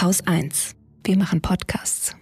[0.00, 0.76] Haus 1.
[1.04, 2.16] Wir machen Podcasts.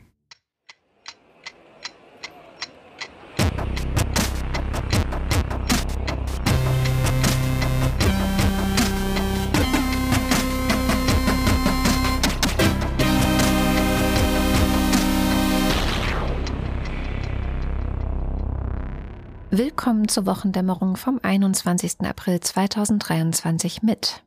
[19.50, 22.00] Willkommen zur Wochendämmerung vom 21.
[22.00, 24.24] April 2023 mit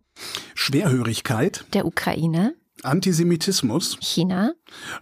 [0.55, 4.53] Schwerhörigkeit, der Ukraine, Antisemitismus, China,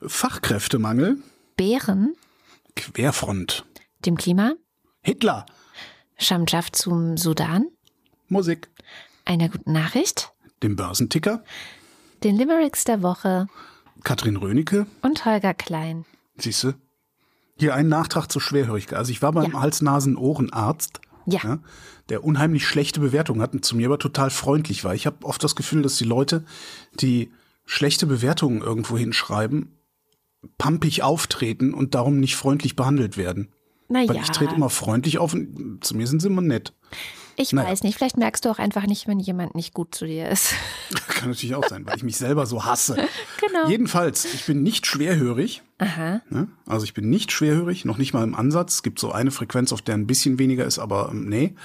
[0.02, 1.18] Fachkräftemangel,
[1.56, 2.14] Bären,
[2.76, 3.66] Querfront,
[4.06, 4.54] dem Klima,
[5.02, 5.46] Hitler,
[6.18, 7.68] Schamschaft zum Sudan,
[8.28, 8.70] Musik,
[9.26, 11.44] einer guten Nachricht, dem Börsenticker,
[12.24, 13.48] den Limericks der Woche
[14.04, 16.06] Katrin Rönecke, und Holger Klein.
[16.38, 16.76] siehste.
[17.58, 18.98] Hier ein Nachtrag zur Schwerhörigkeit.
[18.98, 19.60] Also ich war beim Ja.
[19.60, 21.60] Hals-Nasen-Ohrenarzt, Ja.
[22.08, 24.96] der unheimlich schlechte Bewertungen hat und zu mir aber total freundlich war.
[24.96, 26.46] Ich habe oft das Gefühl, dass die Leute,
[27.02, 27.32] die
[27.70, 29.78] schlechte Bewertungen irgendwo hinschreiben,
[30.58, 33.54] pampig auftreten und darum nicht freundlich behandelt werden.
[33.90, 36.74] Na Weil ich trete immer freundlich auf und zu mir sind sie immer nett.
[37.36, 37.70] Ich Naja.
[37.70, 40.54] weiß nicht, vielleicht merkst du auch einfach nicht, wenn jemand nicht gut zu dir ist.
[41.08, 42.98] Kann natürlich auch sein, weil ich mich selber so hasse.
[43.48, 43.70] Genau.
[43.70, 45.64] Jedenfalls, ich bin nicht schwerhörig.
[45.78, 46.22] Aha.
[46.30, 46.50] Ne?
[46.68, 48.76] Also ich bin nicht schwerhörig, noch nicht mal im Ansatz.
[48.76, 51.56] Es gibt so eine Frequenz, auf der ein bisschen weniger ist, aber ähm, nee.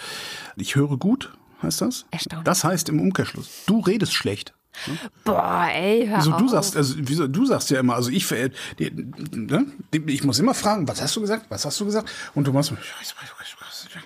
[0.57, 2.07] Ich höre gut, heißt das?
[2.11, 2.45] Erstaunlich.
[2.45, 4.55] Das heißt im Umkehrschluss, du redest schlecht.
[5.25, 6.41] Boah, ey, hör Wieso auf.
[6.41, 8.27] du sagst, also wieso du sagst ja immer, also ich
[8.79, 8.91] die,
[9.33, 9.67] ne?
[10.07, 11.47] Ich muss immer fragen, was hast du gesagt?
[11.49, 12.11] Was hast du gesagt?
[12.35, 12.73] Und du machst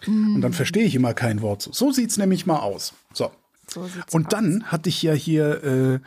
[0.06, 1.62] und dann verstehe ich immer kein Wort.
[1.62, 2.92] So, so sieht's nämlich mal aus.
[3.12, 3.30] So.
[3.66, 6.00] So Und dann hatte ich ja hier äh,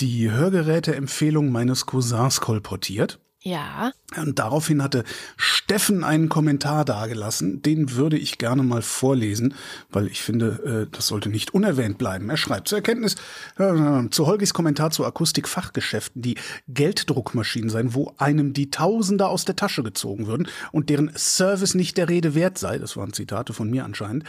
[0.00, 3.18] die Hörgeräte-Empfehlung meines Cousins kolportiert.
[3.40, 3.92] Ja.
[4.16, 5.04] Und daraufhin hatte
[5.36, 9.54] Steffen einen Kommentar dagelassen, den würde ich gerne mal vorlesen,
[9.90, 12.28] weil ich finde, äh, das sollte nicht unerwähnt bleiben.
[12.30, 13.14] Er schreibt zur Erkenntnis,
[13.58, 16.36] äh, zu Holgis Kommentar zu Akustikfachgeschäften, die
[16.66, 21.96] Gelddruckmaschinen seien, wo einem die Tausender aus der Tasche gezogen würden und deren Service nicht
[21.96, 24.24] der Rede wert sei, das waren Zitate von mir anscheinend,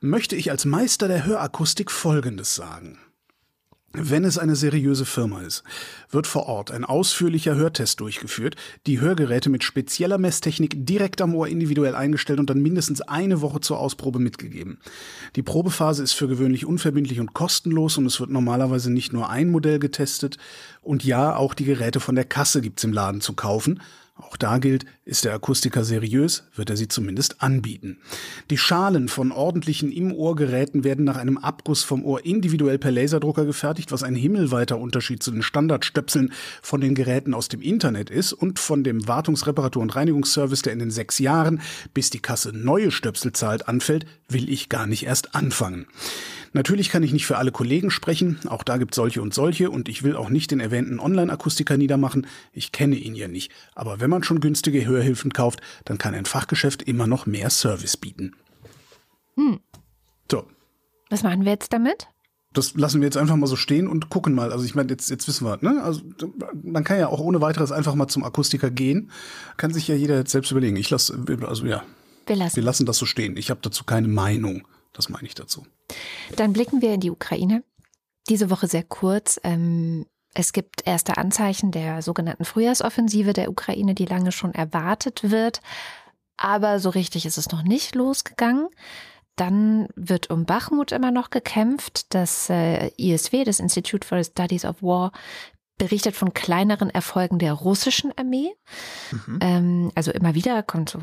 [0.00, 2.98] möchte ich als Meister der Hörakustik Folgendes sagen.
[3.94, 5.64] Wenn es eine seriöse Firma ist,
[6.10, 11.46] wird vor Ort ein ausführlicher Hörtest durchgeführt, die Hörgeräte mit spezieller Messtechnik direkt am Ohr
[11.46, 14.78] individuell eingestellt und dann mindestens eine Woche zur Ausprobe mitgegeben.
[15.36, 19.50] Die Probephase ist für gewöhnlich unverbindlich und kostenlos und es wird normalerweise nicht nur ein
[19.50, 20.38] Modell getestet
[20.80, 23.80] und ja, auch die Geräte von der Kasse gibt's im Laden zu kaufen.
[24.14, 27.96] Auch da gilt, ist der Akustiker seriös, wird er sie zumindest anbieten.
[28.50, 33.90] Die Schalen von ordentlichen Im-Ohr-Geräten werden nach einem Abguss vom Ohr individuell per Laserdrucker gefertigt,
[33.90, 38.58] was ein himmelweiter Unterschied zu den Standardstöpseln von den Geräten aus dem Internet ist und
[38.58, 41.62] von dem Wartungs-, Reparatur- und Reinigungsservice, der in den sechs Jahren,
[41.94, 45.86] bis die Kasse neue Stöpsel zahlt, anfällt, will ich gar nicht erst anfangen.
[46.54, 49.88] Natürlich kann ich nicht für alle Kollegen sprechen, auch da gibt solche und solche und
[49.88, 53.50] ich will auch nicht den erwähnten Online-Akustiker niedermachen, ich kenne ihn ja nicht.
[53.74, 57.96] Aber wenn man schon günstige Hörhilfen kauft, dann kann ein Fachgeschäft immer noch mehr Service
[57.96, 58.34] bieten.
[60.30, 60.44] So,
[61.10, 62.08] Was machen wir jetzt damit?
[62.54, 64.52] das lassen wir jetzt einfach mal so stehen und gucken mal.
[64.52, 65.82] Also ich meine, jetzt, jetzt wissen wir, ne?
[65.82, 66.02] Also
[66.62, 69.10] man kann ja auch ohne weiteres einfach mal zum Akustiker gehen.
[69.56, 70.76] Kann sich ja jeder jetzt selbst überlegen.
[70.76, 71.82] Ich lasse, also ja,
[72.26, 72.56] Wir lassen.
[72.56, 73.38] wir lassen das so stehen.
[73.38, 74.66] Ich habe dazu keine Meinung.
[74.92, 75.66] Das meine ich dazu.
[76.36, 77.62] Dann blicken wir in die Ukraine.
[78.28, 79.40] Diese Woche sehr kurz.
[79.42, 85.60] Ähm, es gibt erste Anzeichen der sogenannten Frühjahrsoffensive der Ukraine, die lange schon erwartet wird.
[86.36, 88.68] Aber so richtig ist es noch nicht losgegangen.
[89.36, 92.14] Dann wird um Bachmut immer noch gekämpft.
[92.14, 95.12] Das äh, ISW, das Institute for the Studies of War,
[95.82, 98.52] berichtet von kleineren Erfolgen der russischen Armee.
[99.40, 101.00] Ähm, also immer wieder kommt so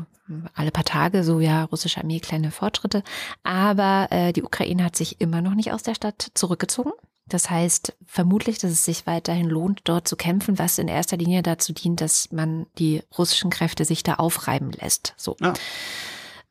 [0.54, 3.02] alle paar Tage so, ja, russische Armee, kleine Fortschritte.
[3.42, 6.92] Aber äh, die Ukraine hat sich immer noch nicht aus der Stadt zurückgezogen.
[7.26, 11.42] Das heißt vermutlich, dass es sich weiterhin lohnt, dort zu kämpfen, was in erster Linie
[11.42, 15.12] dazu dient, dass man die russischen Kräfte sich da aufreiben lässt.
[15.18, 15.36] So.
[15.40, 15.52] Ah.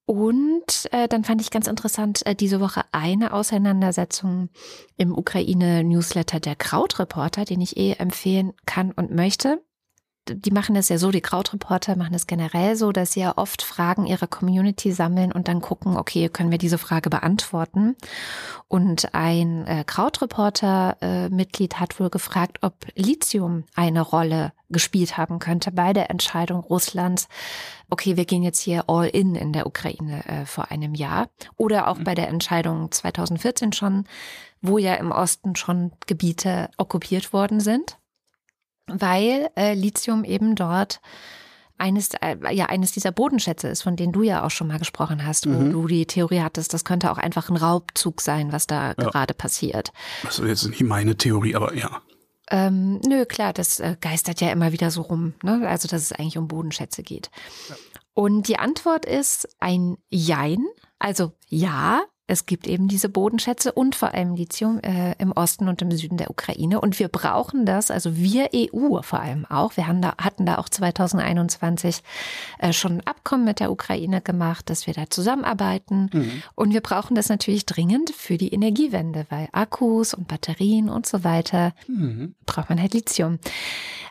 [0.10, 4.50] Und äh, dann fand ich ganz interessant äh, diese Woche eine Auseinandersetzung
[4.98, 9.62] im Ukraine-Newsletter der Krautreporter, den ich eh empfehlen kann und möchte.
[10.36, 13.62] Die machen es ja so, die Krautreporter machen es generell so, dass sie ja oft
[13.62, 17.96] Fragen ihrer Community sammeln und dann gucken, okay, können wir diese Frage beantworten?
[18.68, 25.94] Und ein äh, Krautreporter-Mitglied hat wohl gefragt, ob Lithium eine Rolle gespielt haben könnte bei
[25.94, 27.28] der Entscheidung Russlands,
[27.90, 31.30] okay, wir gehen jetzt hier all in in der Ukraine äh, vor einem Jahr.
[31.58, 34.06] Oder auch bei der Entscheidung 2014 schon,
[34.62, 37.99] wo ja im Osten schon Gebiete okkupiert worden sind,
[38.98, 41.00] weil äh, Lithium eben dort
[41.78, 45.26] eines, äh, ja, eines dieser Bodenschätze ist, von denen du ja auch schon mal gesprochen
[45.26, 45.72] hast, wo Mhm.
[45.72, 49.92] du die Theorie hattest, das könnte auch einfach ein Raubzug sein, was da gerade passiert.
[50.24, 52.02] Das ist jetzt nicht meine Theorie, aber ja.
[52.52, 55.36] Ähm, nö, klar, das äh, geistert ja immer wieder so rum.
[55.44, 55.68] Ne?
[55.70, 57.30] Also, dass es eigentlich um Bodenschätze geht.
[57.70, 57.76] Ja.
[58.16, 60.66] Und die Antwort ist ein Jein.
[60.98, 65.82] Also ja, es gibt eben diese Bodenschätze und vor allem Lithium äh, im Osten und
[65.82, 66.80] im Süden der Ukraine.
[66.80, 69.76] Und wir brauchen das, also wir EU vor allem auch.
[69.78, 72.04] Wir da, hatten da auch 2021
[72.60, 76.12] äh, schon ein Abkommen mit der Ukraine gemacht, dass wir da zusammenarbeiten.
[76.14, 76.44] Mhm.
[76.54, 81.24] Und wir brauchen das natürlich dringend für die Energiewende, weil Akkus und Batterien und so
[81.24, 82.36] weiter mhm.
[82.46, 83.40] braucht man halt Lithium.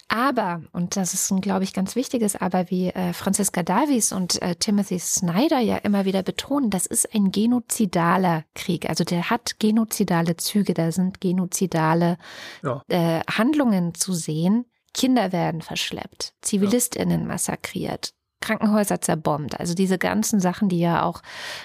[0.08, 4.40] Aber, und das ist ein, glaube ich, ganz wichtiges Aber, wie äh, Franziska Davies und
[4.40, 8.88] äh, Timothy Snyder ja immer wieder betonen, das ist ein genozidaler Krieg.
[8.88, 12.16] Also der hat genozidale Züge, da sind genozidale
[12.62, 12.82] ja.
[12.88, 14.64] äh, Handlungen zu sehen.
[14.94, 19.60] Kinder werden verschleppt, ZivilistInnen massakriert, Krankenhäuser zerbombt.
[19.60, 21.22] Also diese ganzen Sachen, die ja auch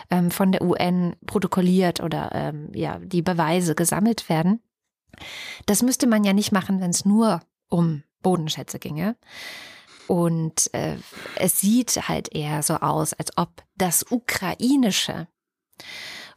[0.09, 4.61] ähm, von der UN protokolliert oder ähm, ja, die Beweise gesammelt werden.
[5.65, 9.15] Das müsste man ja nicht machen, wenn es nur um Bodenschätze ginge.
[10.07, 10.97] Und äh,
[11.35, 15.27] es sieht halt eher so aus, als ob das Ukrainische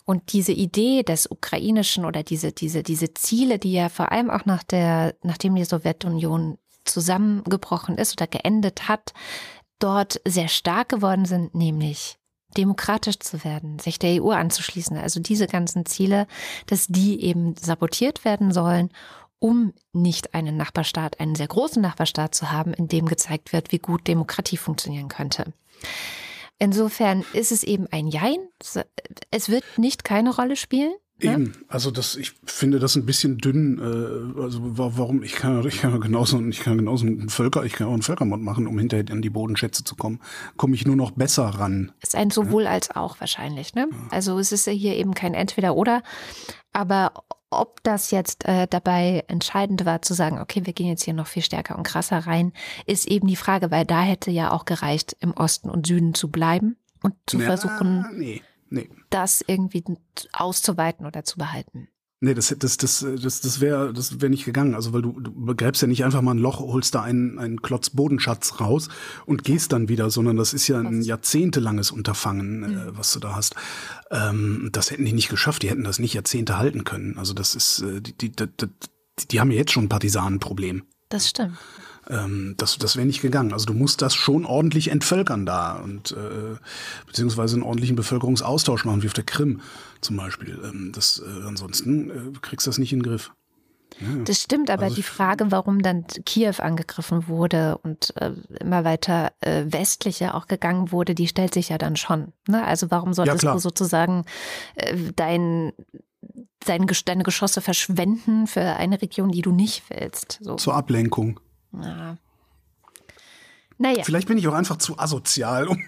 [0.04, 4.44] und diese Idee des Ukrainischen oder diese, diese, diese Ziele, die ja vor allem auch
[4.44, 9.12] nach der, nachdem die Sowjetunion zusammengebrochen ist oder geendet hat,
[9.80, 12.16] dort sehr stark geworden sind, nämlich
[12.56, 14.96] demokratisch zu werden, sich der EU anzuschließen.
[14.96, 16.28] Also diese ganzen Ziele,
[16.66, 18.90] dass die eben sabotiert werden sollen
[19.38, 23.78] um nicht einen Nachbarstaat, einen sehr großen Nachbarstaat zu haben, in dem gezeigt wird, wie
[23.78, 25.52] gut Demokratie funktionieren könnte.
[26.58, 28.38] Insofern ist es eben ein Jein.
[29.30, 30.94] Es wird nicht keine Rolle spielen.
[31.22, 31.32] Ne?
[31.32, 33.78] Eben, also das, ich finde das ein bisschen dünn.
[33.78, 35.22] Äh, also warum?
[35.22, 38.42] Ich kann, ich kann genauso, ich kann genauso einen Völker, ich kann auch einen Völkermord
[38.42, 40.20] machen, um hinterher an die Bodenschätze zu kommen.
[40.58, 41.92] Komme ich nur noch besser ran.
[42.02, 42.70] Ist ein sowohl ja?
[42.70, 43.74] als auch wahrscheinlich.
[43.74, 43.88] Ne?
[44.10, 46.02] Also es ist ja hier eben kein Entweder oder.
[46.74, 47.12] Aber
[47.60, 51.26] ob das jetzt äh, dabei entscheidend war zu sagen, okay, wir gehen jetzt hier noch
[51.26, 52.52] viel stärker und krasser rein,
[52.86, 56.30] ist eben die Frage, weil da hätte ja auch gereicht, im Osten und Süden zu
[56.30, 58.88] bleiben und zu ja, versuchen, nee, nee.
[59.10, 59.84] das irgendwie
[60.32, 61.88] auszuweiten oder zu behalten.
[62.20, 64.74] Nee, das, das, das, das, das wäre das wär nicht gegangen.
[64.74, 67.60] Also, weil du, du begräbst ja nicht einfach mal ein Loch, holst da einen, einen
[67.60, 68.88] Klotz Bodenschatz raus
[69.26, 72.78] und gehst dann wieder, sondern das ist ja ein jahrzehntelanges Unterfangen, mhm.
[72.78, 73.54] äh, was du da hast.
[74.10, 77.18] Ähm, das hätten die nicht geschafft, die hätten das nicht Jahrzehnte halten können.
[77.18, 80.84] Also, das ist, äh, die, die, die, die, die haben ja jetzt schon ein Partisanenproblem.
[81.10, 81.58] Das stimmt
[82.08, 83.52] ähm, das, das wäre nicht gegangen.
[83.52, 86.56] Also du musst das schon ordentlich entvölkern da und äh,
[87.06, 89.60] beziehungsweise einen ordentlichen Bevölkerungsaustausch machen, wie auf der Krim
[90.00, 90.58] zum Beispiel.
[90.64, 93.32] Ähm, das, äh, ansonsten äh, kriegst du das nicht in den Griff.
[94.00, 94.24] Ja.
[94.24, 99.32] Das stimmt, aber also die Frage, warum dann Kiew angegriffen wurde und äh, immer weiter
[99.40, 102.32] äh, westlicher auch gegangen wurde, die stellt sich ja dann schon.
[102.46, 102.64] Ne?
[102.64, 104.24] Also warum solltest ja, du sozusagen
[104.74, 105.72] äh, dein,
[106.66, 110.40] dein, deine Geschosse verschwenden für eine Region, die du nicht willst?
[110.42, 110.56] So.
[110.56, 111.40] Zur Ablenkung.
[111.72, 112.18] Ja.
[113.78, 114.04] Naja.
[114.04, 115.78] Vielleicht bin ich auch einfach zu asozial, um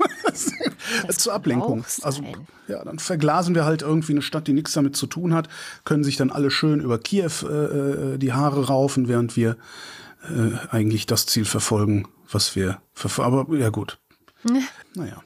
[1.08, 1.84] zur Ablenkung.
[2.02, 2.22] Also
[2.66, 5.48] ja, dann verglasen wir halt irgendwie eine Stadt, die nichts damit zu tun hat,
[5.84, 9.56] können sich dann alle schön über Kiew äh, äh die Haare raufen, während wir
[10.24, 13.38] äh, eigentlich das Ziel verfolgen, was wir verfolgen.
[13.38, 13.98] Aber ja gut.
[14.94, 15.22] naja.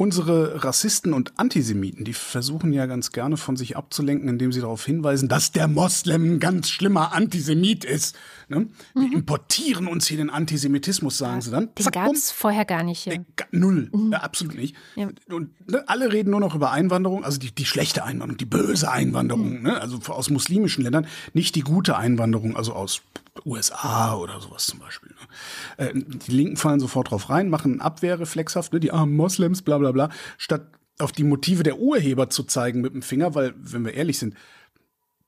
[0.00, 4.86] Unsere Rassisten und Antisemiten, die versuchen ja ganz gerne von sich abzulenken, indem sie darauf
[4.86, 8.16] hinweisen, dass der Moslem ein ganz schlimmer Antisemit ist.
[8.48, 8.68] Ne?
[8.94, 9.12] Wir mhm.
[9.12, 11.74] importieren uns hier den Antisemitismus, sagen ja, sie dann.
[11.74, 13.26] Den gab es vorher gar nicht hier.
[13.50, 14.12] Null, mhm.
[14.12, 14.74] ja, absolut nicht.
[14.96, 15.10] Ja.
[15.28, 18.90] Und ne, alle reden nur noch über Einwanderung, also die, die schlechte Einwanderung, die böse
[18.90, 19.62] Einwanderung, mhm.
[19.64, 19.82] ne?
[19.82, 23.02] also aus muslimischen Ländern, nicht die gute Einwanderung, also aus
[23.44, 25.10] USA oder sowas zum Beispiel.
[25.10, 25.86] Ne?
[25.86, 28.80] Äh, die Linken fallen sofort drauf rein, machen abwehrreflexhaft, ne?
[28.80, 32.94] die armen Moslems, bla bla bla, statt auf die Motive der Urheber zu zeigen mit
[32.94, 34.34] dem Finger, weil, wenn wir ehrlich sind,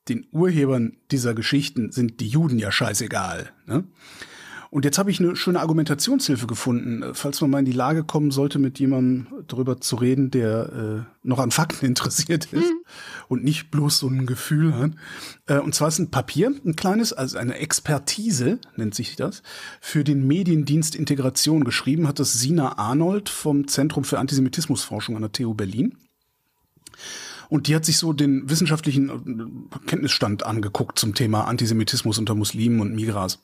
[0.09, 3.51] den Urhebern dieser Geschichten sind die Juden ja scheißegal.
[3.65, 3.85] Ne?
[4.73, 8.03] Und jetzt habe ich eine schöne Argumentationshilfe gefunden, äh, falls man mal in die Lage
[8.03, 12.83] kommen sollte, mit jemandem darüber zu reden, der äh, noch an Fakten interessiert ist mhm.
[13.27, 14.93] und nicht bloß so ein Gefühl hat.
[15.45, 19.43] Äh, und zwar ist ein Papier, ein kleines, also eine Expertise, nennt sich das,
[19.79, 25.31] für den Mediendienst Integration geschrieben, hat das Sina Arnold vom Zentrum für Antisemitismusforschung an der
[25.31, 25.99] TU Berlin.
[27.53, 32.81] Und die hat sich so den wissenschaftlichen äh, Kenntnisstand angeguckt zum Thema Antisemitismus unter Muslimen
[32.81, 33.43] und Migras.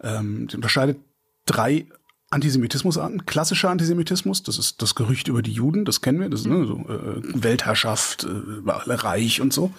[0.00, 0.98] Ähm, die unterscheidet
[1.46, 1.86] drei
[2.30, 3.26] Antisemitismusarten.
[3.26, 6.64] Klassischer Antisemitismus, das ist das Gerücht über die Juden, das kennen wir, das ist ne,
[6.64, 9.74] so, äh, Weltherrschaft, äh, alle reich und so.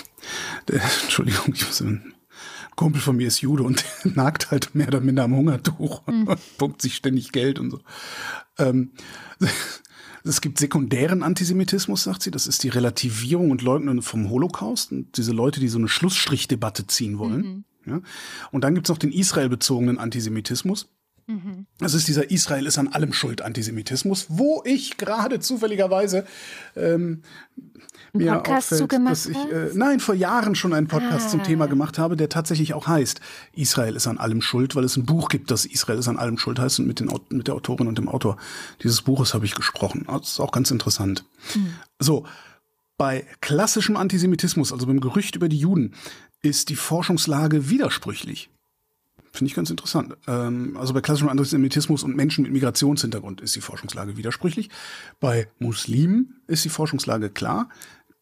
[0.68, 2.14] Der, Entschuldigung, ich muss ein
[2.76, 6.28] Kumpel von mir ist Jude und nagt halt mehr oder minder am Hungertuch mhm.
[6.28, 7.80] und pumpt sich ständig Geld und so.
[8.56, 8.92] Ähm,
[10.24, 12.30] Es gibt sekundären Antisemitismus, sagt sie.
[12.30, 14.92] Das ist die Relativierung und Leugnung vom Holocaust.
[14.92, 17.40] Und diese Leute, die so eine Schlussstrichdebatte ziehen wollen.
[17.40, 17.64] Mhm.
[17.86, 18.00] Ja.
[18.52, 20.88] Und dann gibt's noch den Israel-bezogenen Antisemitismus.
[21.26, 21.66] Mhm.
[21.78, 26.26] Das ist dieser Israel ist an allem schuld Antisemitismus, wo ich gerade zufälligerweise
[26.76, 27.22] ähm,
[28.12, 31.30] mir Podcast auffällt, dass ich äh, nein vor Jahren schon einen Podcast ah.
[31.30, 33.20] zum Thema gemacht habe, der tatsächlich auch heißt
[33.52, 36.38] Israel ist an allem schuld, weil es ein Buch gibt, das Israel ist an allem
[36.38, 38.36] schuld heißt und mit, den, mit der Autorin und dem Autor
[38.82, 40.04] dieses Buches habe ich gesprochen.
[40.06, 41.24] Das ist auch ganz interessant.
[41.54, 41.74] Mhm.
[41.98, 42.26] So
[42.98, 45.94] bei klassischem Antisemitismus, also beim Gerücht über die Juden,
[46.42, 48.50] ist die Forschungslage widersprüchlich.
[49.32, 50.14] Finde ich ganz interessant.
[50.26, 54.68] Ähm, also bei klassischem Antisemitismus und Menschen mit Migrationshintergrund ist die Forschungslage widersprüchlich.
[55.20, 57.70] Bei Muslimen ist die Forschungslage klar.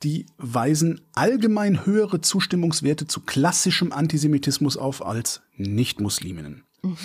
[0.03, 6.65] Die weisen allgemein höhere Zustimmungswerte zu klassischem Antisemitismus auf als Nicht-Musliminnen.
[6.83, 6.97] Mhm.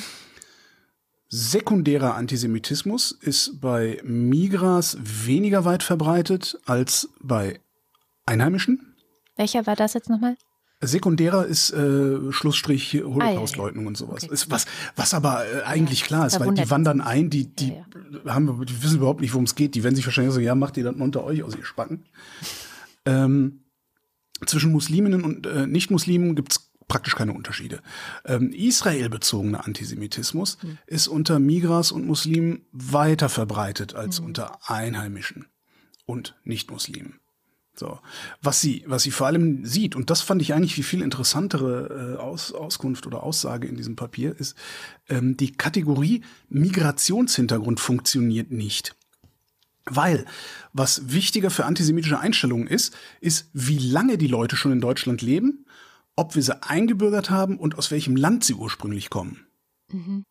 [1.28, 7.60] Sekundärer Antisemitismus ist bei Migras weniger weit verbreitet als bei
[8.26, 8.96] Einheimischen.
[9.36, 10.38] Welcher war das jetzt nochmal?
[10.82, 14.24] Sekundärer ist äh, Schlussstrich Holocaustleugnung ah, und sowas.
[14.24, 14.34] Okay.
[14.34, 17.74] Ist was, was aber äh, eigentlich ja, klar ist, weil die wandern ein, die, die
[18.26, 19.76] haben, die wissen überhaupt nicht, worum es geht.
[19.76, 22.06] Die werden sich wahrscheinlich so, ja, macht ihr das unter euch aus, ihr Spacken.
[23.06, 23.66] Ähm,
[24.46, 27.82] zwischen Musliminnen und äh, Nicht-Muslimen gibt's praktisch keine Unterschiede.
[28.26, 30.78] Ähm, Israel-bezogener Antisemitismus mhm.
[30.88, 34.28] ist unter Migras und Muslimen weiter verbreitet als mhm.
[34.28, 35.48] unter Einheimischen
[36.06, 37.20] und Nicht-Muslimen.
[37.78, 38.00] So,
[38.42, 42.16] was sie, was sie vor allem sieht, und das fand ich eigentlich wie viel interessantere
[42.16, 44.56] äh, Aus, Auskunft oder Aussage in diesem Papier, ist,
[45.10, 48.96] ähm, die Kategorie Migrationshintergrund funktioniert nicht.
[49.86, 50.26] Weil,
[50.74, 55.66] was wichtiger für antisemitische Einstellungen ist, ist, wie lange die Leute schon in Deutschland leben,
[56.16, 59.46] ob wir sie eingebürgert haben und aus welchem Land sie ursprünglich kommen.
[59.92, 60.24] Mhm.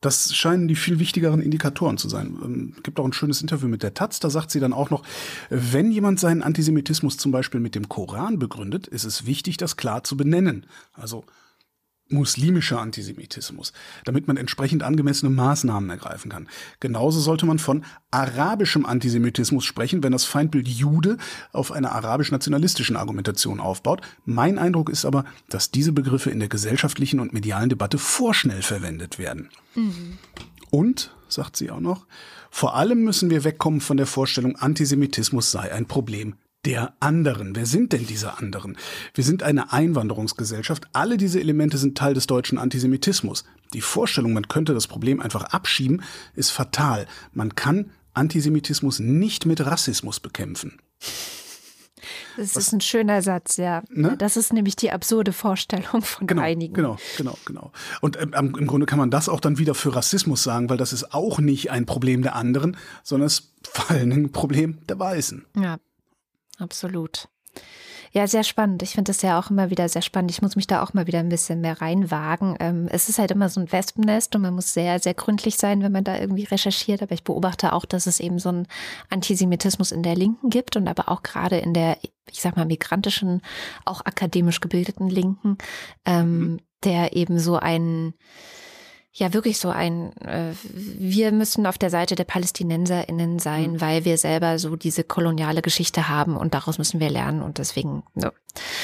[0.00, 2.36] Das scheinen die viel wichtigeren Indikatoren zu sein.
[2.42, 5.04] Ähm, gibt auch ein schönes Interview mit der Taz, da sagt sie dann auch noch,
[5.48, 10.02] wenn jemand seinen Antisemitismus zum Beispiel mit dem Koran begründet, ist es wichtig, das klar
[10.02, 10.66] zu benennen.
[10.92, 11.24] Also
[12.12, 13.72] muslimischer Antisemitismus,
[14.04, 16.48] damit man entsprechend angemessene Maßnahmen ergreifen kann.
[16.80, 21.16] Genauso sollte man von arabischem Antisemitismus sprechen, wenn das Feindbild Jude
[21.52, 24.02] auf einer arabisch-nationalistischen Argumentation aufbaut.
[24.24, 29.18] Mein Eindruck ist aber, dass diese Begriffe in der gesellschaftlichen und medialen Debatte vorschnell verwendet
[29.18, 29.48] werden.
[29.74, 30.18] Mhm.
[30.70, 32.06] Und, sagt sie auch noch,
[32.50, 37.56] vor allem müssen wir wegkommen von der Vorstellung, Antisemitismus sei ein Problem der anderen.
[37.56, 38.76] Wer sind denn diese anderen?
[39.14, 40.84] Wir sind eine Einwanderungsgesellschaft.
[40.92, 43.44] Alle diese Elemente sind Teil des deutschen Antisemitismus.
[43.74, 46.02] Die Vorstellung, man könnte das Problem einfach abschieben,
[46.34, 47.06] ist fatal.
[47.32, 50.78] Man kann Antisemitismus nicht mit Rassismus bekämpfen.
[52.36, 53.82] Das Was, ist ein schöner Satz, ja.
[53.90, 54.16] Ne?
[54.18, 56.74] Das ist nämlich die absurde Vorstellung von genau, einigen.
[56.74, 57.72] Genau, genau, genau.
[58.00, 60.92] Und ähm, im Grunde kann man das auch dann wieder für Rassismus sagen, weil das
[60.92, 64.98] ist auch nicht ein Problem der anderen, sondern es ist vor allem ein Problem der
[64.98, 65.44] Weißen.
[65.56, 65.78] Ja,
[66.62, 67.28] absolut.
[68.14, 68.82] Ja, sehr spannend.
[68.82, 70.30] Ich finde das ja auch immer wieder sehr spannend.
[70.30, 72.56] Ich muss mich da auch mal wieder ein bisschen mehr reinwagen.
[72.60, 75.82] Ähm, es ist halt immer so ein Wespennest und man muss sehr, sehr gründlich sein,
[75.82, 77.02] wenn man da irgendwie recherchiert.
[77.02, 78.68] Aber ich beobachte auch, dass es eben so einen
[79.08, 81.96] Antisemitismus in der Linken gibt und aber auch gerade in der,
[82.30, 83.40] ich sag mal, migrantischen,
[83.86, 85.56] auch akademisch gebildeten Linken,
[86.04, 86.60] ähm, mhm.
[86.84, 88.12] der eben so ein,
[89.14, 93.80] ja wirklich so ein, äh, wir müssen auf der Seite der PalästinenserInnen sein, mhm.
[93.80, 98.04] weil wir selber so diese koloniale Geschichte haben und daraus müssen wir lernen und deswegen,
[98.14, 98.30] so.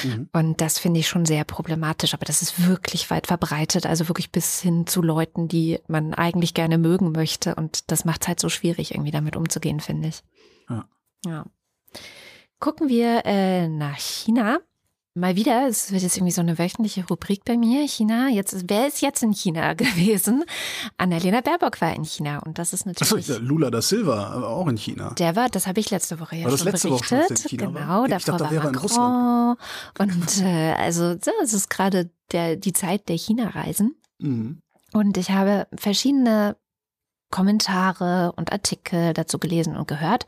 [0.03, 0.29] Mhm.
[0.31, 4.31] Und das finde ich schon sehr problematisch, aber das ist wirklich weit verbreitet, also wirklich
[4.31, 8.39] bis hin zu Leuten, die man eigentlich gerne mögen möchte und das macht es halt
[8.39, 10.23] so schwierig, irgendwie damit umzugehen, finde ich.
[10.69, 10.85] Ja.
[11.25, 11.45] ja.
[12.59, 14.59] Gucken wir äh, nach China.
[15.15, 17.87] Mal wieder, es wird jetzt irgendwie so eine wöchentliche Rubrik bei mir.
[17.87, 20.43] China, jetzt, wer ist jetzt in China gewesen?
[20.97, 23.29] Annalena Baerbock war in China und das ist natürlich.
[23.29, 25.13] Achso, Lula da Silva war auch in China.
[25.17, 27.11] Der war, das habe ich letzte Woche ja war das schon letzte berichtet.
[27.11, 28.07] Woche schon China genau, war?
[28.07, 29.57] davor dachte, war Macron.
[29.97, 33.95] Und äh, also so, es ist gerade der die Zeit der China-Reisen.
[34.19, 34.61] Mhm.
[34.93, 36.55] Und ich habe verschiedene
[37.31, 40.25] Kommentare und Artikel dazu gelesen und gehört,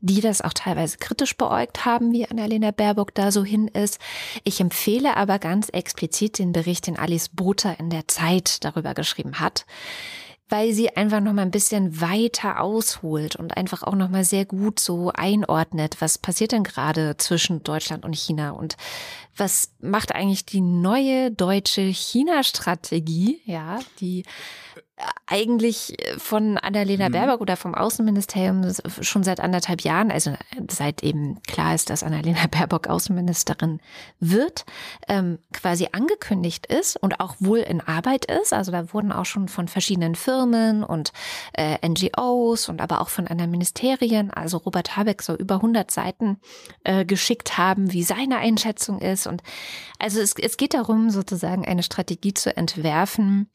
[0.00, 3.98] die das auch teilweise kritisch beäugt haben, wie Annalena Baerbock da so hin ist.
[4.44, 9.40] Ich empfehle aber ganz explizit den Bericht, den Alice Botha in der Zeit darüber geschrieben
[9.40, 9.66] hat,
[10.48, 14.44] weil sie einfach noch mal ein bisschen weiter ausholt und einfach auch noch mal sehr
[14.44, 18.76] gut so einordnet, was passiert denn gerade zwischen Deutschland und China und
[19.36, 24.24] was macht eigentlich die neue deutsche China-Strategie, ja, die
[25.26, 27.12] eigentlich von Annalena mhm.
[27.12, 30.32] Baerbock oder vom Außenministerium schon seit anderthalb Jahren, also
[30.68, 33.80] seit eben klar ist, dass Annalena Baerbock Außenministerin
[34.18, 34.64] wird,
[35.08, 38.52] ähm, quasi angekündigt ist und auch wohl in Arbeit ist.
[38.52, 41.12] Also da wurden auch schon von verschiedenen Firmen und
[41.52, 46.38] äh, NGOs und aber auch von anderen Ministerien, also Robert Habeck so über 100 Seiten
[46.84, 49.26] äh, geschickt haben, wie seine Einschätzung ist.
[49.26, 49.42] Und
[49.98, 53.48] also es, es geht darum, sozusagen eine Strategie zu entwerfen,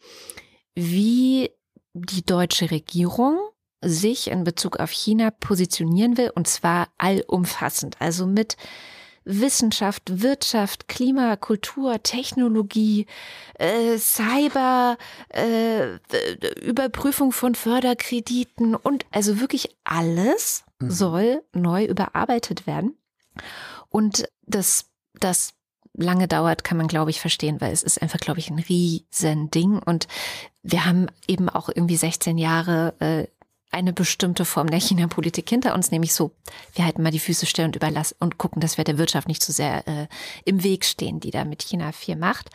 [0.75, 1.51] wie
[1.93, 3.37] die deutsche Regierung
[3.81, 8.57] sich in Bezug auf China positionieren will, und zwar allumfassend, also mit
[9.25, 13.07] Wissenschaft, Wirtschaft, Klima, Kultur, Technologie,
[13.55, 14.97] äh, Cyber,
[15.29, 15.95] äh,
[16.61, 20.91] Überprüfung von Förderkrediten und also wirklich alles mhm.
[20.91, 22.97] soll neu überarbeitet werden.
[23.89, 25.53] Und das, das
[25.97, 29.79] lange dauert, kann man, glaube ich, verstehen, weil es ist einfach, glaube ich, ein Riesending.
[29.79, 30.07] Und
[30.63, 33.27] wir haben eben auch irgendwie 16 Jahre äh,
[33.71, 36.31] eine bestimmte Form der China-Politik hinter uns, nämlich so,
[36.73, 39.43] wir halten mal die Füße still und überlassen und gucken, dass wir der Wirtschaft nicht
[39.43, 40.07] zu so sehr äh,
[40.45, 42.49] im Weg stehen, die da mit China viel macht.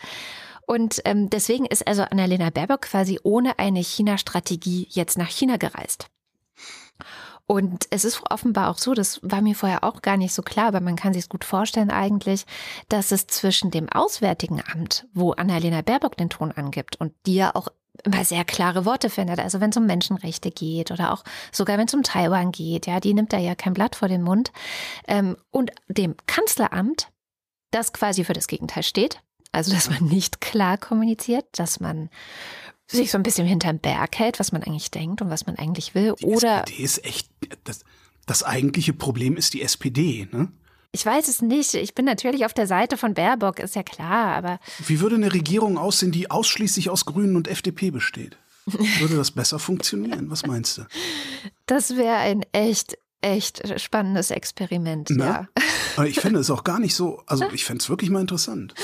[0.67, 6.07] Und ähm, deswegen ist also Annalena Baerbock quasi ohne eine China-Strategie jetzt nach China gereist.
[7.51, 10.69] Und es ist offenbar auch so, das war mir vorher auch gar nicht so klar,
[10.69, 12.47] aber man kann sich es gut vorstellen eigentlich,
[12.89, 17.53] dass es zwischen dem Auswärtigen Amt, wo Annalena Baerbock den Ton angibt und die ja
[17.57, 17.67] auch
[18.05, 19.41] immer sehr klare Worte findet.
[19.41, 23.01] Also wenn es um Menschenrechte geht oder auch sogar wenn es um Taiwan geht, ja,
[23.01, 24.53] die nimmt da ja kein Blatt vor den Mund.
[25.09, 27.09] Ähm, und dem Kanzleramt,
[27.73, 29.23] das quasi für das Gegenteil steht.
[29.51, 32.11] Also dass man nicht klar kommuniziert, dass man
[32.91, 35.95] sich so ein bisschen hinterm Berg hält, was man eigentlich denkt und was man eigentlich
[35.95, 36.15] will.
[36.21, 37.31] Die oder SPD ist echt,
[37.65, 37.85] das,
[38.27, 40.49] das eigentliche Problem ist die SPD, ne?
[40.93, 41.75] Ich weiß es nicht.
[41.75, 44.59] Ich bin natürlich auf der Seite von Baerbock, ist ja klar, aber.
[44.85, 48.37] Wie würde eine Regierung aussehen, die ausschließlich aus Grünen und FDP besteht?
[48.67, 50.31] Würde das besser funktionieren?
[50.31, 50.83] Was meinst du?
[51.67, 55.25] Das wäre ein echt, echt spannendes Experiment, Na?
[55.25, 55.49] ja.
[55.97, 58.75] Aber ich finde es auch gar nicht so, also ich fände es wirklich mal interessant.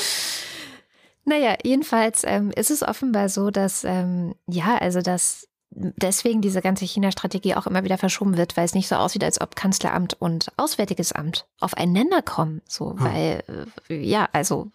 [1.27, 6.85] Naja, jedenfalls ähm, ist es offenbar so, dass, ähm, ja, also dass deswegen diese ganze
[6.85, 10.53] China-Strategie auch immer wieder verschoben wird, weil es nicht so aussieht, als ob Kanzleramt und
[10.57, 12.63] Auswärtiges Amt aufeinander kommen.
[12.69, 13.01] So, hm.
[13.01, 13.43] weil,
[13.89, 14.71] äh, ja, also.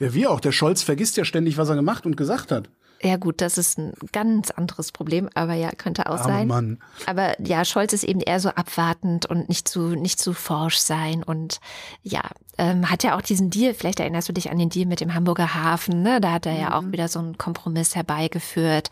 [0.00, 0.40] Ja, wie auch.
[0.40, 2.68] Der Scholz vergisst ja ständig, was er gemacht und gesagt hat.
[3.02, 6.48] Ja gut, das ist ein ganz anderes Problem, aber ja, könnte auch oh, sein.
[6.48, 6.78] Mann.
[7.04, 11.22] Aber ja, Scholz ist eben eher so abwartend und nicht zu, nicht zu forsch sein
[11.22, 11.60] und
[12.02, 12.22] ja,
[12.58, 15.12] ähm, hat ja auch diesen Deal, vielleicht erinnerst du dich an den Deal mit dem
[15.14, 16.20] Hamburger Hafen, ne?
[16.20, 16.60] Da hat er mhm.
[16.60, 16.92] ja auch mhm.
[16.92, 18.88] wieder so einen Kompromiss herbeigeführt,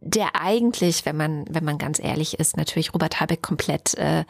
[0.00, 4.24] der eigentlich, wenn man, wenn man ganz ehrlich ist, natürlich Robert Habeck komplett äh,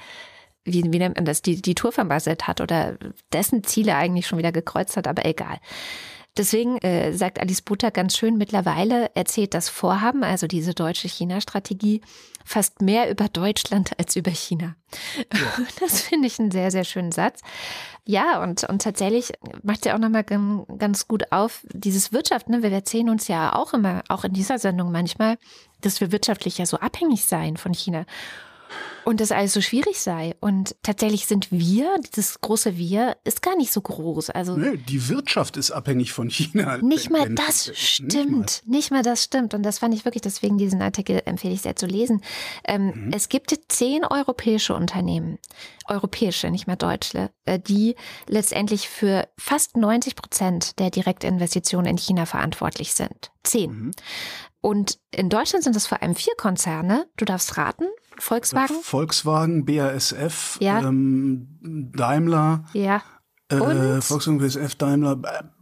[0.64, 2.96] wie, wie nennt man das, die, die Tour vermasselt hat oder
[3.32, 5.58] dessen Ziele eigentlich schon wieder gekreuzt hat, aber egal.
[6.36, 12.00] Deswegen äh, sagt Alice Butter ganz schön, mittlerweile erzählt das Vorhaben, also diese deutsche China-Strategie,
[12.44, 14.74] fast mehr über Deutschland als über China.
[15.32, 15.64] Ja.
[15.80, 17.40] Das finde ich einen sehr, sehr schönen Satz.
[18.04, 22.62] Ja, und, und tatsächlich macht ja auch nochmal ganz gut auf, dieses Wirtschaft, ne?
[22.62, 25.38] Wir erzählen uns ja auch immer, auch in dieser Sendung manchmal,
[25.82, 28.06] dass wir wirtschaftlich ja so abhängig seien von China
[29.04, 30.34] und das alles so schwierig sei.
[30.40, 34.30] Und tatsächlich sind wir, dieses große Wir, ist gar nicht so groß.
[34.30, 36.78] Also nee, die Wirtschaft ist abhängig von China.
[36.78, 38.14] Nicht mal das stimmt.
[38.14, 38.76] Nicht mal.
[38.76, 39.02] nicht mal.
[39.02, 39.54] das stimmt.
[39.54, 42.22] Und das fand ich wirklich, deswegen diesen Artikel empfehle ich sehr zu lesen.
[42.64, 43.10] Ähm, mhm.
[43.12, 45.38] Es gibt zehn europäische Unternehmen,
[45.88, 47.96] europäische, nicht mehr deutsche, äh, die
[48.28, 53.32] letztendlich für fast 90 Prozent der Direktinvestitionen in China verantwortlich sind.
[53.42, 53.70] Zehn.
[53.70, 53.90] Mhm.
[54.62, 57.06] Und in Deutschland sind es vor allem vier Konzerne.
[57.16, 57.84] Du darfst raten.
[58.18, 58.76] Volkswagen?
[58.82, 60.80] Volkswagen, BASF, ja.
[60.80, 61.58] ähm,
[61.92, 62.64] Daimler.
[62.72, 63.02] Ja.
[63.48, 65.16] Äh, Volkswagen, BASF, Daimler,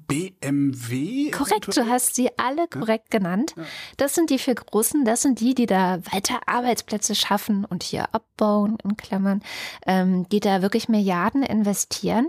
[0.07, 1.31] BMW.
[1.31, 3.19] Korrekt, du hast sie alle korrekt ja.
[3.19, 3.55] genannt.
[3.97, 8.13] Das sind die vier großen, das sind die, die da weiter Arbeitsplätze schaffen und hier
[8.13, 9.41] abbauen, in Klammern,
[9.87, 12.29] ähm, die da wirklich Milliarden investieren.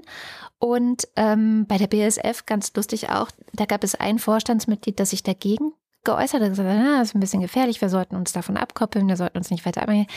[0.58, 5.24] Und ähm, bei der BASF, ganz lustig auch, da gab es ein Vorstandsmitglied, das sich
[5.24, 9.08] dagegen geäußert hat, gesagt, ah, das ist ein bisschen gefährlich, wir sollten uns davon abkoppeln,
[9.08, 10.08] wir sollten uns nicht weiter abhängen.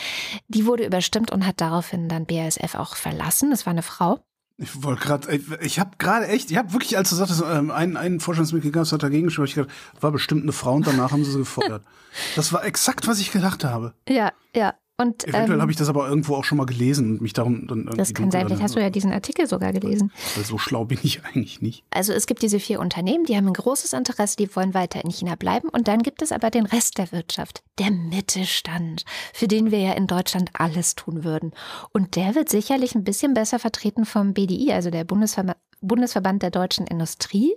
[0.47, 3.51] Die wurde überstimmt und hat daraufhin dann BASF auch verlassen.
[3.51, 4.19] Das war eine Frau.
[4.57, 7.97] Ich wollte gerade, ich habe gerade echt, ich habe wirklich, als du sagtest, ähm, einen,
[7.97, 11.25] einen Vorstandsmitglied gab, hat dagegen gesprochen, ich gedacht, war bestimmt eine Frau und danach haben
[11.25, 11.83] sie sie gefeuert.
[12.37, 13.93] das war exakt, was ich gedacht habe.
[14.07, 14.75] Ja, ja.
[14.97, 17.67] Und, Eventuell ähm, habe ich das aber irgendwo auch schon mal gelesen und mich darum
[17.67, 20.11] dann Das kann sein, vielleicht hast du ja diesen Artikel sogar gelesen.
[20.35, 21.83] Weil so schlau bin ich eigentlich nicht.
[21.91, 25.11] Also es gibt diese vier Unternehmen, die haben ein großes Interesse, die wollen weiter in
[25.11, 25.67] China bleiben.
[25.67, 29.03] Und dann gibt es aber den Rest der Wirtschaft, der Mittelstand,
[29.33, 31.51] für den wir ja in Deutschland alles tun würden.
[31.91, 36.51] Und der wird sicherlich ein bisschen besser vertreten vom BDI, also der Bundesverband Bundesverband der
[36.51, 37.53] deutschen Industrie,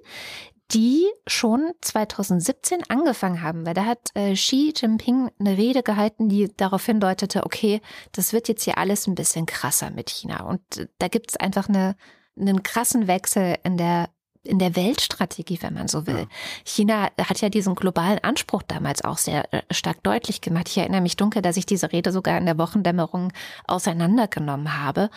[0.72, 6.54] die schon 2017 angefangen haben, weil da hat äh, Xi Jinping eine Rede gehalten, die
[6.56, 7.80] darauf hindeutete, okay,
[8.12, 10.44] das wird jetzt hier alles ein bisschen krasser mit China.
[10.44, 11.96] Und äh, da gibt es einfach eine,
[12.38, 14.10] einen krassen Wechsel in der
[14.42, 16.20] in der Weltstrategie, wenn man so will.
[16.20, 16.26] Ja.
[16.64, 20.68] China hat ja diesen globalen Anspruch damals auch sehr äh, stark deutlich gemacht.
[20.68, 23.32] Ich erinnere mich dunkel, dass ich diese Rede sogar in der Wochendämmerung
[23.66, 25.10] auseinandergenommen habe.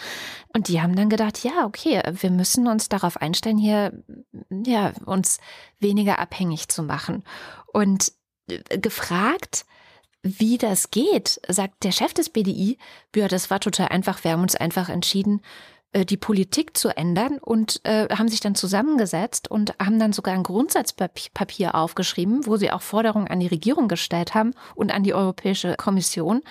[0.54, 3.94] Und die haben dann gedacht, ja, okay, wir müssen uns darauf einstellen, hier,
[4.50, 5.40] ja, uns
[5.80, 7.24] weniger abhängig zu machen.
[7.72, 8.12] Und
[8.50, 9.66] äh, gefragt,
[10.24, 12.78] wie das geht, sagt der Chef des BDI,
[13.16, 14.24] ja, das war total einfach.
[14.24, 15.42] Wir haben uns einfach entschieden,
[15.94, 20.44] die Politik zu ändern und äh, haben sich dann zusammengesetzt und haben dann sogar ein
[20.44, 25.76] Grundsatzpapier aufgeschrieben, wo sie auch Forderungen an die Regierung gestellt haben und an die Europäische
[25.76, 26.42] Kommission,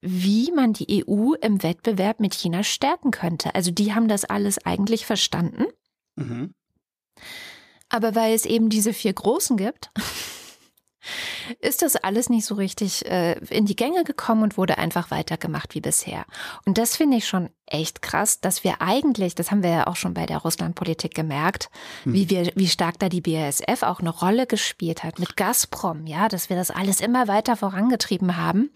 [0.00, 3.54] wie man die EU im Wettbewerb mit China stärken könnte.
[3.54, 5.64] Also die haben das alles eigentlich verstanden.
[6.16, 6.54] Mhm.
[7.88, 9.90] Aber weil es eben diese vier Großen gibt,
[11.60, 15.74] ist das alles nicht so richtig äh, in die Gänge gekommen und wurde einfach weitergemacht
[15.74, 16.24] wie bisher.
[16.64, 19.96] Und das finde ich schon echt krass, dass wir eigentlich, das haben wir ja auch
[19.96, 21.70] schon bei der Russlandpolitik gemerkt,
[22.04, 22.12] hm.
[22.12, 26.28] wie wir, wie stark da die BASF auch eine Rolle gespielt hat mit Gazprom, ja,
[26.28, 28.70] dass wir das alles immer weiter vorangetrieben haben.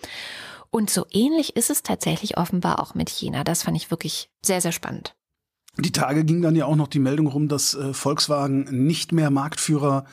[0.71, 3.45] Und so ähnlich ist es tatsächlich offenbar auch mit China.
[3.45, 5.15] Das fand ich wirklich sehr, sehr spannend.
[5.79, 9.31] Die Tage ging dann ja auch noch die Meldung rum, dass äh, Volkswagen nicht mehr
[9.31, 10.05] Marktführer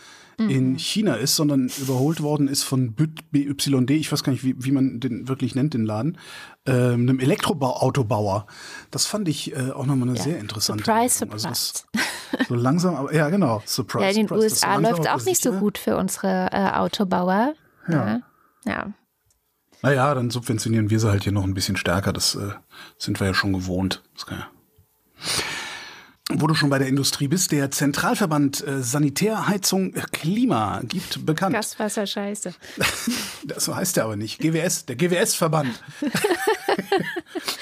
[0.48, 0.80] in mhm.
[0.80, 5.00] China ist, sondern überholt worden ist von BYD, ich weiß gar nicht, wie, wie man
[5.00, 6.18] den wirklich nennt, den Laden,
[6.66, 8.48] ähm, einem Elektroautobauer.
[8.92, 10.24] Das fand ich äh, auch nochmal eine ja.
[10.24, 11.28] sehr interessante Surprise.
[11.30, 11.84] Also surprise.
[12.48, 14.04] so langsam, aber ja genau, Surprise.
[14.06, 17.54] Ja, in den surprise, USA läuft auch nicht so gut für unsere äh, Autobauer.
[17.88, 18.08] Ja.
[18.08, 18.22] ja.
[18.66, 18.94] ja.
[19.82, 22.14] Naja, dann subventionieren wir sie halt hier noch ein bisschen stärker.
[22.14, 22.52] Das äh,
[22.98, 24.04] sind wir ja schon gewohnt.
[24.14, 24.48] Das kann ja
[26.32, 31.56] wo du schon bei der Industrie bist, der Zentralverband äh, Sanitärheizung Klima gibt bekannt.
[31.56, 32.54] Gaswasser Scheiße.
[33.44, 34.40] das so heißt er aber nicht.
[34.40, 35.82] GWS, der GWS-Verband.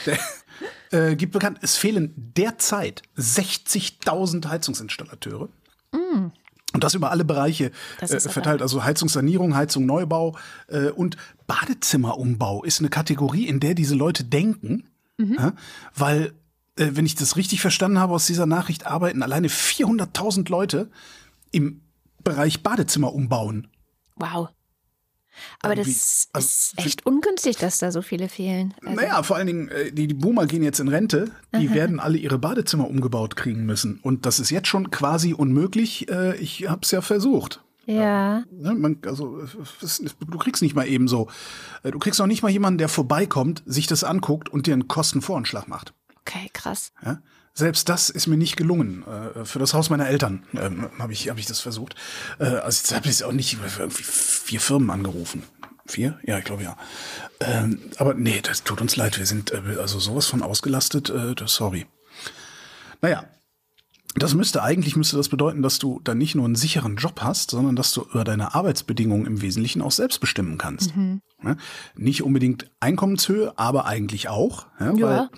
[0.92, 5.48] äh, gibt bekannt, es fehlen derzeit 60.000 Heizungsinstallateure.
[5.94, 6.32] Mm.
[6.74, 8.62] Und das über alle Bereiche äh, verteilt.
[8.62, 11.16] Also Heizungssanierung, Heizung Neubau äh, und
[11.48, 14.84] Badezimmerumbau ist eine Kategorie, in der diese Leute denken,
[15.18, 15.36] mhm.
[15.36, 15.54] ja,
[15.96, 16.34] weil
[16.78, 20.90] äh, wenn ich das richtig verstanden habe aus dieser Nachricht, arbeiten alleine 400.000 Leute
[21.52, 21.82] im
[22.24, 23.68] Bereich Badezimmer umbauen.
[24.16, 24.50] Wow.
[25.62, 28.74] Aber das also, ist echt ungünstig, dass da so viele fehlen.
[28.84, 31.76] Also naja, vor allen Dingen, äh, die, die Boomer gehen jetzt in Rente, die Aha.
[31.76, 34.00] werden alle ihre Badezimmer umgebaut kriegen müssen.
[34.02, 36.10] Und das ist jetzt schon quasi unmöglich.
[36.10, 37.64] Äh, ich habe es ja versucht.
[37.86, 38.44] Ja.
[38.60, 41.30] ja man, also, du kriegst nicht mal eben so.
[41.84, 45.70] Du kriegst noch nicht mal jemanden, der vorbeikommt, sich das anguckt und dir einen Kostenvoranschlag
[45.70, 45.94] macht.
[46.28, 46.92] Okay, krass.
[47.04, 47.20] Ja?
[47.54, 49.06] Selbst das ist mir nicht gelungen.
[49.08, 51.96] Äh, für das Haus meiner Eltern ähm, habe ich, hab ich das versucht.
[52.40, 55.44] Äh, also jetzt habe ich auch nicht irgendwie vier Firmen angerufen.
[55.86, 56.20] Vier?
[56.24, 56.78] Ja, ich glaube ja.
[57.40, 59.18] Ähm, aber nee, das tut uns leid.
[59.18, 61.10] Wir sind äh, also sowas von ausgelastet.
[61.10, 61.88] Äh, sorry.
[63.02, 63.24] Naja,
[64.24, 67.52] das müsste eigentlich müsste das bedeuten, dass du dann nicht nur einen sicheren Job hast,
[67.52, 70.96] sondern dass du über deine Arbeitsbedingungen im Wesentlichen auch selbst bestimmen kannst.
[70.96, 71.22] Mhm.
[71.44, 71.56] Ja,
[71.96, 74.68] nicht unbedingt Einkommenshöhe, aber eigentlich auch.
[74.80, 75.08] Ja, ja.
[75.08, 75.30] Weil,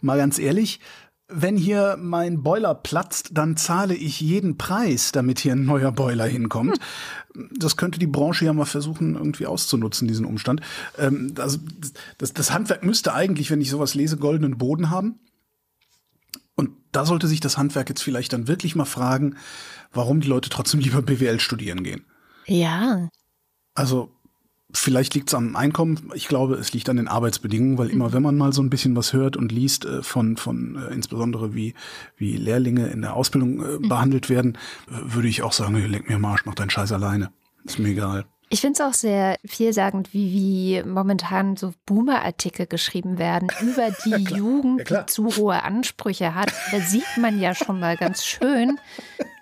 [0.00, 0.80] mal ganz ehrlich,
[1.28, 6.24] wenn hier mein Boiler platzt, dann zahle ich jeden Preis, damit hier ein neuer Boiler
[6.24, 6.78] hinkommt.
[7.34, 7.50] Hm.
[7.56, 10.62] Das könnte die Branche ja mal versuchen, irgendwie auszunutzen, diesen Umstand.
[10.96, 11.58] Ähm, also
[12.16, 15.20] das, das Handwerk müsste eigentlich, wenn ich sowas lese, goldenen Boden haben.
[16.58, 19.36] Und da sollte sich das Handwerk jetzt vielleicht dann wirklich mal fragen,
[19.92, 22.04] warum die Leute trotzdem lieber BWL studieren gehen.
[22.46, 23.08] Ja.
[23.74, 24.10] Also
[24.72, 26.10] vielleicht liegt es am Einkommen.
[26.14, 28.12] Ich glaube, es liegt an den Arbeitsbedingungen, weil immer, mhm.
[28.12, 31.54] wenn man mal so ein bisschen was hört und liest äh, von, von äh, insbesondere
[31.54, 31.74] wie,
[32.16, 33.88] wie Lehrlinge in der Ausbildung äh, mhm.
[33.88, 37.30] behandelt werden, würde ich auch sagen, leg mir Marsch, mach deinen Scheiß alleine.
[37.62, 38.24] Ist mir egal.
[38.50, 44.10] Ich finde es auch sehr vielsagend, wie, wie momentan so Boomer-Artikel geschrieben werden über die
[44.10, 46.52] ja, Jugend, ja, die zu hohe Ansprüche hat.
[46.72, 48.78] Da sieht man ja schon mal ganz schön,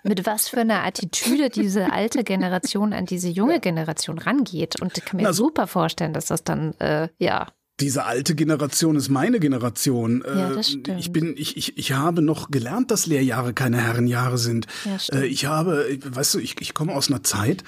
[0.03, 4.81] mit was für einer Attitüde diese alte Generation an diese junge Generation rangeht.
[4.81, 7.47] Und ich kann mir also, super vorstellen, dass das dann, äh, ja,
[7.79, 10.23] diese alte Generation ist meine Generation.
[10.25, 10.99] Ja, das äh, stimmt.
[10.99, 14.65] Ich bin, ich, ich, ich habe noch gelernt, dass Lehrjahre keine Herrenjahre sind.
[14.83, 15.21] Ja, stimmt.
[15.21, 17.63] Äh, ich habe, weißt du, ich, ich komme aus einer Zeit,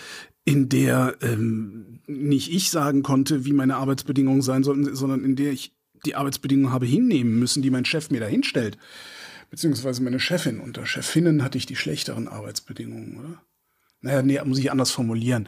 [0.50, 5.52] in der ähm, nicht ich sagen konnte, wie meine Arbeitsbedingungen sein sollten, sondern in der
[5.52, 5.74] ich
[6.08, 8.76] die Arbeitsbedingungen habe hinnehmen müssen, die mein Chef mir da hinstellt.
[9.52, 10.60] Beziehungsweise meine Chefin.
[10.60, 13.42] Unter Chefinnen hatte ich die schlechteren Arbeitsbedingungen, oder?
[14.02, 15.48] Naja, nee, muss ich anders formulieren.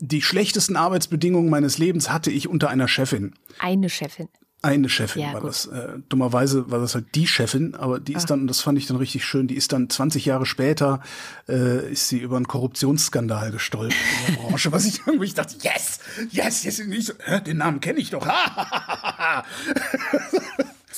[0.00, 3.32] Die schlechtesten Arbeitsbedingungen meines Lebens hatte ich unter einer Chefin.
[3.58, 4.28] Eine Chefin.
[4.62, 5.50] Eine Chefin Ja, war gut.
[5.50, 5.66] das.
[5.66, 8.28] Äh, dummerweise war das halt die Chefin, aber die ist Ach.
[8.28, 11.00] dann, das fand ich dann richtig schön, die ist dann 20 Jahre später,
[11.48, 13.96] äh, ist sie über einen Korruptionsskandal gestolpert
[14.28, 17.58] in der Branche, was ich irgendwie dachte, yes, yes, yes, und ich so, hä, den
[17.58, 18.26] Namen kenne ich doch.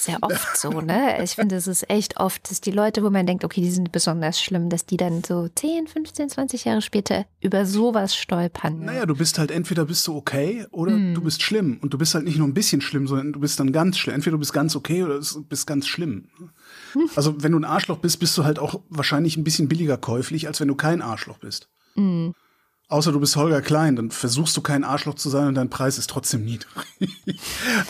[0.01, 1.23] Sehr oft so, ne?
[1.25, 3.91] Ich finde, es ist echt oft, dass die Leute, wo man denkt, okay, die sind
[3.91, 8.79] besonders schlimm, dass die dann so 10, 15, 20 Jahre später über sowas stolpern.
[8.79, 8.87] Ne?
[8.87, 11.15] Naja, du bist halt entweder bist du okay oder Hm.
[11.15, 11.79] du bist schlimm.
[11.83, 14.15] Und du bist halt nicht nur ein bisschen schlimm, sondern du bist dann ganz schlimm.
[14.15, 16.29] Entweder du bist ganz okay oder du bist ganz schlimm.
[17.17, 20.47] Also wenn du ein Arschloch bist, bist du halt auch wahrscheinlich ein bisschen billiger käuflich,
[20.47, 21.69] als wenn du kein Arschloch bist.
[21.95, 22.35] Hm.
[22.91, 25.99] Außer du bist Holger Klein, dann versuchst du kein Arschloch zu sein und dein Preis
[25.99, 26.73] ist trotzdem niedrig.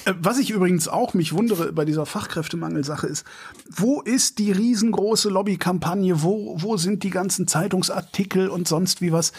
[0.05, 3.25] Äh, Was ich übrigens auch mich wundere bei dieser Fachkräftemangelsache ist,
[3.71, 9.33] wo ist die riesengroße Lobbykampagne, wo, wo sind die ganzen Zeitungsartikel und sonst wie was,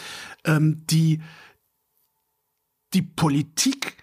[0.45, 1.21] ähm, die
[2.93, 3.97] die Politik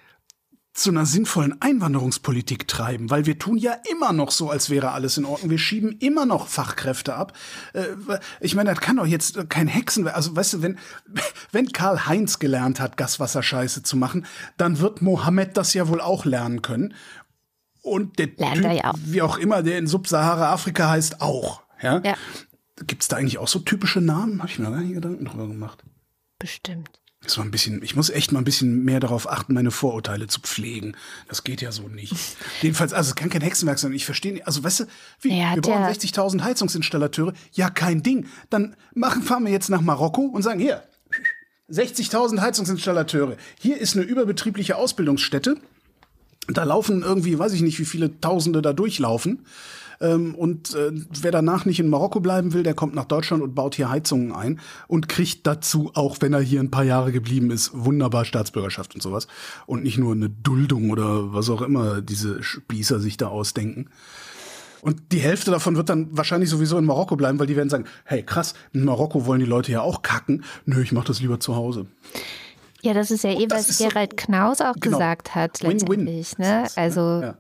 [0.77, 5.17] zu einer sinnvollen Einwanderungspolitik treiben, weil wir tun ja immer noch so, als wäre alles
[5.17, 5.51] in Ordnung.
[5.51, 7.33] Wir schieben immer noch Fachkräfte ab.
[7.73, 7.87] Äh,
[8.41, 10.79] Ich meine, das kann doch jetzt kein Hexen, also weißt du, wenn
[11.53, 14.27] wenn Karl Heinz gelernt hat, Gaswasserscheiße zu machen,
[14.59, 16.95] dann wird Mohammed das ja wohl auch lernen können.
[17.83, 18.95] Und der Lernt typ, er ja auch.
[18.99, 21.62] wie auch immer, der in Subsahara-Afrika heißt, auch.
[21.81, 22.01] Ja.
[22.05, 22.15] Ja,
[22.87, 24.41] Gibt es da eigentlich auch so typische Namen?
[24.41, 25.85] Habe ich mir gar nicht Gedanken drüber gemacht.
[26.39, 26.91] bestimmt.
[27.37, 30.41] War ein bisschen, ich muss echt mal ein bisschen mehr darauf achten, meine Vorurteile zu
[30.41, 30.97] pflegen.
[31.29, 32.15] Das geht ja so nicht.
[32.62, 33.93] Jedenfalls, also es kann kein Hexenwerk sein.
[33.93, 34.47] Ich verstehe nicht.
[34.47, 34.85] Also weißt du,
[35.21, 37.33] wie, Ja, wir brauchen der- 60.000 Heizungsinstallateure.
[37.53, 38.27] Ja, kein Ding.
[38.51, 40.83] Dann machen, fahren wir jetzt nach Marokko und sagen, hier,
[41.71, 43.37] 60.000 Heizungsinstallateure.
[43.59, 45.57] Hier ist eine überbetriebliche Ausbildungsstätte.
[46.49, 49.45] Da laufen irgendwie, weiß ich nicht, wie viele Tausende da durchlaufen.
[50.01, 53.55] Ähm, und äh, wer danach nicht in Marokko bleiben will, der kommt nach Deutschland und
[53.55, 57.51] baut hier Heizungen ein und kriegt dazu, auch wenn er hier ein paar Jahre geblieben
[57.51, 59.27] ist, wunderbar Staatsbürgerschaft und sowas.
[59.67, 63.89] Und nicht nur eine Duldung oder was auch immer diese Spießer sich da ausdenken.
[64.83, 67.87] Und die Hälfte davon wird dann wahrscheinlich sowieso in Marokko bleiben, weil die werden sagen,
[68.05, 70.45] hey krass, in Marokko wollen die Leute ja auch kacken.
[70.65, 71.87] Nö, ich mach das lieber zu Hause.
[72.83, 74.99] Ja, das ist ja eh, was ist so- Gerald Knaus auch Genau.
[74.99, 76.07] gesagt hat letztendlich.
[76.07, 76.21] Ne?
[76.21, 77.35] ist das, Also Ja.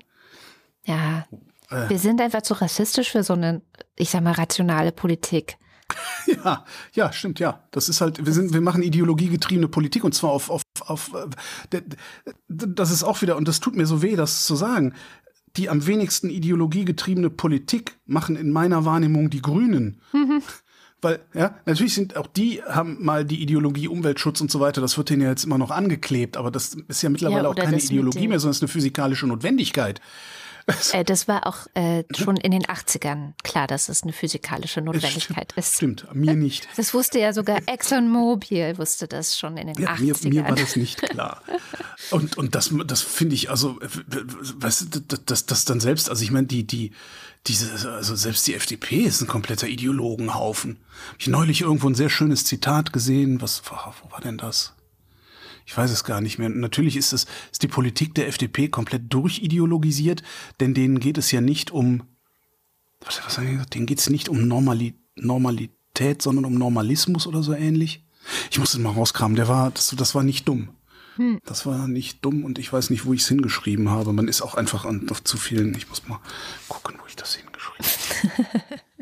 [0.86, 1.26] ja,
[1.70, 1.88] Äh.
[1.88, 3.62] wir sind einfach zu rassistisch für so eine,
[3.96, 5.56] ich sag mal, rationale Politik.
[6.44, 7.60] Ja, ja, stimmt, ja.
[7.70, 11.12] Das ist halt, wir sind, wir machen ideologiegetriebene Politik und zwar auf, auf, auf,
[11.70, 11.82] äh,
[12.48, 14.94] das ist auch wieder, und das tut mir so weh, das zu sagen.
[15.56, 20.00] Die am wenigsten ideologiegetriebene Politik machen in meiner Wahrnehmung die Grünen.
[21.02, 24.96] Weil, ja, natürlich sind auch die, haben mal die Ideologie Umweltschutz und so weiter, das
[24.98, 27.78] wird denen ja jetzt immer noch angeklebt, aber das ist ja mittlerweile Ja, auch keine
[27.78, 30.00] Ideologie mehr, sondern es ist eine physikalische Notwendigkeit.
[30.92, 35.52] Äh, das war auch äh, schon in den 80ern klar, dass es eine physikalische Notwendigkeit
[35.56, 35.76] ist.
[35.76, 36.68] Stimmt, mir nicht.
[36.76, 40.28] Das wusste ja sogar ExxonMobil, wusste das schon in den Ja, mir, 80ern.
[40.28, 41.40] mir war das nicht klar.
[42.10, 46.30] Und, und das, das finde ich, also, weißt du, das, das, dann selbst, also ich
[46.30, 46.92] meine, die, die,
[47.46, 50.78] diese, also selbst die FDP ist ein kompletter Ideologenhaufen.
[51.18, 53.40] Ich neulich irgendwo ein sehr schönes Zitat gesehen.
[53.40, 54.75] Was, wo war denn das?
[55.66, 56.48] Ich weiß es gar nicht mehr.
[56.48, 60.22] Natürlich ist es, ist die Politik der FDP komplett durchideologisiert,
[60.60, 62.04] denn denen geht es ja nicht um,
[63.00, 63.74] was, was haben die gesagt?
[63.74, 68.04] Denen geht es nicht um Normali Normalität, sondern um Normalismus oder so ähnlich.
[68.50, 69.36] Ich muss es mal rauskramen.
[69.36, 70.68] Der war, das, das war nicht dumm.
[71.44, 74.12] Das war nicht dumm und ich weiß nicht, wo ich es hingeschrieben habe.
[74.12, 75.74] Man ist auch einfach an, auf zu vielen.
[75.74, 76.20] Ich muss mal
[76.68, 77.86] gucken, wo ich das hingeschrieben
[78.36, 78.64] habe.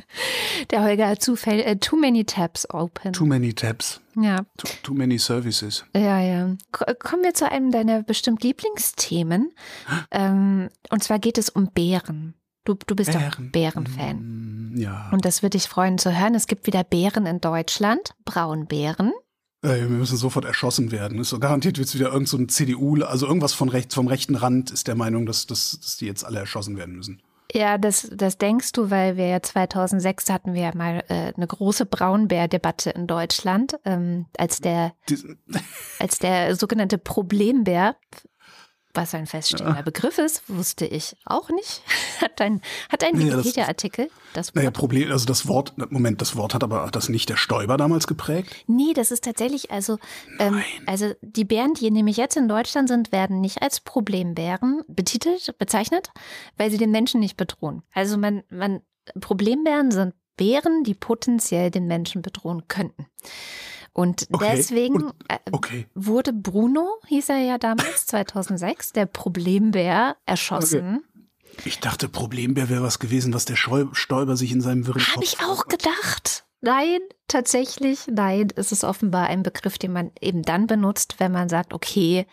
[0.70, 3.12] Der Holger hat zufäll, äh, too many tabs open.
[3.12, 5.84] Too many tabs, ja, too, too many services.
[5.94, 6.56] ja, ja.
[6.72, 9.50] Ko- Kommen wir zu einem deiner bestimmt Lieblingsthemen.
[10.10, 12.34] Ähm, und zwar geht es um Bären.
[12.64, 13.50] Du, du bist doch Bären.
[13.50, 14.70] Bärenfan.
[14.72, 15.10] Mm, Ja.
[15.12, 16.34] Und das würde dich freuen zu hören.
[16.34, 19.12] Es gibt wieder Bären in Deutschland, Braunbären.
[19.62, 21.24] Wir müssen sofort erschossen werden.
[21.24, 24.70] So garantiert wird es wieder irgend so CDU, also irgendwas von rechts, vom rechten Rand
[24.70, 27.22] ist der Meinung, dass, dass, dass die jetzt alle erschossen werden müssen.
[27.54, 31.46] Ja, das, das denkst du, weil wir ja 2006 hatten wir ja mal äh, eine
[31.46, 34.92] große Braunbär-Debatte in Deutschland, ähm, als der
[36.00, 37.94] als der sogenannte Problembär,
[38.94, 41.82] was ein feststehender Begriff ist, wusste ich auch nicht.
[42.20, 44.74] Hat ein, hat ein das- Wikipedia-Artikel das naja, Wort?
[44.74, 48.54] Problem, also das Wort, Moment, das Wort hat aber das nicht der Stoiber damals geprägt?
[48.66, 49.98] Nee, das ist tatsächlich, also,
[50.38, 55.56] ähm, also die Bären, die nämlich jetzt in Deutschland sind, werden nicht als Problembären betitelt,
[55.58, 56.10] bezeichnet,
[56.56, 57.82] weil sie den Menschen nicht bedrohen.
[57.92, 58.80] Also man, man,
[59.20, 63.06] Problembären sind Bären, die potenziell den Menschen bedrohen könnten.
[63.94, 65.86] Und Okay, deswegen und- äh, Okay.
[65.94, 71.04] wurde Bruno, hieß er ja damals, 2006, der Problembär, erschossen.
[71.64, 75.24] Ich dachte, Problembär wäre was gewesen, was der Stoiber sich in seinem wirren Habe Kopf-
[75.24, 76.44] ich auch gedacht.
[76.60, 78.48] Nein, tatsächlich, nein.
[78.56, 82.26] Es ist offenbar ein Begriff, den man eben dann benutzt, wenn man sagt, okay,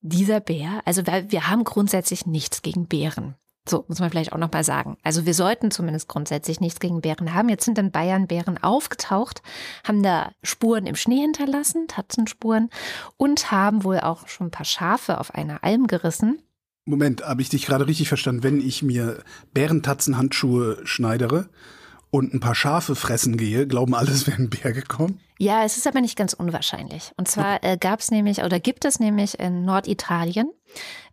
[0.00, 3.34] dieser Bär, also wir haben grundsätzlich nichts gegen Bären.
[3.68, 4.96] So muss man vielleicht auch noch mal sagen.
[5.04, 7.48] Also wir sollten zumindest grundsätzlich nichts gegen Bären haben.
[7.48, 9.40] Jetzt sind in Bayern Bären aufgetaucht,
[9.84, 12.70] haben da Spuren im Schnee hinterlassen, Tatzenspuren
[13.16, 16.42] und haben wohl auch schon ein paar Schafe auf einer Alm gerissen.
[16.84, 18.42] Moment, habe ich dich gerade richtig verstanden?
[18.42, 19.22] Wenn ich mir
[19.54, 21.48] Bärentatzenhandschuhe schneidere
[22.12, 25.18] und ein paar Schafe fressen gehe, glauben alle, es wäre ein Bär gekommen?
[25.38, 27.10] Ja, es ist aber nicht ganz unwahrscheinlich.
[27.16, 30.52] Und zwar äh, gab es nämlich oder gibt es nämlich in Norditalien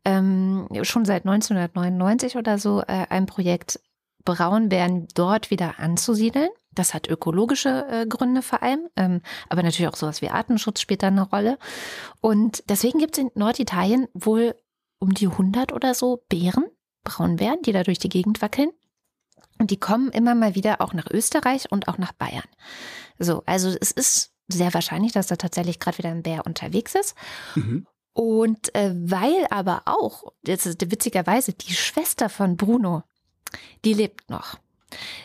[0.04, 3.80] ähm, schon seit 1999 oder so äh, ein Projekt,
[4.26, 6.50] Braunbären dort wieder anzusiedeln.
[6.74, 11.02] Das hat ökologische äh, Gründe vor allem, ähm, aber natürlich auch sowas wie Artenschutz spielt
[11.02, 11.58] da eine Rolle.
[12.20, 14.54] Und deswegen gibt es in Norditalien wohl
[15.00, 16.66] um die 100 oder so Bären,
[17.06, 18.70] Braunbären, die da durch die Gegend wackeln.
[19.60, 22.48] Und die kommen immer mal wieder auch nach Österreich und auch nach Bayern.
[23.20, 27.16] So, also es ist sehr wahrscheinlich, dass da tatsächlich gerade wieder ein Bär unterwegs ist.
[27.56, 27.86] Mhm.
[28.14, 33.04] Und äh, weil aber auch, jetzt ist witzigerweise, die Schwester von Bruno,
[33.86, 34.58] die lebt noch.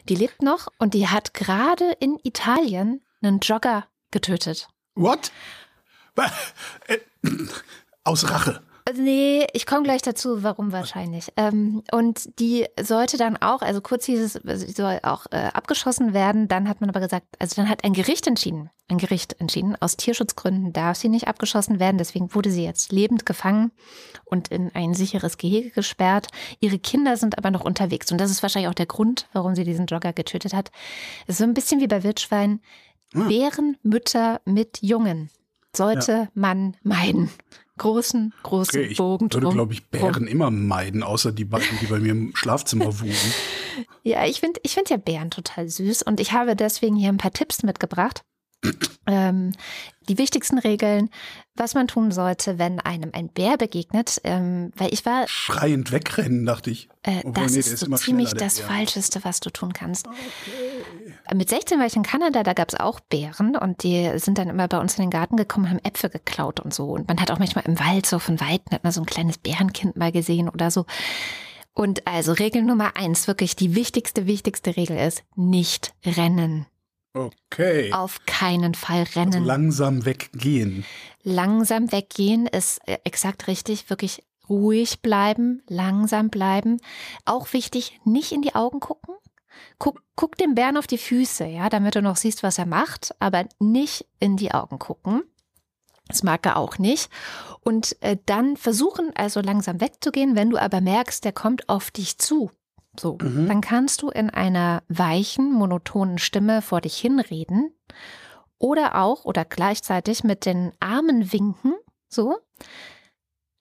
[0.08, 4.68] Die lebt noch und die hat gerade in Italien einen Jogger getötet.
[4.94, 5.32] What?
[6.86, 6.98] Äh,
[8.04, 8.62] aus Rache.
[8.92, 11.32] Nee, ich komme gleich dazu, warum wahrscheinlich.
[11.38, 16.12] Ähm, und die sollte dann auch, also kurz hieß es, sie soll auch äh, abgeschossen
[16.12, 16.48] werden.
[16.48, 19.96] Dann hat man aber gesagt, also dann hat ein Gericht entschieden, ein Gericht entschieden, aus
[19.96, 21.96] Tierschutzgründen darf sie nicht abgeschossen werden.
[21.96, 23.72] Deswegen wurde sie jetzt lebend gefangen
[24.26, 26.28] und in ein sicheres Gehege gesperrt.
[26.60, 28.12] Ihre Kinder sind aber noch unterwegs.
[28.12, 30.70] Und das ist wahrscheinlich auch der Grund, warum sie diesen Jogger getötet hat.
[31.26, 32.60] Es ist so ein bisschen wie bei Wildschwein.
[33.14, 33.28] Hm.
[33.28, 35.30] Bärenmütter mit Jungen
[35.74, 36.28] sollte ja.
[36.34, 37.30] man meiden
[37.78, 39.40] großen, großen okay, ich Bogen drum.
[39.40, 42.86] Ich würde, glaube ich, Bären immer meiden, außer die beiden, die bei mir im Schlafzimmer
[43.00, 43.34] wohnen.
[44.02, 47.18] Ja, ich finde ich find ja Bären total süß und ich habe deswegen hier ein
[47.18, 48.24] paar Tipps mitgebracht.
[49.06, 49.52] Ähm,
[50.08, 51.10] die wichtigsten Regeln,
[51.56, 56.44] was man tun sollte, wenn einem ein Bär begegnet, ähm, weil ich war schreiend wegrennen,
[56.44, 56.88] dachte ich.
[57.02, 58.60] Äh, das nee, ist, so ziemlich das.
[58.60, 60.06] Falscheste, was du tun kannst.
[60.06, 61.34] Okay.
[61.34, 64.48] Mit 16 war ich in Kanada, da gab es auch Bären und die sind dann
[64.48, 66.86] immer bei uns in den Garten gekommen, haben Äpfel geklaut und so.
[66.86, 69.38] Und man hat auch manchmal im Wald so von Weitem hat man so ein kleines
[69.38, 70.84] Bärenkind mal gesehen oder so.
[71.72, 76.66] Und also Regel Nummer eins, wirklich die wichtigste, wichtigste Regel ist, nicht rennen.
[77.14, 77.92] Okay.
[77.92, 79.34] Auf keinen Fall rennen.
[79.34, 80.84] Also langsam weggehen.
[81.22, 83.88] Langsam weggehen ist äh, exakt richtig.
[83.88, 86.80] Wirklich ruhig bleiben, langsam bleiben.
[87.24, 89.14] Auch wichtig, nicht in die Augen gucken.
[89.78, 93.14] Guck, guck dem Bären auf die Füße, ja, damit du noch siehst, was er macht,
[93.20, 95.22] aber nicht in die Augen gucken.
[96.08, 97.08] Das mag er auch nicht.
[97.60, 102.18] Und äh, dann versuchen also langsam wegzugehen, wenn du aber merkst, der kommt auf dich
[102.18, 102.50] zu.
[102.98, 103.48] So, mhm.
[103.48, 107.74] dann kannst du in einer weichen, monotonen Stimme vor dich hinreden
[108.58, 111.74] oder auch oder gleichzeitig mit den Armen winken,
[112.08, 112.36] so.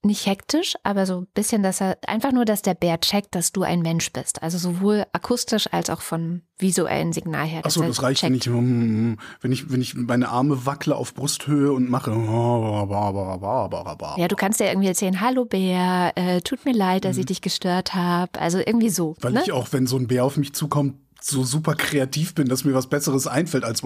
[0.06, 3.54] Nicht hektisch, aber so ein bisschen, dass er einfach nur, dass der Bär checkt, dass
[3.54, 4.44] du ein Mensch bist.
[4.44, 7.66] Also sowohl akustisch als auch von visuellen Signal her.
[7.66, 8.34] Achso, das reicht checkt.
[8.34, 12.12] nicht, wenn ich, wenn ich meine Arme wackle auf Brusthöhe und mache.
[14.18, 17.22] Ja, du kannst ja irgendwie erzählen, hallo Bär, äh, tut mir leid, dass mhm.
[17.22, 18.42] ich dich gestört habe.
[18.42, 19.16] Also irgendwie so.
[19.22, 19.42] Weil ne?
[19.46, 22.74] ich auch, wenn so ein Bär auf mich zukommt, so super kreativ bin, dass mir
[22.74, 23.84] was Besseres einfällt als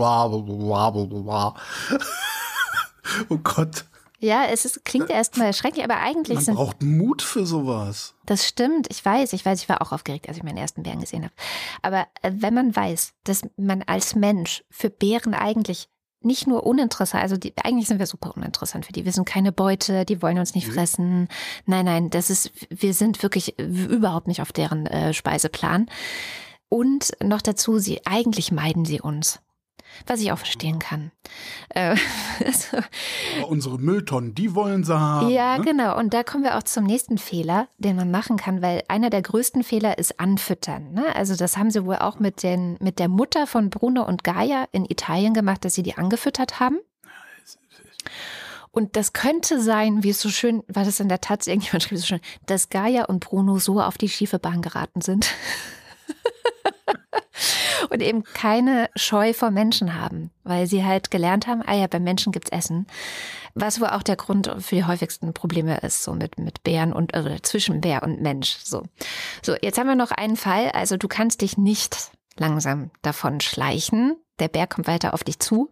[3.30, 3.86] Oh Gott.
[4.20, 6.56] Ja, es ist, klingt erstmal schrecklich, aber eigentlich Man sind.
[6.56, 8.16] Man braucht Mut für sowas.
[8.26, 11.00] Das stimmt, ich weiß, ich weiß, ich war auch aufgeregt, als ich meinen ersten Bären
[11.00, 11.34] gesehen habe.
[11.84, 15.90] Aber äh, wenn man weiß, dass man als Mensch für Bären eigentlich
[16.22, 19.06] nicht nur uninteressant, also die, eigentlich sind wir super uninteressant für die.
[19.06, 20.74] Wir sind keine Beute, die wollen uns nicht mhm.
[20.74, 21.28] fressen.
[21.68, 25.90] Nein, nein, das ist, wir sind wirklich überhaupt nicht auf deren äh, Speiseplan.
[26.70, 29.40] Und noch dazu, sie eigentlich meiden sie uns
[30.06, 31.12] was ich auch verstehen kann.
[31.70, 31.96] Äh,
[32.46, 32.78] also,
[33.48, 35.30] unsere Mülltonnen, die wollen sie haben.
[35.30, 35.64] Ja, ne?
[35.64, 35.98] genau.
[35.98, 39.22] Und da kommen wir auch zum nächsten Fehler, den man machen kann, weil einer der
[39.22, 40.94] größten Fehler ist Anfüttern.
[40.94, 41.16] Ne?
[41.16, 44.68] Also das haben sie wohl auch mit, den, mit der Mutter von Bruno und Gaia
[44.72, 46.78] in Italien gemacht, dass sie die angefüttert haben.
[48.72, 51.98] Und das könnte sein, wie es so schön, war das in der Tat, irgendjemand schrieb
[51.98, 55.34] so schön, dass Gaia und Bruno so auf die schiefe Bahn geraten sind.
[57.90, 62.00] und eben keine Scheu vor Menschen haben, weil sie halt gelernt haben, ah ja, bei
[62.00, 62.88] Menschen gibt's Essen.
[63.54, 67.14] Was wohl auch der Grund für die häufigsten Probleme ist, so mit, mit Bären und,
[67.16, 68.84] also zwischen Bär und Mensch, so.
[69.44, 74.16] So, jetzt haben wir noch einen Fall, also du kannst dich nicht langsam davon schleichen.
[74.40, 75.72] Der Bär kommt weiter auf dich zu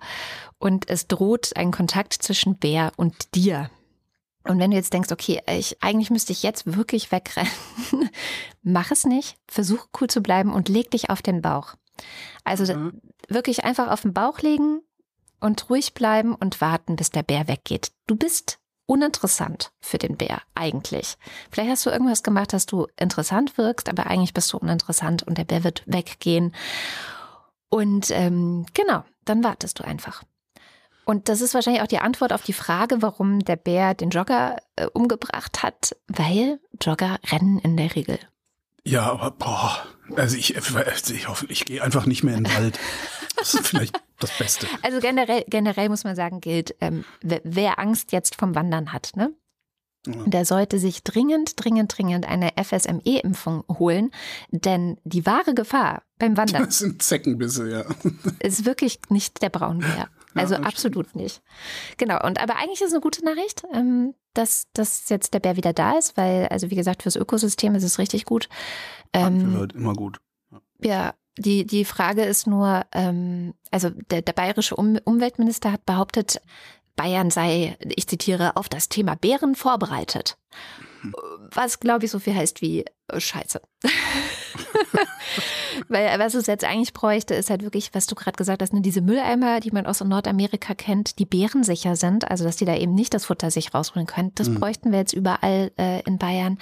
[0.58, 3.70] und es droht ein Kontakt zwischen Bär und dir.
[4.44, 7.52] Und wenn du jetzt denkst, okay, ich, eigentlich müsste ich jetzt wirklich wegrennen,
[8.64, 11.76] mach es nicht, versuch cool zu bleiben und leg dich auf den Bauch.
[12.44, 13.02] Also mhm.
[13.28, 14.82] wirklich einfach auf den Bauch legen
[15.40, 17.92] und ruhig bleiben und warten, bis der Bär weggeht.
[18.08, 21.18] Du bist uninteressant für den Bär, eigentlich.
[21.52, 25.38] Vielleicht hast du irgendwas gemacht, dass du interessant wirkst, aber eigentlich bist du uninteressant und
[25.38, 26.54] der Bär wird weggehen.
[27.70, 30.24] Und ähm, genau, dann wartest du einfach.
[31.06, 34.58] Und das ist wahrscheinlich auch die Antwort auf die Frage, warum der Bär den Jogger
[34.76, 38.20] äh, umgebracht hat, weil Jogger rennen in der Regel.
[38.84, 39.86] Ja, aber boah,
[40.16, 42.80] also ich, also ich hoffe, ich gehe einfach nicht mehr in den Wald.
[43.38, 44.68] Das ist vielleicht das Beste.
[44.82, 49.12] Also generell, generell muss man sagen, gilt, ähm, wer, wer Angst jetzt vom Wandern hat,
[49.16, 49.34] ne?
[50.08, 54.12] Der sollte sich dringend, dringend, dringend eine FSME-Impfung holen,
[54.52, 56.66] denn die wahre Gefahr beim Wandern.
[56.66, 57.86] Das sind Zeckenbisse, ja.
[58.40, 60.10] Ist wirklich nicht der Braunbär.
[60.36, 61.24] Also ja, absolut stimmt.
[61.24, 61.42] nicht.
[61.98, 62.24] Genau.
[62.26, 65.74] Und aber eigentlich ist es eine gute Nachricht, ähm, dass, dass jetzt der Bär wieder
[65.74, 68.50] da ist, weil, also wie gesagt, fürs Ökosystem ist es richtig gut.
[69.14, 70.20] Ähm, halt immer gut.
[70.52, 70.60] Ja.
[70.90, 71.14] ja.
[71.38, 76.42] Die, die Frage ist nur, ähm, also der, der bayerische um Umweltminister hat behauptet,
[76.96, 80.38] Bayern sei, ich zitiere, auf das Thema Bären vorbereitet.
[81.02, 81.14] Hm.
[81.52, 83.62] Was, glaube ich, so viel heißt wie äh, Scheiße.
[85.88, 88.82] Weil was es jetzt eigentlich bräuchte, ist halt wirklich, was du gerade gesagt hast, ne,
[88.82, 92.94] diese Mülleimer, die man aus Nordamerika kennt, die bärensicher sind, also dass die da eben
[92.94, 94.32] nicht das Futter sich rausholen können.
[94.36, 94.60] Das mhm.
[94.60, 96.58] bräuchten wir jetzt überall äh, in Bayern.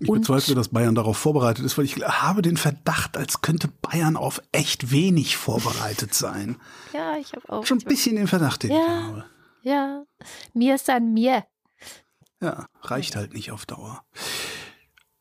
[0.00, 3.68] Ich Und bezweifle, dass Bayern darauf vorbereitet ist, weil ich habe den Verdacht, als könnte
[3.82, 6.56] Bayern auf echt wenig vorbereitet sein.
[6.92, 7.66] ja, ich habe auch.
[7.66, 9.24] Schon ein bisschen den Verdacht, den ja, ich habe.
[9.62, 10.04] Ja,
[10.54, 11.44] mir ist an mir.
[12.40, 14.04] Ja, reicht halt nicht auf Dauer.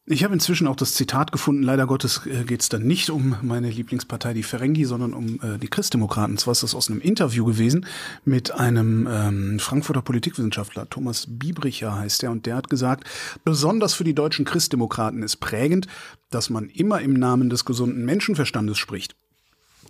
[0.08, 1.64] Ich habe inzwischen auch das Zitat gefunden.
[1.64, 5.58] Leider Gottes äh, geht es dann nicht um meine Lieblingspartei, die Ferengi, sondern um äh,
[5.58, 6.38] die Christdemokraten.
[6.38, 7.88] Zwar ist das aus einem Interview gewesen
[8.24, 13.06] mit einem ähm, Frankfurter Politikwissenschaftler, Thomas Biebricher heißt er, und der hat gesagt,
[13.44, 15.88] besonders für die deutschen Christdemokraten ist prägend,
[16.30, 19.16] dass man immer im Namen des gesunden Menschenverstandes spricht.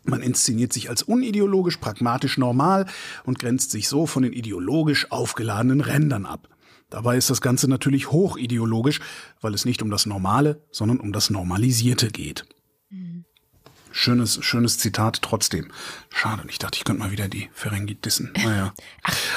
[0.05, 2.85] Man inszeniert sich als unideologisch, pragmatisch normal
[3.25, 6.47] und grenzt sich so von den ideologisch aufgeladenen Rändern ab.
[6.95, 9.01] Dabei ist das Ganze natürlich hochideologisch,
[9.41, 12.45] weil es nicht um das Normale, sondern um das Normalisierte geht.
[12.89, 13.25] Mhm.
[13.91, 15.73] Schönes, schönes Zitat trotzdem.
[16.09, 18.31] Schade, ich dachte, ich könnte mal wieder die Ferengi dissen.
[18.41, 18.73] Naja.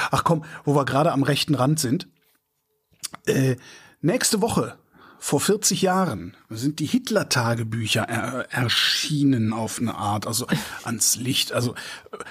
[0.09, 2.07] Ach komm, wo wir gerade am rechten Rand sind.
[3.25, 3.57] Äh,
[3.99, 4.77] nächste Woche
[5.19, 10.47] vor 40 Jahren sind die Hitler-Tagebücher er erschienen auf eine Art, also
[10.83, 11.51] ans Licht.
[11.51, 11.75] Also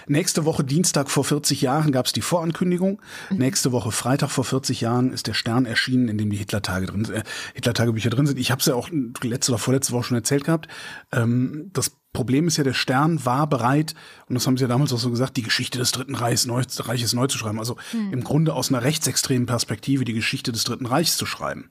[0.07, 3.03] nächste Woche Dienstag vor 40 Jahren gab es die Vorankündigung.
[3.31, 7.05] Nächste Woche Freitag vor 40 Jahren ist der Stern erschienen, in dem die Hitler-Tage drin,
[7.13, 7.23] äh,
[7.55, 8.39] Hitler-Tagebücher drin sind.
[8.39, 8.89] Ich habe es ja auch
[9.23, 10.67] letzte oder vorletzte Woche schon erzählt gehabt.
[11.13, 13.95] Ähm, das Problem ist ja, der Stern war bereit,
[14.29, 16.63] und das haben sie ja damals auch so gesagt, die Geschichte des Dritten Reichs neu,
[16.79, 17.59] Reiches neu zu schreiben.
[17.59, 18.13] Also mhm.
[18.13, 21.71] im Grunde aus einer rechtsextremen Perspektive die Geschichte des Dritten Reichs zu schreiben.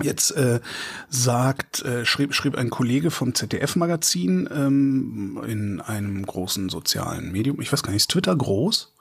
[0.00, 0.60] Jetzt äh,
[1.08, 7.72] sagt, äh, schrieb, schrieb ein Kollege vom ZDF-Magazin ähm, in einem großen sozialen Medium, ich
[7.72, 8.94] weiß gar nicht, ist Twitter groß?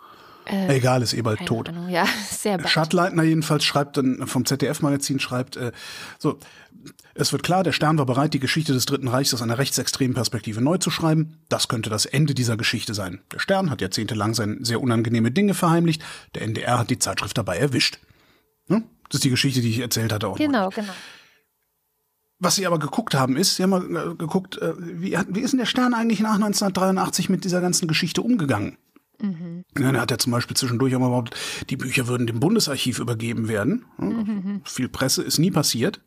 [0.46, 1.70] Äh, Egal, ist eh bald tot.
[1.70, 2.70] Ahnung, ja, sehr bald.
[2.70, 5.72] Schattleitner jedenfalls schreibt dann vom ZDF-Magazin schreibt äh,
[6.18, 6.40] so,
[7.14, 10.16] es wird klar, der Stern war bereit, die Geschichte des Dritten Reichs aus einer rechtsextremen
[10.16, 11.38] Perspektive neu zu schreiben.
[11.50, 13.22] Das könnte das Ende dieser Geschichte sein.
[13.32, 16.02] Der Stern hat jahrzehntelang sein sehr unangenehme Dinge verheimlicht.
[16.34, 18.00] Der NDR hat die Zeitschrift dabei erwischt.
[18.68, 18.86] Hm?
[19.12, 20.38] Das ist die Geschichte, die ich erzählt hatte auch.
[20.38, 20.70] Genau, mal.
[20.70, 20.94] genau.
[22.40, 25.52] Was sie aber geguckt haben, ist, sie haben mal äh, geguckt, äh, wie, wie ist
[25.52, 28.78] denn der Stern eigentlich nach 1983 mit dieser ganzen Geschichte umgegangen?
[29.20, 29.66] Mhm.
[29.78, 31.38] Ja, er hat ja zum Beispiel zwischendurch auch mal behauptet,
[31.70, 33.86] die Bücher würden dem Bundesarchiv übergeben werden.
[33.98, 34.62] Mhm.
[34.64, 36.02] Viel Presse ist nie passiert.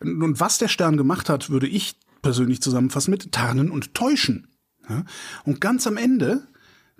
[0.00, 4.48] Und was der Stern gemacht hat, würde ich persönlich zusammenfassen mit Tarnen und Täuschen.
[4.88, 5.04] Ja?
[5.44, 6.46] Und ganz am Ende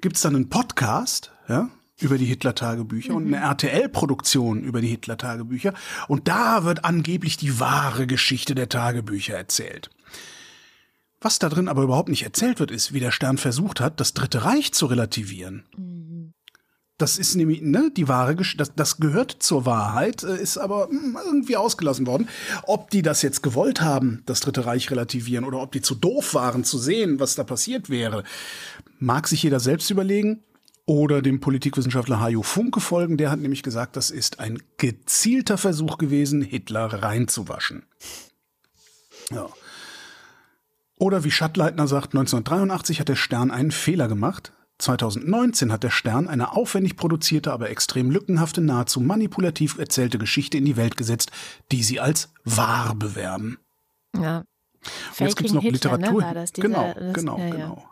[0.01, 1.69] gibt's dann einen Podcast, ja,
[1.99, 3.17] über die Hitler-Tagebücher mhm.
[3.17, 5.75] und eine RTL-Produktion über die Hitler-Tagebücher.
[6.09, 9.91] Und da wird angeblich die wahre Geschichte der Tagebücher erzählt.
[11.21, 14.13] Was da drin aber überhaupt nicht erzählt wird, ist, wie der Stern versucht hat, das
[14.13, 15.65] Dritte Reich zu relativieren.
[15.77, 16.33] Mhm.
[16.99, 20.89] Das ist nämlich, ne, die wahre Geschichte, das, das gehört zur Wahrheit, äh, ist aber
[20.89, 22.29] mh, hm, irgendwie ausgelassen worden.
[22.63, 26.33] Ob die das jetzt gewollt haben, das Dritte Reich relativieren, oder ob die zu doof
[26.33, 28.25] waren zu sehen, was da passiert wäre,
[28.99, 30.43] mag sich jeder selbst überlegen
[30.87, 33.17] oder dem Politikwissenschaftler Hajo Funke folgen.
[33.17, 37.85] Der hat nämlich gesagt, das ist ein gezielter Versuch gewesen, Hitler reinzuwaschen.
[39.31, 39.49] Ja.
[40.99, 44.53] Oder wie Schattleitner sagt, 1983 hat der Stern einen Fehler gemacht.
[44.79, 50.65] 2019 hat der Stern eine aufwendig produzierte, aber extrem lückenhafte, nahezu manipulativ erzählte Geschichte in
[50.65, 51.33] die Welt gesetzt,
[51.73, 53.59] die sie als wahr bewerben.
[54.15, 54.45] Ja.
[55.19, 56.23] Und jetzt gibt's noch Hitler, Literatur.
[56.23, 57.85] Ne, das, dieser, genau, das, genau, ja, genau.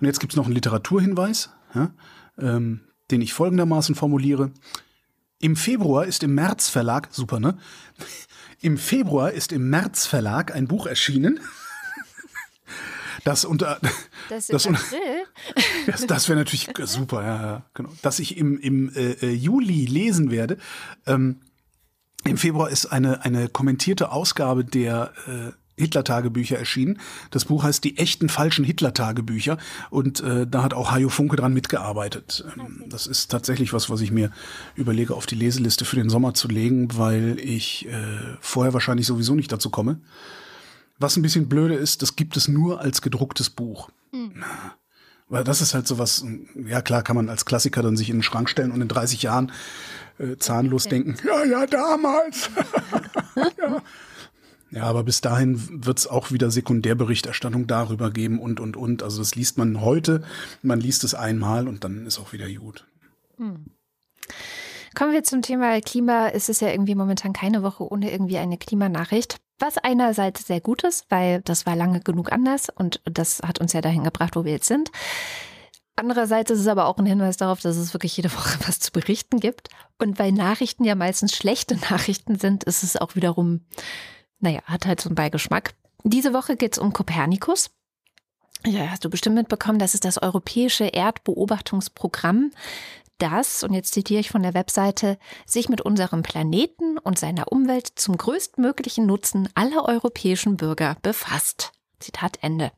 [0.00, 1.90] Und jetzt gibt's noch einen Literaturhinweis ja,
[2.38, 2.80] ähm,
[3.10, 4.50] den ich folgendermaßen formuliere.
[5.38, 7.58] Im Februar ist im März Verlag, super, ne?
[8.60, 11.40] Im Februar ist im März Verlag ein Buch erschienen.
[13.24, 13.80] Das unter
[14.28, 14.68] Das, das,
[15.86, 17.92] das, das wäre natürlich super, ja, ja, genau.
[18.02, 20.58] Dass ich im, im äh, äh, Juli lesen werde.
[21.06, 21.40] Ähm,
[22.24, 26.98] Im Februar ist eine, eine kommentierte Ausgabe der äh, Hitler-Tagebücher erschienen.
[27.30, 29.58] Das Buch heißt Die echten falschen Hitler-Tagebücher
[29.90, 32.44] und äh, da hat auch Hajo Funke dran mitgearbeitet.
[32.56, 34.30] Ähm, das ist tatsächlich was, was ich mir
[34.74, 39.34] überlege, auf die Leseliste für den Sommer zu legen, weil ich äh, vorher wahrscheinlich sowieso
[39.34, 40.00] nicht dazu komme.
[40.98, 43.90] Was ein bisschen blöde ist, das gibt es nur als gedrucktes Buch.
[45.28, 46.24] Weil das ist halt sowas,
[46.54, 49.22] ja klar, kann man als Klassiker dann sich in den Schrank stellen und in 30
[49.22, 49.52] Jahren
[50.18, 52.48] äh, zahnlos denken, ja, ja, damals.
[53.58, 53.82] ja.
[54.70, 59.02] Ja, aber bis dahin wird es auch wieder Sekundärberichterstattung darüber geben und, und, und.
[59.02, 60.22] Also das liest man heute,
[60.62, 62.84] man liest es einmal und dann ist auch wieder gut.
[64.94, 66.28] Kommen wir zum Thema Klima.
[66.28, 69.36] Es ist ja irgendwie momentan keine Woche ohne irgendwie eine Klimanachricht.
[69.58, 73.72] Was einerseits sehr gut ist, weil das war lange genug anders und das hat uns
[73.72, 74.90] ja dahin gebracht, wo wir jetzt sind.
[75.96, 78.90] Andererseits ist es aber auch ein Hinweis darauf, dass es wirklich jede Woche was zu
[78.90, 79.68] berichten gibt.
[79.98, 83.62] Und weil Nachrichten ja meistens schlechte Nachrichten sind, ist es auch wiederum,
[84.40, 85.74] naja, hat halt so einen Beigeschmack.
[86.04, 87.70] Diese Woche geht es um Kopernikus.
[88.64, 92.50] Ja, hast du bestimmt mitbekommen, das ist das europäische Erdbeobachtungsprogramm,
[93.18, 97.86] das, und jetzt zitiere ich von der Webseite, sich mit unserem Planeten und seiner Umwelt
[97.94, 101.72] zum größtmöglichen Nutzen aller europäischen Bürger befasst.
[101.98, 102.72] Zitat Ende.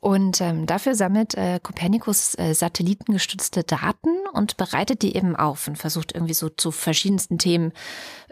[0.00, 5.76] Und ähm, dafür sammelt äh, Copernicus äh, satellitengestützte Daten und bereitet die eben auf und
[5.76, 7.72] versucht irgendwie so zu verschiedensten Themen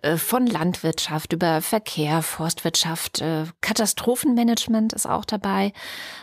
[0.03, 5.73] äh, von Landwirtschaft über Verkehr, Forstwirtschaft, äh, Katastrophenmanagement ist auch dabei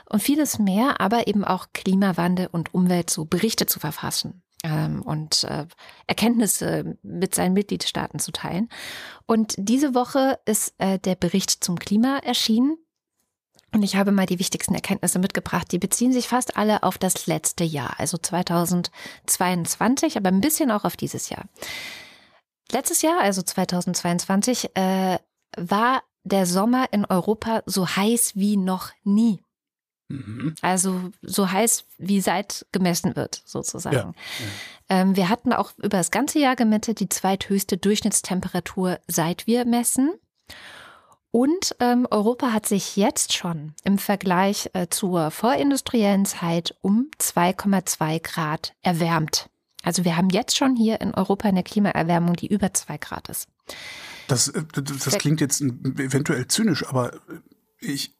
[0.05, 5.43] und vieles mehr, aber eben auch Klimawandel und Umwelt so Berichte zu verfassen ähm, und
[5.45, 5.65] äh,
[6.07, 8.69] Erkenntnisse mit seinen Mitgliedstaaten zu teilen.
[9.25, 12.77] Und diese Woche ist äh, der Bericht zum Klima erschienen.
[13.71, 15.71] Und ich habe mal die wichtigsten Erkenntnisse mitgebracht.
[15.71, 20.85] Die beziehen sich fast alle auf das letzte Jahr, also 2022, aber ein bisschen auch
[20.85, 21.45] auf dieses Jahr.
[22.71, 25.19] Letztes Jahr, also 2022, äh,
[25.57, 29.39] war der Sommer in Europa so heiß wie noch nie.
[30.09, 30.55] Mhm.
[30.61, 33.95] Also so heiß, wie seit gemessen wird, sozusagen.
[33.95, 34.13] Ja,
[34.91, 40.13] Ähm, wir hatten auch über das ganze Jahr gemessen die zweithöchste Durchschnittstemperatur, seit wir messen.
[41.31, 48.19] Und ähm, Europa hat sich jetzt schon im Vergleich äh, zur vorindustriellen Zeit um 2,2
[48.21, 49.49] Grad erwärmt.
[49.83, 53.47] Also wir haben jetzt schon hier in Europa eine Klimaerwärmung, die über 2 Grad ist.
[54.27, 57.13] Das, äh, das klingt jetzt eventuell zynisch, aber
[57.79, 58.15] ich,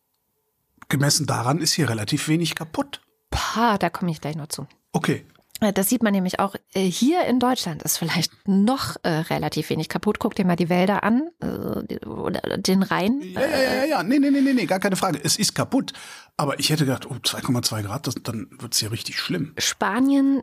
[0.88, 3.02] gemessen daran ist hier relativ wenig kaputt.
[3.32, 4.68] Pah, da komme ich gleich noch zu.
[4.92, 5.26] Okay.
[5.62, 9.70] Äh, Das sieht man nämlich auch äh, hier in Deutschland ist vielleicht noch äh, relativ
[9.70, 10.20] wenig kaputt.
[10.20, 13.22] Guck dir mal die Wälder an äh, oder den Rhein.
[13.22, 14.04] Ja, ja, ja, ja.
[14.04, 15.20] Nee, nee, nee, nee, nee, gar keine Frage.
[15.24, 15.94] Es ist kaputt.
[16.38, 19.54] Aber ich hätte gedacht, oh, 2,2 Grad, das, dann wird's hier richtig schlimm.
[19.58, 20.42] Spanien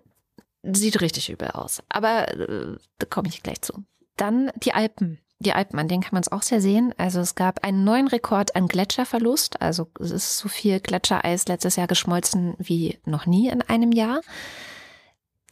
[0.62, 1.82] sieht richtig übel aus.
[1.88, 3.84] Aber äh, da komme ich gleich zu.
[4.16, 5.18] Dann die Alpen.
[5.38, 6.94] Die Alpen, an denen kann man es auch sehr sehen.
[6.96, 9.60] Also es gab einen neuen Rekord an Gletscherverlust.
[9.60, 14.22] Also es ist so viel Gletschereis letztes Jahr geschmolzen wie noch nie in einem Jahr.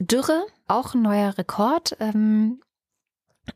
[0.00, 1.96] Dürre, auch ein neuer Rekord.
[2.00, 2.60] Ähm,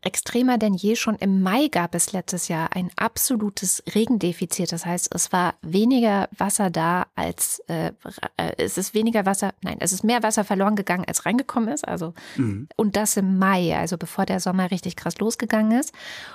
[0.01, 0.95] extremer denn je.
[0.95, 4.71] Schon im Mai gab es letztes Jahr ein absolutes Regendefizit.
[4.71, 7.91] Das heißt, es war weniger Wasser da als äh,
[8.37, 11.87] äh, es ist weniger Wasser, nein, es ist mehr Wasser verloren gegangen, als reingekommen ist.
[11.87, 12.67] Also Mhm.
[12.75, 15.93] und das im Mai, also bevor der Sommer richtig krass losgegangen ist.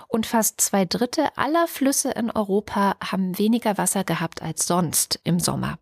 [0.09, 5.39] Und fast zwei Drittel aller Flüsse in Europa haben weniger Wasser gehabt als sonst im
[5.39, 5.79] Sommer.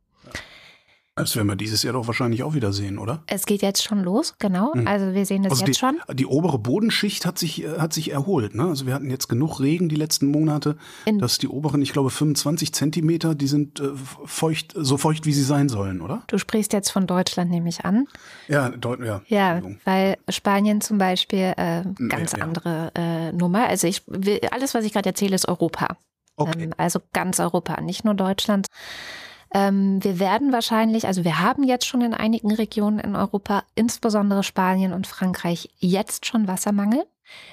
[1.14, 3.22] Das werden wir dieses Jahr doch wahrscheinlich auch wieder sehen, oder?
[3.26, 4.72] Es geht jetzt schon los, genau.
[4.86, 6.00] Also wir sehen das Also jetzt die, schon.
[6.14, 8.54] die obere Bodenschicht hat sich, äh, hat sich erholt.
[8.54, 8.64] Ne?
[8.64, 12.08] Also wir hatten jetzt genug Regen die letzten Monate, In- dass die oberen, ich glaube,
[12.08, 13.90] 25 Zentimeter, die sind äh,
[14.24, 16.22] feucht, so feucht, wie sie sein sollen, oder?
[16.28, 18.06] Du sprichst jetzt von Deutschland, nehme ich an.
[18.48, 19.20] Ja, deut ja.
[19.26, 22.44] Ja, weil Spanien zum Beispiel äh, ganz ja, ja.
[22.44, 23.66] andere äh, Nummer.
[23.68, 25.98] Also ich will, alles, was ich gerade erzähle, ist Europa.
[26.36, 26.62] Okay.
[26.64, 28.66] Ähm, also ganz Europa, nicht nur Deutschland.
[29.54, 34.42] Ähm, wir werden wahrscheinlich, also wir haben jetzt schon in einigen Regionen in Europa, insbesondere
[34.42, 37.04] Spanien und Frankreich, jetzt schon Wassermangel.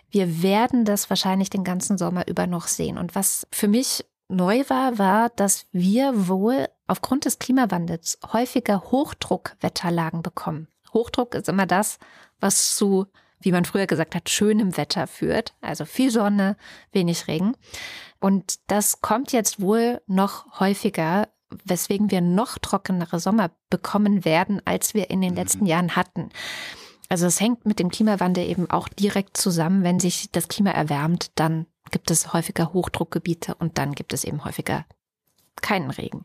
[0.09, 2.97] Wir werden das wahrscheinlich den ganzen Sommer über noch sehen.
[2.97, 10.21] Und was für mich neu war, war, dass wir wohl aufgrund des Klimawandels häufiger Hochdruckwetterlagen
[10.21, 10.67] bekommen.
[10.93, 11.99] Hochdruck ist immer das,
[12.39, 13.07] was zu,
[13.39, 15.53] wie man früher gesagt hat, schönem Wetter führt.
[15.61, 16.57] Also viel Sonne,
[16.91, 17.55] wenig Regen.
[18.19, 21.27] Und das kommt jetzt wohl noch häufiger,
[21.65, 26.29] weswegen wir noch trockenere Sommer bekommen werden, als wir in den letzten Jahren hatten.
[27.09, 29.83] Also es hängt mit dem Klimawandel eben auch direkt zusammen.
[29.83, 34.45] Wenn sich das Klima erwärmt, dann gibt es häufiger Hochdruckgebiete und dann gibt es eben
[34.45, 34.85] häufiger
[35.61, 36.23] keinen Regen.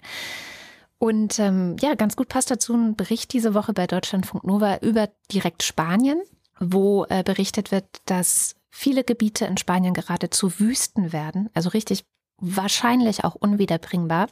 [0.98, 5.10] Und ähm, ja, ganz gut passt dazu ein Bericht diese Woche bei Deutschlandfunk Nova über
[5.32, 6.22] direkt Spanien,
[6.58, 12.04] wo äh, berichtet wird, dass viele Gebiete in Spanien gerade zu Wüsten werden, also richtig
[12.38, 14.28] wahrscheinlich auch unwiederbringbar,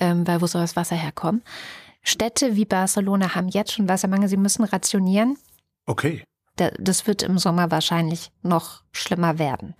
[0.00, 1.42] ähm, weil wo soll das Wasser herkommen.
[2.02, 5.36] Städte wie Barcelona haben jetzt schon Wassermangel, sie müssen rationieren.
[5.86, 6.24] Okay.
[6.56, 9.76] Das wird im Sommer wahrscheinlich noch schlimmer werden.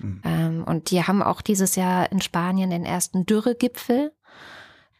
[0.00, 0.22] Mhm.
[0.24, 4.12] Ähm, und die haben auch dieses Jahr in Spanien den ersten Dürregipfel.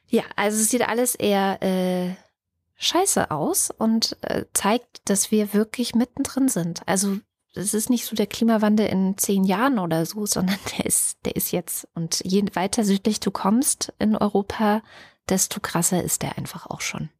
[0.08, 2.14] Ja, also es sieht alles eher äh,
[2.76, 6.86] scheiße aus und äh, zeigt, dass wir wirklich mittendrin sind.
[6.86, 7.18] Also
[7.54, 11.36] es ist nicht so der Klimawandel in zehn Jahren oder so, sondern der ist, der
[11.36, 11.88] ist jetzt.
[11.94, 14.82] Und je weiter südlich du kommst in Europa,
[15.28, 17.10] desto krasser ist der einfach auch schon.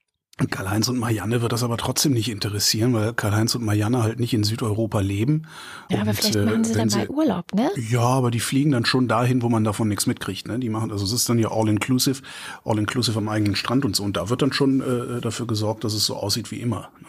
[0.50, 4.32] Karl-Heinz und Marianne wird das aber trotzdem nicht interessieren, weil Karl-Heinz und Marianne halt nicht
[4.32, 5.46] in Südeuropa leben.
[5.90, 7.70] Ja, und, aber vielleicht machen sie äh, dann mal Urlaub, ne?
[7.76, 10.48] Ja, aber die fliegen dann schon dahin, wo man davon nichts mitkriegt.
[10.48, 10.58] Ne?
[10.58, 12.22] Die machen, also es ist dann ja all-inclusive,
[12.64, 14.02] all-inclusive am eigenen Strand und so.
[14.02, 16.90] Und da wird dann schon äh, dafür gesorgt, dass es so aussieht wie immer.
[17.00, 17.06] Ne?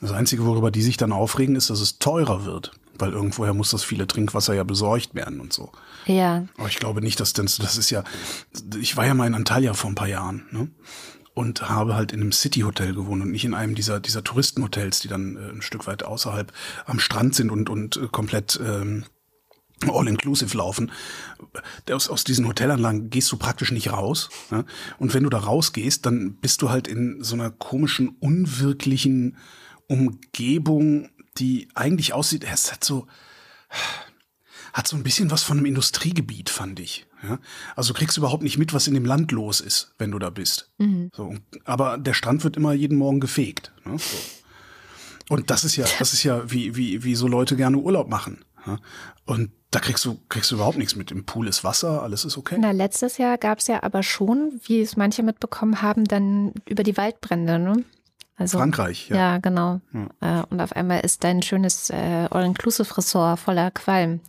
[0.00, 2.72] Das Einzige, worüber die sich dann aufregen, ist, dass es teurer wird.
[2.98, 5.70] Weil irgendwoher muss das viele Trinkwasser ja besorgt werden und so.
[6.06, 6.46] Ja.
[6.56, 8.02] Aber ich glaube nicht, dass das, das ist ja,
[8.80, 10.68] ich war ja mal in Antalya vor ein paar Jahren, ne?
[11.34, 15.06] Und habe halt in einem City-Hotel gewohnt und nicht in einem dieser, dieser Touristenhotels, die
[15.06, 16.52] dann äh, ein Stück weit außerhalb
[16.86, 19.04] am Strand sind und, und äh, komplett ähm,
[19.86, 20.90] all-inclusive laufen.
[21.88, 24.30] Aus, aus diesen Hotelanlagen gehst du praktisch nicht raus.
[24.50, 24.64] Ne?
[24.98, 29.36] Und wenn du da rausgehst, dann bist du halt in so einer komischen, unwirklichen
[29.88, 31.08] Umgebung,
[31.38, 33.06] die eigentlich aussieht, es hat so,
[34.72, 37.06] hat so ein bisschen was von einem Industriegebiet, fand ich.
[37.22, 37.38] Ja?
[37.74, 40.30] Also du kriegst überhaupt nicht mit, was in dem Land los ist, wenn du da
[40.30, 40.70] bist.
[40.78, 41.10] Mhm.
[41.14, 41.34] So,
[41.64, 43.72] aber der Strand wird immer jeden Morgen gefegt.
[43.84, 43.98] Ne?
[43.98, 44.16] So.
[45.34, 48.44] Und das ist ja, das ist ja, wie, wie, wie so Leute gerne Urlaub machen.
[48.66, 48.78] Ja?
[49.24, 51.10] Und da kriegst du, kriegst du überhaupt nichts mit.
[51.10, 52.56] Im Pool ist Wasser, alles ist okay.
[52.58, 56.82] Na, letztes Jahr gab es ja aber schon, wie es manche mitbekommen haben, dann über
[56.82, 57.84] die Waldbrände, ne?
[58.38, 59.16] Also, Frankreich, ja.
[59.16, 59.80] Ja, genau.
[59.92, 60.40] Ja.
[60.40, 64.20] Äh, und auf einmal ist dein schönes äh, All-Inclusive-Ressort voller Qualm.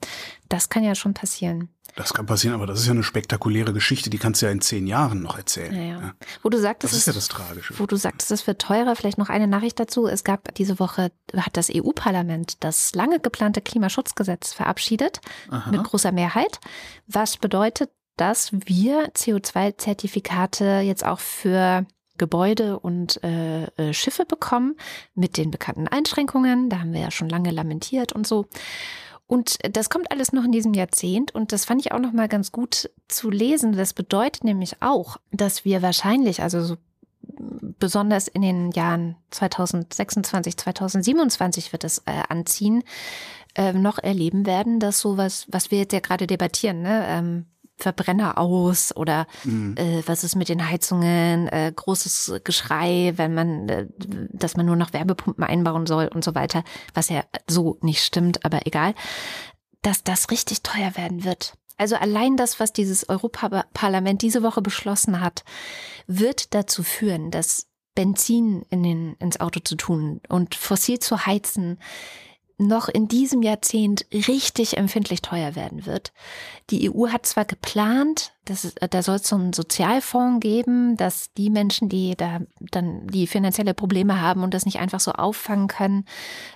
[0.49, 1.69] Das kann ja schon passieren.
[1.95, 4.61] Das kann passieren, aber das ist ja eine spektakuläre Geschichte, die kannst du ja in
[4.61, 5.73] zehn Jahren noch erzählen.
[5.75, 6.01] Ja, ja.
[6.01, 6.13] Ja.
[6.41, 7.77] Wo du sagtest, das ist ja das Tragische.
[7.77, 10.07] Wo du sagtest, es wird teurer, vielleicht noch eine Nachricht dazu.
[10.07, 15.69] Es gab diese Woche, hat das EU-Parlament das lange geplante Klimaschutzgesetz verabschiedet, Aha.
[15.71, 16.59] mit großer Mehrheit.
[17.07, 21.85] Was bedeutet, dass wir CO2-Zertifikate jetzt auch für
[22.19, 24.75] Gebäude und äh, äh, Schiffe bekommen
[25.15, 26.69] mit den bekannten Einschränkungen.
[26.69, 28.45] Da haben wir ja schon lange lamentiert und so.
[29.25, 32.27] Und das kommt alles noch in diesem Jahrzehnt und das fand ich auch noch mal
[32.27, 33.73] ganz gut zu lesen.
[33.73, 36.77] Das bedeutet nämlich auch, dass wir wahrscheinlich, also so
[37.79, 42.83] besonders in den Jahren 2026, 2027 wird es äh, anziehen,
[43.55, 47.45] äh, noch erleben werden, dass sowas, was wir jetzt ja gerade debattieren, ne, ähm,
[47.79, 49.75] Verbrenner aus oder mhm.
[49.77, 53.87] äh, was ist mit den Heizungen, äh, großes Geschrei, wenn man, äh,
[54.31, 56.63] dass man nur noch Werbepumpen einbauen soll und so weiter,
[56.93, 58.93] was ja so nicht stimmt, aber egal,
[59.81, 61.53] dass das richtig teuer werden wird.
[61.77, 65.45] Also allein das, was dieses Europaparlament diese Woche beschlossen hat,
[66.07, 71.79] wird dazu führen, dass Benzin in den, ins Auto zu tun und fossil zu heizen,
[72.59, 76.11] noch in diesem Jahrzehnt richtig empfindlich teuer werden wird.
[76.69, 81.31] Die EU hat zwar geplant, dass es, da soll es so einen Sozialfonds geben, dass
[81.33, 82.39] die Menschen, die da
[82.71, 86.05] dann die finanzielle Probleme haben und das nicht einfach so auffangen können,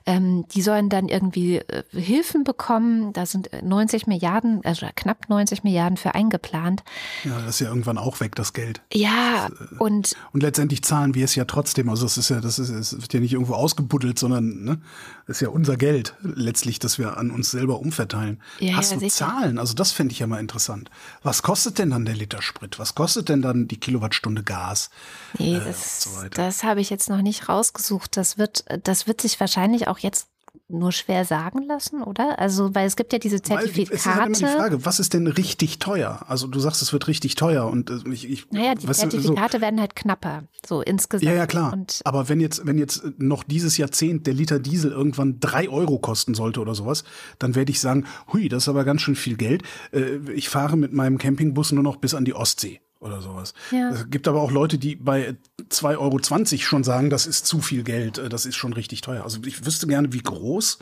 [0.06, 3.14] ähm, die sollen dann irgendwie äh, Hilfen bekommen.
[3.14, 6.84] Da sind 90 Milliarden, also knapp 90 Milliarden für eingeplant.
[7.24, 8.82] Ja, das ist ja irgendwann auch weg, das Geld.
[8.92, 11.90] Ja, das, äh, und und letztendlich zahlen wir es ja trotzdem.
[11.90, 14.82] Also es ist ja, das ist, es wird ja nicht irgendwo ausgebuddelt, sondern ne,
[15.28, 18.42] das ist ja unser Geld letztlich, das wir an uns selber umverteilen.
[18.60, 19.28] Ja, Hast ja, du sicher.
[19.28, 19.60] Zahlen?
[19.60, 20.90] Also das fände ich ja mal interessant.
[21.22, 22.80] Was kostet denn dann der Liter Sprit?
[22.80, 24.90] Was kostet denn dann die Kilowattstunde Gas?
[25.38, 28.18] Nee, äh, das, so das habe ich jetzt noch nicht rausgesucht.
[28.18, 30.28] Das wird, das wird sich wahrscheinlich auch jetzt
[30.74, 32.40] nur schwer sagen lassen, oder?
[32.40, 33.96] Also, weil es gibt ja diese Zertifikate.
[33.96, 36.26] Es ist halt immer die Frage, was ist denn richtig teuer?
[36.28, 39.62] Also, du sagst, es wird richtig teuer und äh, ich, ich Naja, die Zertifikate so.
[39.62, 41.30] werden halt knapper, so insgesamt.
[41.30, 41.74] Ja, ja, klar.
[41.74, 46.00] Und Aber wenn jetzt, wenn jetzt noch dieses Jahrzehnt der Liter Diesel irgendwann drei Euro
[46.00, 47.04] kosten sollte oder sowas,
[47.40, 49.64] dann werde ich sagen, hui, das ist aber ganz schön viel Geld.
[49.92, 53.54] Äh, ich fahre mit meinem Campingbus nur noch bis an die Ostsee oder sowas.
[53.72, 53.90] Ja.
[53.90, 55.36] Es gibt aber auch Leute, die bei
[55.70, 56.20] 2,20 Euro
[56.60, 59.24] schon sagen, das ist zu viel Geld, äh, das ist schon richtig teuer.
[59.24, 60.80] Also ich wüsste gerne, wie groß,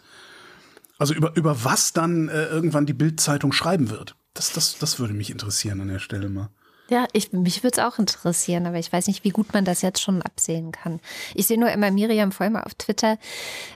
[0.97, 4.15] also über, über was dann äh, irgendwann die Bildzeitung schreiben wird.
[4.33, 6.49] Das, das, das würde mich interessieren an der Stelle mal.
[6.91, 9.81] Ja, ich, mich würde es auch interessieren, aber ich weiß nicht, wie gut man das
[9.81, 10.99] jetzt schon absehen kann.
[11.33, 13.17] Ich sehe nur immer Miriam Vollmer auf Twitter,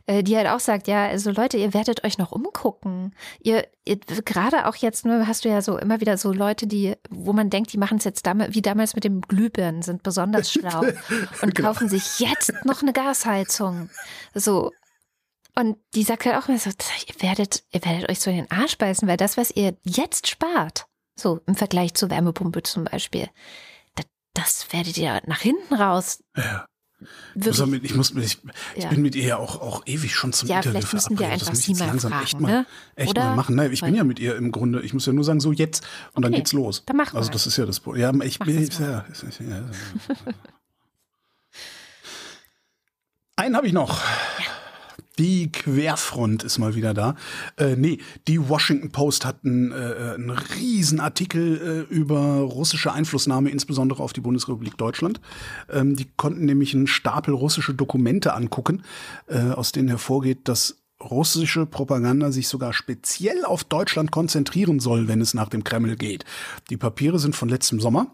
[0.06, 3.16] äh, die halt auch sagt, ja, also Leute, ihr werdet euch noch umgucken.
[3.42, 6.96] Ihr, ihr gerade auch jetzt, nur hast du ja so immer wieder so Leute, die,
[7.10, 10.52] wo man denkt, die machen es jetzt damals, wie damals mit dem Glühbirnen, sind besonders
[10.52, 10.82] schlau
[11.42, 11.70] und genau.
[11.70, 13.90] kaufen sich jetzt noch eine Gasheizung.
[14.34, 14.74] So,
[15.58, 18.52] und die sagt halt auch immer so, ihr werdet, ihr werdet euch so in den
[18.52, 20.86] Arsch beißen, weil das, was ihr jetzt spart,
[21.16, 23.30] so im Vergleich zur Wärmepumpe zum Beispiel,
[23.96, 26.24] das, das werdet ihr nach hinten raus.
[26.36, 26.68] Ja.
[27.44, 28.40] Also mit, ich muss, ich,
[28.76, 28.90] ich ja.
[28.90, 31.54] bin mit ihr ja auch, auch ewig schon zum ja, Interview vielleicht müssen wir einfach
[31.54, 32.66] sie mal langsam fragen, echt mal, ne?
[32.96, 33.26] echt Oder?
[33.26, 33.56] mal machen.
[33.56, 34.82] Nein, ich bin ja mit ihr im Grunde.
[34.82, 36.84] Ich muss ja nur sagen, so jetzt und dann Okay, geht's los.
[36.86, 38.02] dann mach Also das ist ja das Problem.
[38.02, 39.06] Ja, ich Mach bin das ja,
[39.40, 39.66] ja, ja.
[43.36, 44.02] Einen habe ich noch.
[45.18, 47.16] Die Querfront ist mal wieder da.
[47.58, 53.50] Äh, nee, die Washington Post hat einen, äh, einen riesen Artikel äh, über russische Einflussnahme,
[53.50, 55.22] insbesondere auf die Bundesrepublik Deutschland.
[55.70, 58.84] Ähm, die konnten nämlich einen Stapel russische Dokumente angucken,
[59.28, 65.22] äh, aus denen hervorgeht, dass russische Propaganda sich sogar speziell auf Deutschland konzentrieren soll, wenn
[65.22, 66.26] es nach dem Kreml geht.
[66.70, 68.08] Die Papiere sind von letztem Sommer.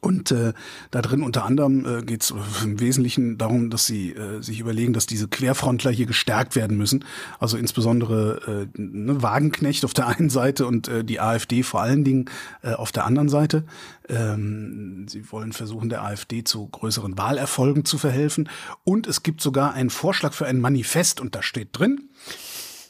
[0.00, 0.54] Und äh,
[0.90, 4.94] da drin unter anderem äh, geht es im Wesentlichen darum, dass sie äh, sich überlegen,
[4.94, 7.04] dass diese Querfrontler hier gestärkt werden müssen.
[7.38, 12.02] Also insbesondere äh, ne, Wagenknecht auf der einen Seite und äh, die AfD vor allen
[12.02, 12.30] Dingen
[12.62, 13.64] äh, auf der anderen Seite.
[14.08, 18.48] Ähm, sie wollen versuchen, der AfD zu größeren Wahlerfolgen zu verhelfen.
[18.84, 22.08] Und es gibt sogar einen Vorschlag für ein Manifest und da steht drin,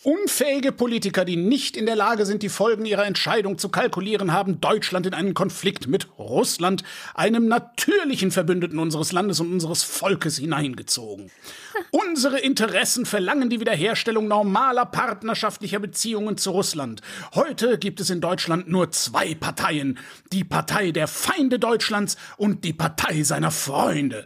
[0.02, 4.58] Unfähige Politiker, die nicht in der Lage sind, die Folgen ihrer Entscheidung zu kalkulieren, haben
[4.58, 6.84] Deutschland in einen Konflikt mit Russland,
[7.14, 11.30] einem natürlichen Verbündeten unseres Landes und unseres Volkes, hineingezogen.
[11.90, 17.02] Unsere Interessen verlangen die Wiederherstellung normaler partnerschaftlicher Beziehungen zu Russland.
[17.34, 19.98] Heute gibt es in Deutschland nur zwei Parteien.
[20.32, 24.24] Die Partei der Feinde Deutschlands und die Partei seiner Freunde.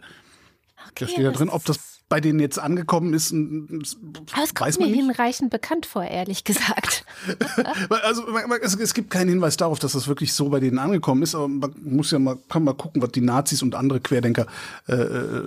[0.95, 4.79] da steht da drin, ob das bei denen jetzt angekommen ist, Aber es weiß kommt
[4.79, 5.05] man mir nicht.
[5.05, 7.03] hinreichend bekannt vor, ehrlich gesagt.
[8.03, 8.23] Also
[8.61, 11.49] es, es gibt keinen Hinweis darauf, dass das wirklich so bei denen angekommen ist, aber
[11.49, 14.45] man muss ja mal, kann mal gucken, was die Nazis und andere Querdenker
[14.87, 15.43] äh, äh,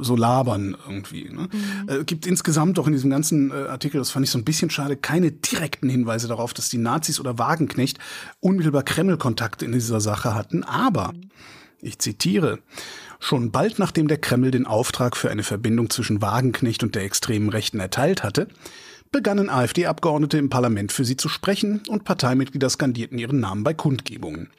[0.00, 1.28] so labern irgendwie.
[1.30, 1.48] Ne?
[1.86, 4.70] Äh, gibt insgesamt doch in diesem ganzen äh, Artikel, das fand ich so ein bisschen
[4.70, 7.98] schade, keine direkten Hinweise darauf, dass die Nazis oder Wagenknecht
[8.40, 11.12] unmittelbar Kreml-Kontakt in dieser Sache hatten, aber
[11.80, 12.58] ich zitiere,
[13.20, 17.48] schon bald nachdem der Kreml den Auftrag für eine Verbindung zwischen Wagenknecht und der extremen
[17.48, 18.48] Rechten erteilt hatte,
[19.10, 24.50] begannen AfD-Abgeordnete im Parlament für sie zu sprechen und Parteimitglieder skandierten ihren Namen bei Kundgebungen.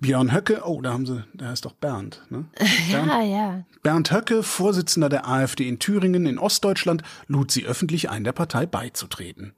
[0.00, 2.46] Björn Höcke, oh, da haben sie, der heißt doch Bernd, ne?
[2.90, 3.64] Bernd, ja, ja.
[3.82, 8.64] Bernd Höcke, Vorsitzender der AfD in Thüringen in Ostdeutschland, lud sie öffentlich ein, der Partei
[8.64, 9.52] beizutreten.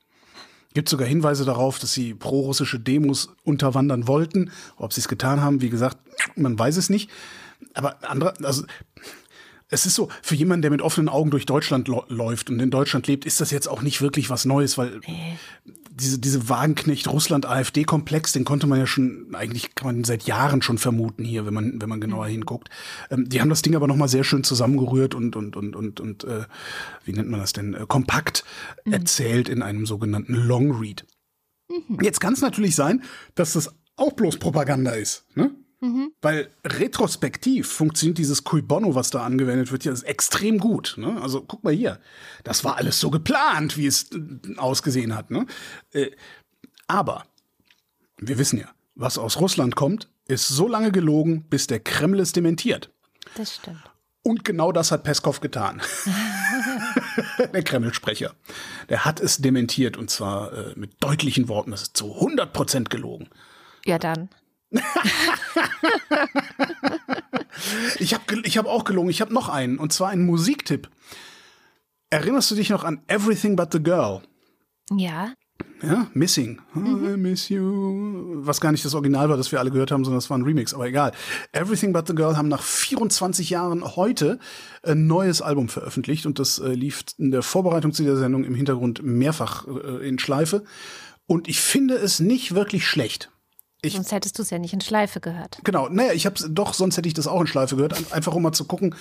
[0.75, 4.51] Gibt sogar Hinweise darauf, dass sie prorussische Demos unterwandern wollten.
[4.77, 5.99] Ob sie es getan haben, wie gesagt,
[6.35, 7.11] man weiß es nicht.
[7.75, 8.65] Aber andere, also
[9.73, 13.07] es ist so, für jemanden, der mit offenen Augen durch Deutschland läuft und in Deutschland
[13.07, 15.01] lebt, ist das jetzt auch nicht wirklich was Neues, weil
[15.91, 21.25] diese, diese Wagenknecht-Russland-AfD-Komplex, den konnte man ja schon, eigentlich kann man seit Jahren schon vermuten
[21.25, 22.69] hier, wenn man, wenn man genauer hinguckt.
[23.11, 26.25] Ähm, die haben das Ding aber nochmal sehr schön zusammengerührt und, und, und, und, und
[26.25, 26.45] äh,
[27.05, 28.45] wie nennt man das denn, äh, kompakt
[28.85, 31.07] erzählt in einem sogenannten Long Read.
[32.03, 33.03] Jetzt kann es natürlich sein,
[33.35, 35.51] dass das auch bloß Propaganda ist, ne?
[36.21, 40.95] Weil retrospektiv funktioniert dieses Cui Bono, was da angewendet wird, ja ist extrem gut.
[40.97, 41.21] Ne?
[41.21, 41.99] Also guck mal hier,
[42.45, 45.33] das war alles so geplant, wie es äh, ausgesehen hat.
[45.33, 45.47] Ne?
[45.93, 46.13] Äh,
[46.87, 47.25] aber
[48.19, 52.33] wir wissen ja, was aus Russland kommt, ist so lange gelogen, bis der Kreml es
[52.33, 52.91] dementiert.
[53.35, 53.83] Das stimmt.
[54.23, 55.83] Und genau das hat Peskov getan.
[57.53, 58.35] der Kreml-Sprecher.
[58.89, 61.73] Der hat es dementiert und zwar äh, mit deutlichen Worten.
[61.73, 63.29] Das ist zu 100 Prozent gelogen.
[63.85, 64.29] Ja, dann.
[67.99, 69.11] Ich habe ich hab auch gelogen.
[69.11, 70.89] Ich habe noch einen und zwar einen Musiktipp.
[72.11, 74.23] Erinnerst du dich noch an Everything But the Girl?
[74.95, 75.33] Ja.
[75.83, 76.61] Ja, Missing.
[76.77, 78.37] I miss you.
[78.45, 80.45] Was gar nicht das Original war, das wir alle gehört haben, sondern das war ein
[80.45, 81.13] Remix, aber egal.
[81.53, 84.39] Everything But the Girl haben nach 24 Jahren heute
[84.85, 88.55] ein neues Album veröffentlicht und das äh, lief in der Vorbereitung zu dieser Sendung im
[88.55, 90.63] Hintergrund mehrfach äh, in Schleife.
[91.27, 93.32] Und ich finde es nicht wirklich schlecht.
[93.85, 95.59] Ich- Sonst hättest du es ja nicht in Schleife gehört.
[95.65, 98.33] Genau, naja, ich hab's doch, sonst hätte ich das auch in Schleife gehört, ein- einfach
[98.33, 98.95] um mal zu gucken,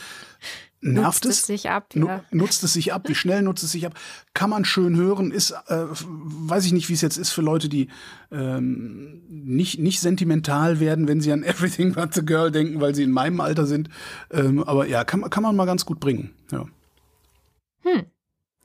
[0.82, 2.24] nervt Nutzt es sich ab, ja.
[2.32, 3.08] Nutzt es sich ab?
[3.08, 3.94] Wie schnell nutzt es sich ab?
[4.34, 5.30] Kann man schön hören?
[5.30, 7.90] Ist, äh, weiß ich nicht, wie es jetzt ist für Leute, die
[8.32, 13.04] ähm, nicht, nicht sentimental werden, wenn sie an Everything But the Girl denken, weil sie
[13.04, 13.90] in meinem Alter sind.
[14.32, 16.34] Ähm, aber ja, kann, man- kann man mal ganz gut bringen.
[16.52, 16.66] Ja.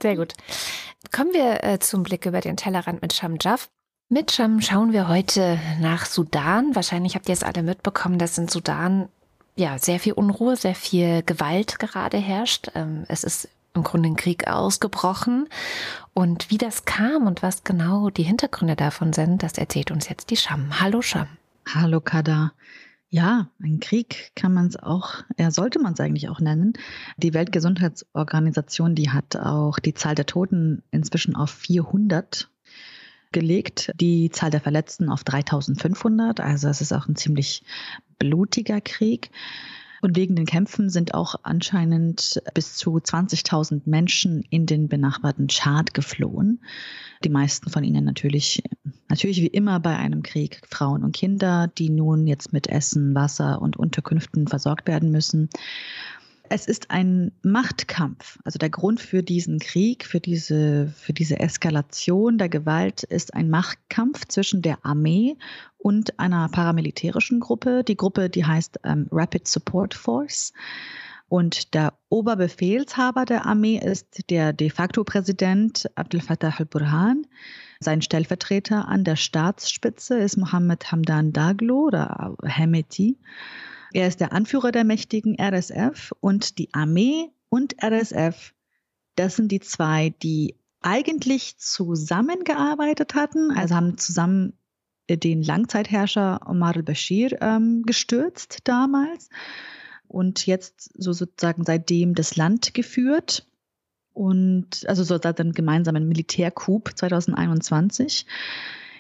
[0.02, 0.34] Sehr gut.
[1.10, 3.70] Kommen wir äh, zum Blick über den Tellerrand mit Sham Jaff.
[4.08, 6.76] Mit Scham schauen wir heute nach Sudan.
[6.76, 9.08] Wahrscheinlich habt ihr es alle mitbekommen, dass in Sudan
[9.56, 12.70] ja sehr viel Unruhe, sehr viel Gewalt gerade herrscht.
[12.76, 15.48] Ähm, es ist im Grunde ein Krieg ausgebrochen.
[16.14, 20.30] Und wie das kam und was genau die Hintergründe davon sind, das erzählt uns jetzt
[20.30, 20.80] die Scham.
[20.80, 21.26] Hallo Scham.
[21.74, 22.52] Hallo Kada.
[23.08, 26.74] Ja, ein Krieg kann man es auch, ja, sollte man es eigentlich auch nennen.
[27.16, 32.48] Die Weltgesundheitsorganisation, die hat auch die Zahl der Toten inzwischen auf 400
[33.36, 36.40] gelegt, die Zahl der Verletzten auf 3500.
[36.40, 37.62] Also es ist auch ein ziemlich
[38.18, 39.30] blutiger Krieg.
[40.00, 45.92] Und wegen den Kämpfen sind auch anscheinend bis zu 20.000 Menschen in den benachbarten Tschad
[45.92, 46.62] geflohen.
[47.24, 48.62] Die meisten von ihnen natürlich,
[49.10, 53.60] natürlich wie immer bei einem Krieg, Frauen und Kinder, die nun jetzt mit Essen, Wasser
[53.60, 55.50] und Unterkünften versorgt werden müssen.
[56.48, 58.38] Es ist ein Machtkampf.
[58.44, 63.50] Also der Grund für diesen Krieg, für diese, für diese Eskalation der Gewalt ist ein
[63.50, 65.36] Machtkampf zwischen der Armee
[65.78, 67.84] und einer paramilitärischen Gruppe.
[67.84, 70.52] Die Gruppe, die heißt ähm, Rapid Support Force.
[71.28, 77.26] Und der Oberbefehlshaber der Armee ist der de facto Präsident Abdel Fattah al-Burhan.
[77.80, 83.18] Sein Stellvertreter an der Staatsspitze ist Mohammed Hamdan Daglo oder Hemeti.
[83.92, 88.52] Er ist der Anführer der mächtigen RSF und die Armee und RSF,
[89.14, 94.52] das sind die zwei, die eigentlich zusammengearbeitet hatten, also haben zusammen
[95.08, 99.28] den Langzeitherrscher Omar al-Bashir ähm, gestürzt damals
[100.08, 103.46] und jetzt so sozusagen seitdem das Land geführt
[104.12, 108.26] und also so seit einem gemeinsamen Militärcoup 2021.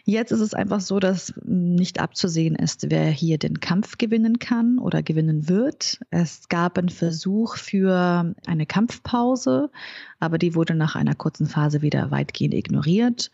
[0.08, 4.78] Jetzt ist es einfach so, dass nicht abzusehen ist, wer hier den Kampf gewinnen kann
[4.78, 5.98] oder gewinnen wird.
[6.10, 9.68] Es gab einen Versuch für eine Kampfpause,
[10.18, 13.30] aber die wurde nach einer kurzen Phase wieder weitgehend ignoriert.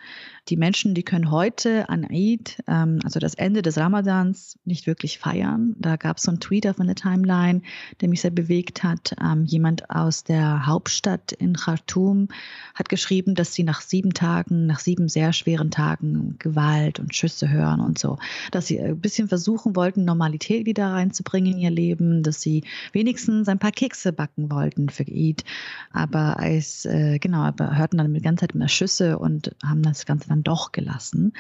[0.49, 5.19] Die Menschen, die können heute an Eid, ähm, also das Ende des Ramadans, nicht wirklich
[5.19, 5.75] feiern.
[5.79, 7.63] Da gab es so einen Tweet auf meiner Timeline,
[8.01, 9.15] der mich sehr bewegt hat.
[9.23, 12.29] Ähm, jemand aus der Hauptstadt in Khartoum
[12.75, 17.49] hat geschrieben, dass sie nach sieben Tagen, nach sieben sehr schweren Tagen Gewalt und Schüsse
[17.49, 18.19] hören und so,
[18.51, 23.49] dass sie ein bisschen versuchen wollten, Normalität wieder reinzubringen in ihr Leben, dass sie wenigstens
[23.49, 25.45] ein paar Kekse backen wollten für Eid.
[25.93, 26.39] Aber
[26.73, 30.29] als, äh, genau, aber hörten dann die ganze Zeit immer Schüsse und haben das Ganze
[30.29, 31.33] dann doch gelassen.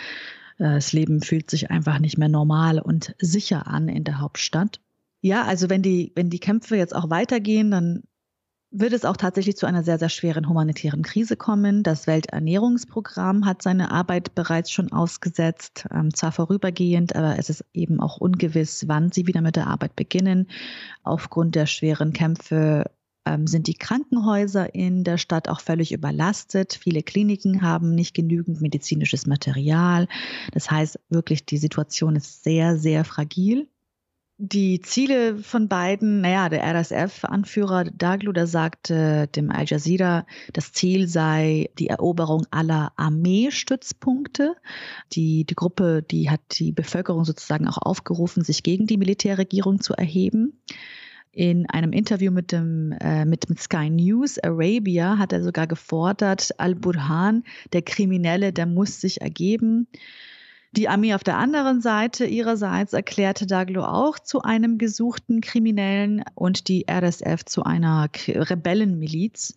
[0.58, 4.80] Äh, das Leben fühlt sich einfach nicht mehr normal und sicher an in der Hauptstadt.
[5.20, 8.02] Ja, also wenn die, wenn die Kämpfe jetzt auch weitergehen, dann
[8.74, 11.82] wird es auch tatsächlich zu einer sehr, sehr schweren humanitären Krise kommen.
[11.82, 18.00] Das Welternährungsprogramm hat seine Arbeit bereits schon ausgesetzt, ähm, zwar vorübergehend, aber es ist eben
[18.00, 20.48] auch ungewiss, wann sie wieder mit der Arbeit beginnen.
[21.02, 22.90] Aufgrund der schweren Kämpfe
[23.44, 26.78] sind die Krankenhäuser in der Stadt auch völlig überlastet.
[26.80, 30.08] Viele Kliniken haben nicht genügend medizinisches Material.
[30.52, 33.68] Das heißt wirklich, die Situation ist sehr, sehr fragil.
[34.44, 41.06] Die Ziele von beiden, naja, der RSF-Anführer Daglo, der sagte dem Al Jazeera, das Ziel
[41.06, 44.56] sei die Eroberung aller Armeestützpunkte.
[45.12, 49.94] Die, die Gruppe, die hat die Bevölkerung sozusagen auch aufgerufen, sich gegen die Militärregierung zu
[49.94, 50.60] erheben.
[51.34, 56.50] In einem Interview mit, dem, äh, mit, mit Sky News Arabia hat er sogar gefordert,
[56.58, 59.88] Al-Burhan, der Kriminelle, der muss sich ergeben.
[60.72, 66.68] Die Armee auf der anderen Seite ihrerseits erklärte Daglo auch zu einem gesuchten Kriminellen und
[66.68, 69.54] die RSF zu einer Rebellenmiliz.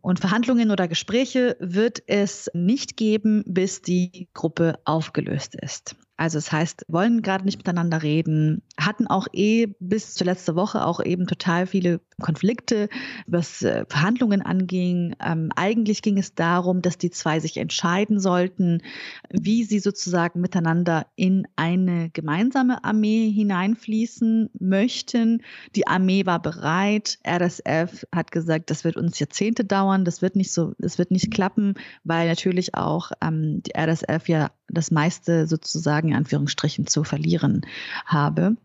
[0.00, 5.94] Und Verhandlungen oder Gespräche wird es nicht geben, bis die Gruppe aufgelöst ist.
[6.18, 10.56] Also es das heißt, wollen gerade nicht miteinander reden, hatten auch eh bis zur letzte
[10.56, 12.88] Woche auch eben total viele Konflikte,
[13.28, 15.14] was äh, Verhandlungen anging.
[15.24, 18.82] Ähm, eigentlich ging es darum, dass die zwei sich entscheiden sollten,
[19.30, 25.44] wie sie sozusagen miteinander in eine gemeinsame Armee hineinfließen möchten.
[25.76, 27.20] Die Armee war bereit.
[27.24, 31.30] RSF hat gesagt, das wird uns Jahrzehnte dauern, das wird nicht so, das wird nicht
[31.30, 37.62] klappen, weil natürlich auch ähm, die RSF ja das meiste sozusagen in Anführungsstrichen zu verlieren
[38.04, 38.56] habe.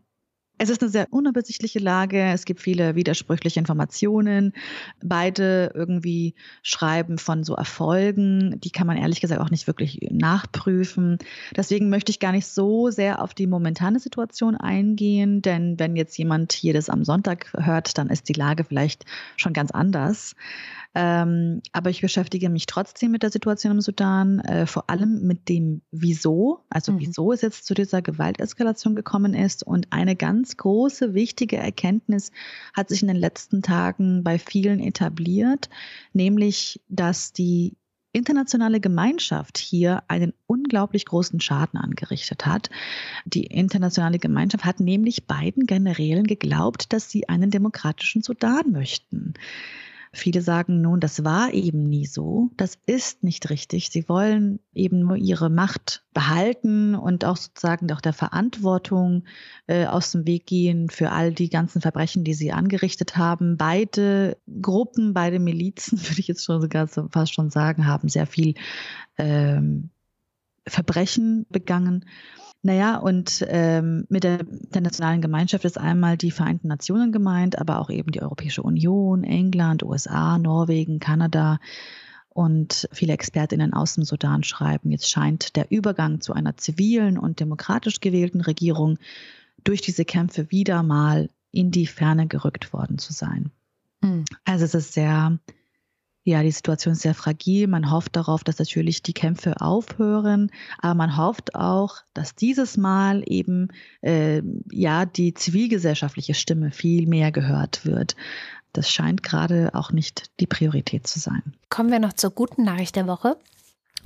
[0.64, 2.18] Es ist eine sehr unübersichtliche Lage.
[2.18, 4.54] Es gibt viele widersprüchliche Informationen.
[5.02, 8.58] Beide irgendwie schreiben von so Erfolgen.
[8.60, 11.18] Die kann man ehrlich gesagt auch nicht wirklich nachprüfen.
[11.54, 15.42] Deswegen möchte ich gar nicht so sehr auf die momentane Situation eingehen.
[15.42, 19.04] Denn wenn jetzt jemand hier das am Sonntag hört, dann ist die Lage vielleicht
[19.36, 20.34] schon ganz anders.
[20.96, 25.48] Ähm, aber ich beschäftige mich trotzdem mit der Situation im Sudan, äh, vor allem mit
[25.48, 27.00] dem Wieso, also mhm.
[27.00, 29.66] wieso es jetzt zu dieser Gewalteskalation gekommen ist.
[29.66, 32.30] Und eine ganz große, wichtige Erkenntnis
[32.72, 35.68] hat sich in den letzten Tagen bei vielen etabliert,
[36.12, 37.76] nämlich, dass die
[38.14, 42.70] internationale Gemeinschaft hier einen unglaublich großen Schaden angerichtet hat.
[43.24, 49.34] Die internationale Gemeinschaft hat nämlich beiden Generälen geglaubt, dass sie einen demokratischen Sudan möchten.
[50.14, 52.50] Viele sagen nun, das war eben nie so.
[52.56, 53.90] Das ist nicht richtig.
[53.90, 59.24] Sie wollen eben nur ihre Macht behalten und auch sozusagen auch der Verantwortung
[59.66, 63.56] äh, aus dem Weg gehen für all die ganzen Verbrechen, die sie angerichtet haben.
[63.56, 68.26] Beide Gruppen, beide Milizen, würde ich jetzt schon sogar so fast schon sagen, haben sehr
[68.26, 68.54] viel
[69.18, 69.90] ähm,
[70.66, 72.04] Verbrechen begangen.
[72.66, 77.90] Naja, und ähm, mit der internationalen Gemeinschaft ist einmal die Vereinten Nationen gemeint, aber auch
[77.90, 81.58] eben die Europäische Union, England, USA, Norwegen, Kanada.
[82.30, 87.38] Und viele Expertinnen aus dem Sudan schreiben, jetzt scheint der Übergang zu einer zivilen und
[87.38, 88.98] demokratisch gewählten Regierung
[89.62, 93.50] durch diese Kämpfe wieder mal in die Ferne gerückt worden zu sein.
[94.00, 94.24] Mhm.
[94.46, 95.38] Also es ist sehr
[96.24, 97.66] ja, die Situation ist sehr fragil.
[97.66, 103.22] Man hofft darauf, dass natürlich die Kämpfe aufhören, aber man hofft auch, dass dieses Mal
[103.26, 103.68] eben
[104.00, 108.16] äh, ja die zivilgesellschaftliche Stimme viel mehr gehört wird.
[108.72, 111.54] Das scheint gerade auch nicht die Priorität zu sein.
[111.68, 113.36] Kommen wir noch zur guten Nachricht der Woche.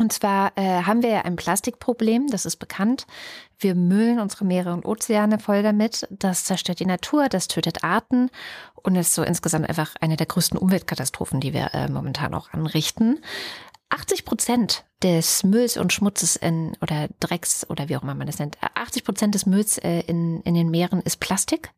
[0.00, 3.06] Und zwar äh, haben wir ja ein Plastikproblem, das ist bekannt.
[3.58, 6.06] Wir müllen unsere Meere und Ozeane voll damit.
[6.10, 8.30] Das zerstört die Natur, das tötet Arten
[8.76, 13.20] und ist so insgesamt einfach eine der größten Umweltkatastrophen, die wir äh, momentan auch anrichten.
[13.90, 18.38] 80 Prozent des Mülls und Schmutzes in, oder Drecks oder wie auch immer man das
[18.38, 21.72] nennt, 80 Prozent des Mülls äh, in, in den Meeren ist Plastik.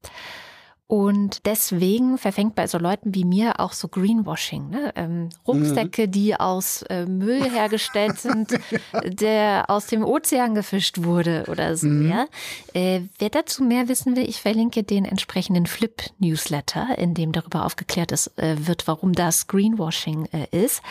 [0.91, 4.71] Und deswegen verfängt bei so Leuten wie mir auch so Greenwashing.
[4.71, 4.93] Ne?
[4.97, 6.11] Ähm, Rucksäcke, mhm.
[6.11, 8.59] die aus äh, Müll hergestellt sind,
[9.05, 11.87] der aus dem Ozean gefischt wurde oder so.
[11.87, 12.11] Mhm.
[12.11, 12.27] Ja?
[12.75, 18.11] Äh, wer dazu mehr wissen will, ich verlinke den entsprechenden Flip-Newsletter, in dem darüber aufgeklärt
[18.11, 20.83] ist, äh, wird, warum das Greenwashing äh, ist.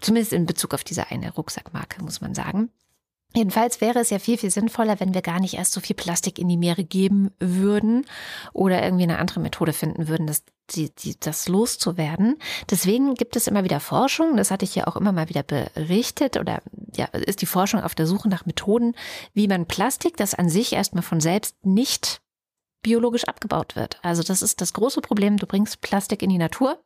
[0.00, 2.70] Zumindest in Bezug auf diese eine Rucksackmarke, muss man sagen.
[3.34, 6.38] Jedenfalls wäre es ja viel, viel sinnvoller, wenn wir gar nicht erst so viel Plastik
[6.38, 8.04] in die Meere geben würden
[8.52, 12.36] oder irgendwie eine andere Methode finden würden, das, die, die, das loszuwerden.
[12.70, 16.36] Deswegen gibt es immer wieder Forschung, das hatte ich ja auch immer mal wieder berichtet
[16.36, 16.62] oder
[16.94, 18.94] ja, ist die Forschung auf der Suche nach Methoden,
[19.32, 22.20] wie man Plastik, das an sich erstmal von selbst nicht
[22.82, 23.98] biologisch abgebaut wird.
[24.02, 26.78] Also das ist das große Problem, du bringst Plastik in die Natur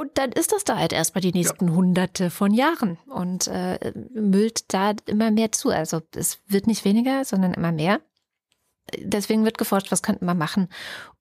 [0.00, 1.74] und dann ist das da halt erstmal die nächsten ja.
[1.74, 5.68] Hunderte von Jahren und äh, müllt da immer mehr zu.
[5.68, 8.00] Also es wird nicht weniger, sondern immer mehr.
[8.96, 10.68] Deswegen wird geforscht, was könnte man machen,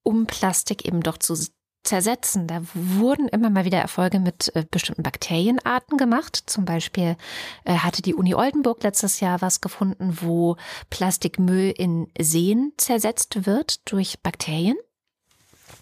[0.02, 1.36] um Plastik eben doch zu
[1.84, 2.48] zersetzen.
[2.48, 6.42] Da wurden immer mal wieder Erfolge mit äh, bestimmten Bakterienarten gemacht.
[6.46, 7.18] Zum Beispiel
[7.66, 10.56] äh, hatte die Uni Oldenburg letztes Jahr was gefunden, wo
[10.90, 14.78] Plastikmüll in Seen zersetzt wird durch Bakterien.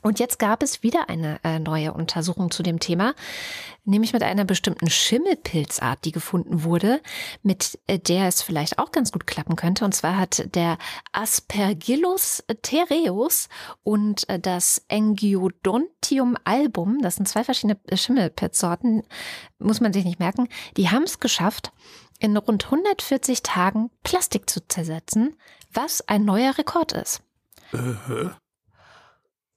[0.01, 3.15] Und jetzt gab es wieder eine äh, neue Untersuchung zu dem Thema,
[3.83, 7.01] nämlich mit einer bestimmten Schimmelpilzart, die gefunden wurde,
[7.41, 9.85] mit äh, der es vielleicht auch ganz gut klappen könnte.
[9.85, 10.77] Und zwar hat der
[11.13, 13.49] Aspergillus tereus
[13.83, 19.03] und äh, das Engiodontium album, das sind zwei verschiedene Schimmelpilzsorten,
[19.59, 21.71] muss man sich nicht merken, die haben es geschafft,
[22.19, 25.35] in rund 140 Tagen Plastik zu zersetzen,
[25.71, 27.21] was ein neuer Rekord ist.
[27.73, 28.35] Uh -huh.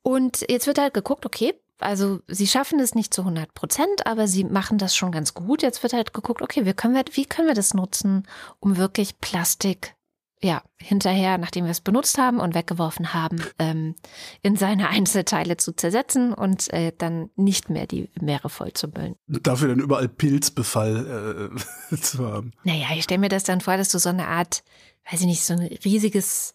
[0.03, 4.29] Und jetzt wird halt geguckt, okay, also sie schaffen es nicht zu 100 Prozent, aber
[4.29, 5.63] sie machen das schon ganz gut.
[5.63, 8.27] Jetzt wird halt geguckt, okay, wie können wir, wie können wir das nutzen,
[8.61, 9.95] um wirklich Plastik,
[10.43, 13.95] ja, hinterher, nachdem wir es benutzt haben und weggeworfen haben, ähm,
[14.43, 19.17] in seine Einzelteile zu zersetzen und äh, dann nicht mehr die Meere voll zu müllen.
[19.27, 21.51] Dafür dann überall Pilzbefall
[21.93, 22.53] äh, zu haben.
[22.65, 24.63] Naja, ich stelle mir das dann vor, dass du so eine Art,
[25.11, 26.55] weiß ich nicht, so ein riesiges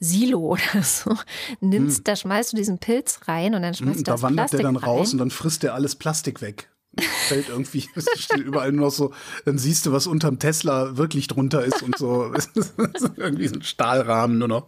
[0.00, 1.16] Silo oder so
[1.60, 2.04] nimmst, hm.
[2.04, 4.60] da schmeißt du diesen Pilz rein und dann schmeißt hm, du das Da wandert Plastik
[4.60, 4.88] der dann rein.
[4.88, 6.70] raus und dann frisst der alles Plastik weg.
[7.28, 9.12] Fällt irgendwie, steht überall nur noch so,
[9.44, 12.32] dann siehst du, was unterm Tesla wirklich drunter ist und so.
[13.16, 14.66] irgendwie so ein Stahlrahmen nur noch.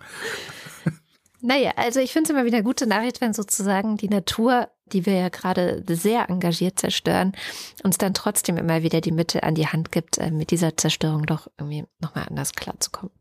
[1.41, 5.07] Naja, also ich finde es immer wieder eine gute Nachricht, wenn sozusagen die Natur, die
[5.07, 7.33] wir ja gerade sehr engagiert zerstören,
[7.85, 11.25] uns dann trotzdem immer wieder die Mittel an die Hand gibt, äh, mit dieser Zerstörung
[11.25, 13.13] doch irgendwie nochmal anders klarzukommen.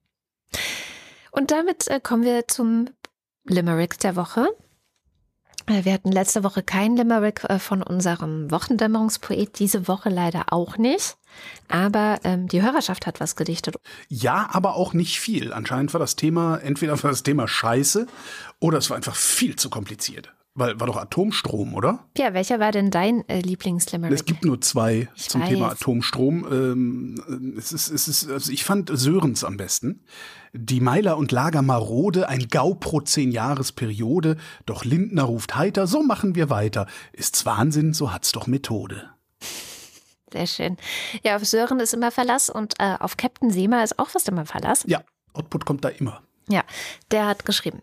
[1.36, 2.90] Und damit äh, kommen wir zum
[3.44, 4.48] Limerick der Woche.
[5.68, 10.78] Äh, wir hatten letzte Woche kein Limerick äh, von unserem Wochendämmerungspoet, diese Woche leider auch
[10.78, 11.18] nicht.
[11.68, 13.76] Aber ähm, die Hörerschaft hat was gedichtet.
[14.08, 15.52] Ja, aber auch nicht viel.
[15.52, 18.08] Anscheinend war das Thema, entweder war das Thema scheiße
[18.62, 20.34] oder es war einfach viel zu kompliziert.
[20.58, 22.06] Weil war doch Atomstrom, oder?
[22.18, 24.14] Ja, welcher war denn dein äh, Lieblingslimerick?
[24.14, 25.50] Es gibt nur zwei ich zum weiß.
[25.50, 26.48] Thema Atomstrom.
[26.50, 30.06] Ähm, es ist, es ist, also ich fand Sörens am besten.
[30.54, 34.38] Die Meiler und Lager marode, ein Gau pro zehn Jahresperiode.
[34.66, 36.88] Doch Lindner ruft heiter, so machen wir weiter.
[37.12, 39.10] Ist's Wahnsinn, so hat's doch Methode.
[40.32, 40.78] Sehr schön.
[41.22, 44.46] Ja, auf Sören ist immer Verlass und äh, auf Captain Seema ist auch fast immer
[44.46, 44.86] Verlass.
[44.88, 45.04] Ja,
[45.34, 46.22] Output kommt da immer.
[46.48, 46.64] Ja,
[47.12, 47.82] der hat geschrieben.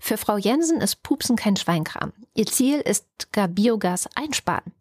[0.00, 2.12] Für Frau Jensen ist Pupsen kein Schweinkram.
[2.34, 4.72] Ihr Ziel ist gar Biogas einsparen.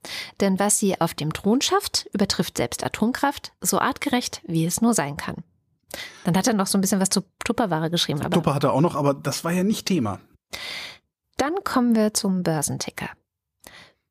[0.41, 4.93] Denn was sie auf dem Thron schafft, übertrifft selbst Atomkraft, so artgerecht, wie es nur
[4.93, 5.43] sein kann.
[6.23, 8.21] Dann hat er noch so ein bisschen was zu Tupperware geschrieben.
[8.21, 10.19] Aber Tupper hat er auch noch, aber das war ja nicht Thema.
[11.37, 13.09] Dann kommen wir zum Börsenticker.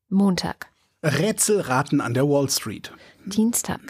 [0.09, 0.69] Montag,
[1.03, 2.93] Rätselraten an der Wall Street.
[3.25, 3.81] Dienstag,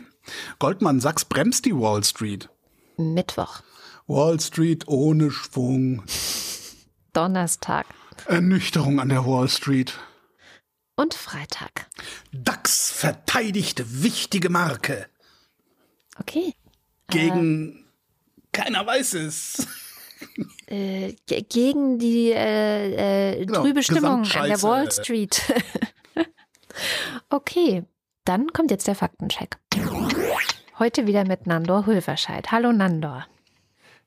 [0.59, 2.49] Goldman Sachs bremst die Wall Street.
[2.97, 3.61] Mittwoch,
[4.07, 6.03] Wall Street ohne Schwung.
[7.15, 7.87] Donnerstag
[8.27, 9.95] Ernüchterung an der Wall Street.
[10.97, 11.87] und Freitag.
[12.33, 15.07] DAX verteidigt wichtige Marke
[16.21, 16.55] Okay.
[17.09, 17.85] gegen
[18.53, 19.67] keiner weiß es.
[20.67, 24.63] Äh, ge- gegen die äh, äh, Genau, trübe Stimmung an der.
[24.63, 25.43] Wall Street.
[27.31, 27.85] okay,
[28.25, 29.59] dann kommt jetzt der Faktencheck.
[30.79, 32.51] Heute wieder mit Nandor Hulverscheid.
[32.53, 33.27] Hallo Nandor.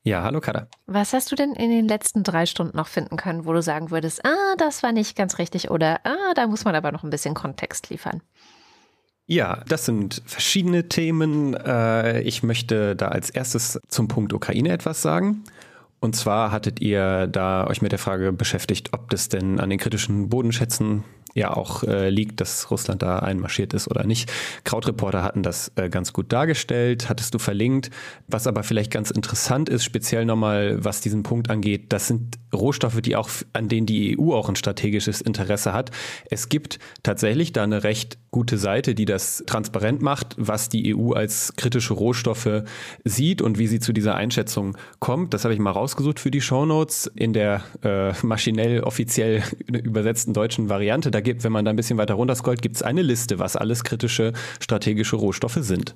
[0.08, 0.70] Ja, hallo Kada.
[0.86, 3.92] Was hast du denn in den letzten drei Stunden noch finden können, wo du sagen
[3.92, 7.10] würdest, ah, das war nicht ganz richtig oder ah, da muss man aber noch ein
[7.10, 8.22] bisschen Kontext liefern?
[9.26, 11.56] Ja, das sind verschiedene Themen.
[11.56, 15.44] Äh, Ich möchte da als erstes zum Punkt Ukraine etwas sagen.
[16.00, 19.78] Und zwar hattet ihr da euch mit der Frage beschäftigt, ob das denn an den
[19.78, 21.04] kritischen Bodenschätzen
[21.38, 24.32] ja auch äh, liegt, dass Russland da einmarschiert ist oder nicht.
[24.64, 27.92] Krautreporter hatten das äh, ganz gut dargestellt, hattest du verlinkt.
[28.28, 33.02] Was aber vielleicht ganz interessant ist, speziell nochmal, was diesen Punkt angeht, das sind Rohstoffe,
[33.02, 35.92] die auch, an denen die EU auch ein strategisches Interesse hat.
[36.32, 41.12] Es gibt tatsächlich da eine recht gute Seite, die das transparent macht, was die EU
[41.12, 42.64] als kritische Rohstoffe
[43.04, 45.34] sieht und wie sie zu dieser Einschätzung kommt.
[45.34, 50.70] Das habe ich mal rausgesucht für die Shownotes in der äh, maschinell offiziell übersetzten deutschen
[50.70, 51.12] Variante.
[51.12, 53.84] Da gibt, wenn man da ein bisschen weiter runterscrollt, gibt es eine Liste, was alles
[53.84, 55.94] kritische strategische Rohstoffe sind.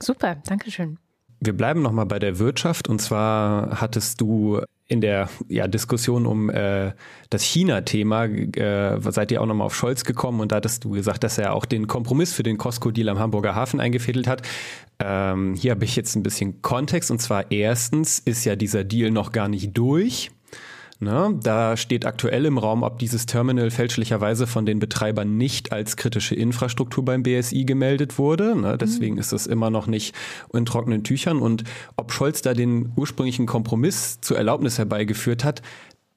[0.00, 0.98] Super, danke schön.
[1.38, 6.50] Wir bleiben nochmal bei der Wirtschaft und zwar hattest du in der ja, Diskussion um
[6.50, 6.92] äh,
[7.30, 11.22] das China-Thema, äh, seid ihr auch nochmal auf Scholz gekommen und da hattest du gesagt,
[11.22, 14.42] dass er auch den Kompromiss für den Costco-Deal am Hamburger Hafen eingefädelt hat.
[14.98, 19.10] Ähm, hier habe ich jetzt ein bisschen Kontext und zwar erstens ist ja dieser Deal
[19.10, 20.30] noch gar nicht durch.
[21.04, 21.38] Ne?
[21.42, 26.34] Da steht aktuell im Raum, ob dieses Terminal fälschlicherweise von den Betreibern nicht als kritische
[26.34, 28.58] Infrastruktur beim BSI gemeldet wurde.
[28.60, 28.76] Ne?
[28.78, 30.14] Deswegen ist es immer noch nicht
[30.52, 31.38] in trockenen Tüchern.
[31.38, 31.64] Und
[31.96, 35.62] ob Scholz da den ursprünglichen Kompromiss zur Erlaubnis herbeigeführt hat,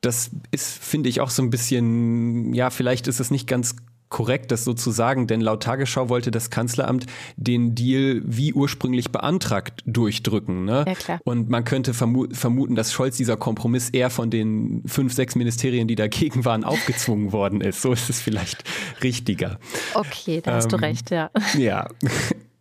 [0.02, 3.76] das ist, finde ich, auch so ein bisschen, ja, vielleicht ist es nicht ganz
[4.10, 7.06] korrekt, das so zu sagen, denn laut Tagesschau wollte das Kanzleramt
[7.36, 10.66] den Deal wie ursprünglich beantragt durchdrücken.
[10.66, 10.86] Ne?
[10.88, 11.20] Ja, klar.
[11.24, 15.88] Und man könnte vermu vermuten, dass Scholz dieser Kompromiss eher von den fünf, sechs Ministerien,
[15.88, 17.82] die dagegen waren, aufgezwungen worden ist.
[17.82, 18.64] So ist es vielleicht
[19.04, 19.60] richtiger.
[19.94, 21.30] Okay, da hast du Ähm, recht, ja.
[21.58, 21.88] Ja.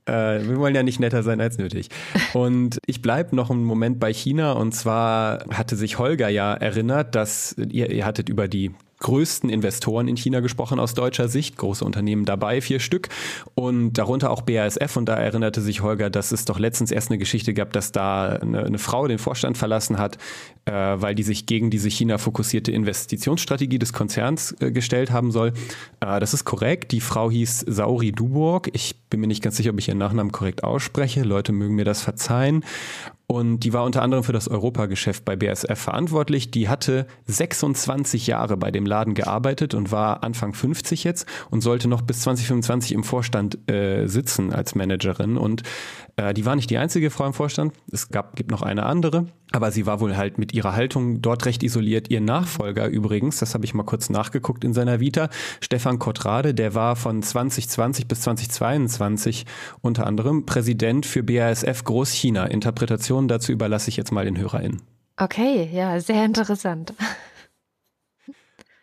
[0.09, 1.89] Äh, wir wollen ja nicht netter sein als nötig.
[2.33, 4.53] Und ich bleibe noch einen Moment bei China.
[4.53, 8.71] Und zwar hatte sich Holger ja erinnert, dass ihr, ihr hattet über die
[9.01, 13.09] größten Investoren in China gesprochen aus deutscher Sicht, große Unternehmen dabei, vier Stück.
[13.55, 17.19] Und darunter auch BASF und da erinnerte sich Holger, dass es doch letztens erst eine
[17.19, 20.19] Geschichte gab, dass da eine, eine Frau den Vorstand verlassen hat,
[20.65, 25.53] äh, weil die sich gegen diese China-fokussierte Investitionsstrategie des Konzerns äh, gestellt haben soll.
[26.01, 29.71] Äh, das ist korrekt, die Frau hieß Sauri Duburg, ich bin mir nicht ganz sicher,
[29.71, 32.65] ob ich ihren Nachnamen korrekt ausspreche, Leute mögen mir das verzeihen
[33.29, 36.53] und die war unter anderem für das Europageschäft bei BASF verantwortlich.
[36.53, 41.89] Die hatte 26 Jahre bei dem Laden gearbeitet und war Anfang 50 jetzt und sollte
[41.89, 45.37] noch bis 2025 im Vorstand äh, sitzen als Managerin.
[45.39, 45.65] Und
[46.17, 47.75] äh, die war nicht die einzige Frau im Vorstand.
[47.93, 49.27] Es gab, gibt noch eine andere.
[49.53, 52.11] Aber sie war wohl halt mit ihrer Haltung dort recht isoliert.
[52.11, 55.29] Ihr Nachfolger übrigens, das habe ich mal kurz nachgeguckt in seiner Vita,
[55.61, 59.47] Stefan Kottrade, der war von 2020 bis 2022
[59.83, 62.47] unter anderem Präsident für BASF Großchina.
[62.47, 64.83] Interpretationen dazu überlasse ich jetzt mal den HörerInnen.
[65.19, 66.93] Okay, ja, sehr interessant.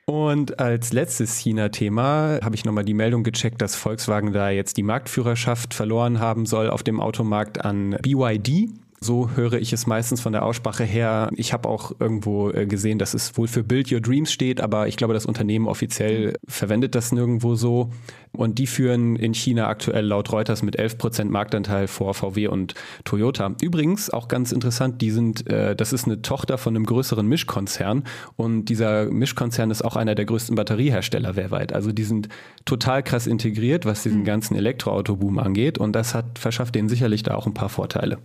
[0.06, 4.84] Und als letztes China-Thema habe ich nochmal die Meldung gecheckt, dass Volkswagen da jetzt die
[4.84, 8.70] Marktführerschaft verloren haben soll auf dem Automarkt an BYD.
[9.04, 11.30] So höre ich es meistens von der Aussprache her.
[11.36, 14.88] Ich habe auch irgendwo äh, gesehen, dass es wohl für Build Your Dreams steht, aber
[14.88, 17.90] ich glaube, das Unternehmen offiziell verwendet das nirgendwo so.
[18.32, 23.54] Und die führen in China aktuell laut Reuters mit 11% Marktanteil vor VW und Toyota.
[23.62, 28.06] Übrigens, auch ganz interessant, die sind, äh, das ist eine Tochter von einem größeren Mischkonzern
[28.38, 31.74] und dieser Mischkonzern ist auch einer der größten Batteriehersteller weltweit.
[31.74, 32.30] Also die sind
[32.64, 37.36] total krass integriert, was diesen ganzen Elektroautoboom angeht und das hat verschafft denen sicherlich da
[37.36, 38.18] auch ein paar Vorteile.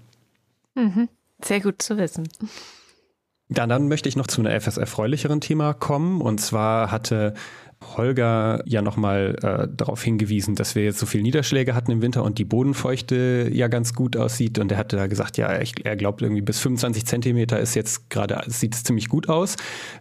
[0.79, 1.09] Mhm.
[1.43, 2.29] Sehr gut zu wissen.
[3.49, 6.21] Ja, dann möchte ich noch zu einem etwas erfreulicheren Thema kommen.
[6.21, 7.35] Und zwar hatte
[7.81, 12.25] Holger ja nochmal äh, darauf hingewiesen, dass wir jetzt so viel Niederschläge hatten im Winter
[12.25, 14.59] und die Bodenfeuchte ja ganz gut aussieht.
[14.59, 18.11] Und er hatte da gesagt, ja, ich, er glaubt irgendwie bis 25 Zentimeter ist jetzt
[18.11, 19.57] gerade, sieht es ziemlich gut aus.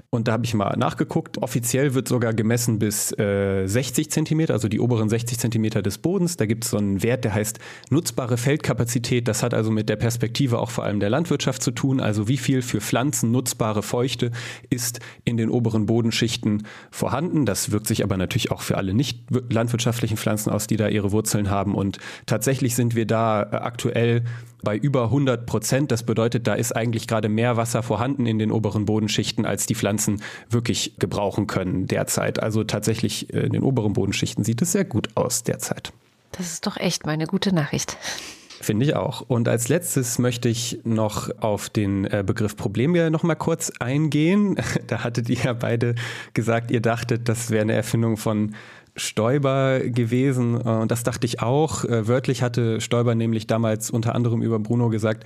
[0.09, 1.37] Und da habe ich mal nachgeguckt.
[1.37, 6.37] Offiziell wird sogar gemessen bis äh, 60 Zentimeter, also die oberen 60 Zentimeter des Bodens.
[6.37, 7.59] Da gibt es so einen Wert, der heißt
[7.89, 9.27] nutzbare Feldkapazität.
[9.27, 11.99] Das hat also mit der Perspektive auch vor allem der Landwirtschaft zu tun.
[11.99, 14.31] Also wie viel für Pflanzen nutzbare Feuchte
[14.69, 17.45] ist in den oberen Bodenschichten vorhanden.
[17.45, 19.19] Das wirkt sich aber natürlich auch für alle nicht
[19.49, 21.75] landwirtschaftlichen Pflanzen aus, die da ihre Wurzeln haben.
[21.75, 24.23] Und tatsächlich sind wir da äh, aktuell
[24.63, 25.91] bei über 100 Prozent.
[25.91, 29.75] Das bedeutet, da ist eigentlich gerade mehr Wasser vorhanden in den oberen Bodenschichten, als die
[29.75, 32.41] Pflanzen wirklich gebrauchen können derzeit.
[32.41, 35.93] Also tatsächlich äh, in den oberen Bodenschichten sieht es sehr gut aus derzeit.
[36.31, 37.97] Das ist doch echt mal eine gute Nachricht.
[38.61, 39.21] Finde ich auch.
[39.21, 44.55] Und als letztes möchte ich noch auf den äh, Begriff Problem noch mal kurz eingehen.
[44.87, 45.95] Da hattet ihr ja beide
[46.33, 48.55] gesagt, ihr dachtet, das wäre eine Erfindung von
[48.95, 50.55] Stoiber gewesen.
[50.55, 51.83] Und das dachte ich auch.
[51.83, 55.25] Äh, wörtlich hatte Stoiber nämlich damals unter anderem über Bruno gesagt,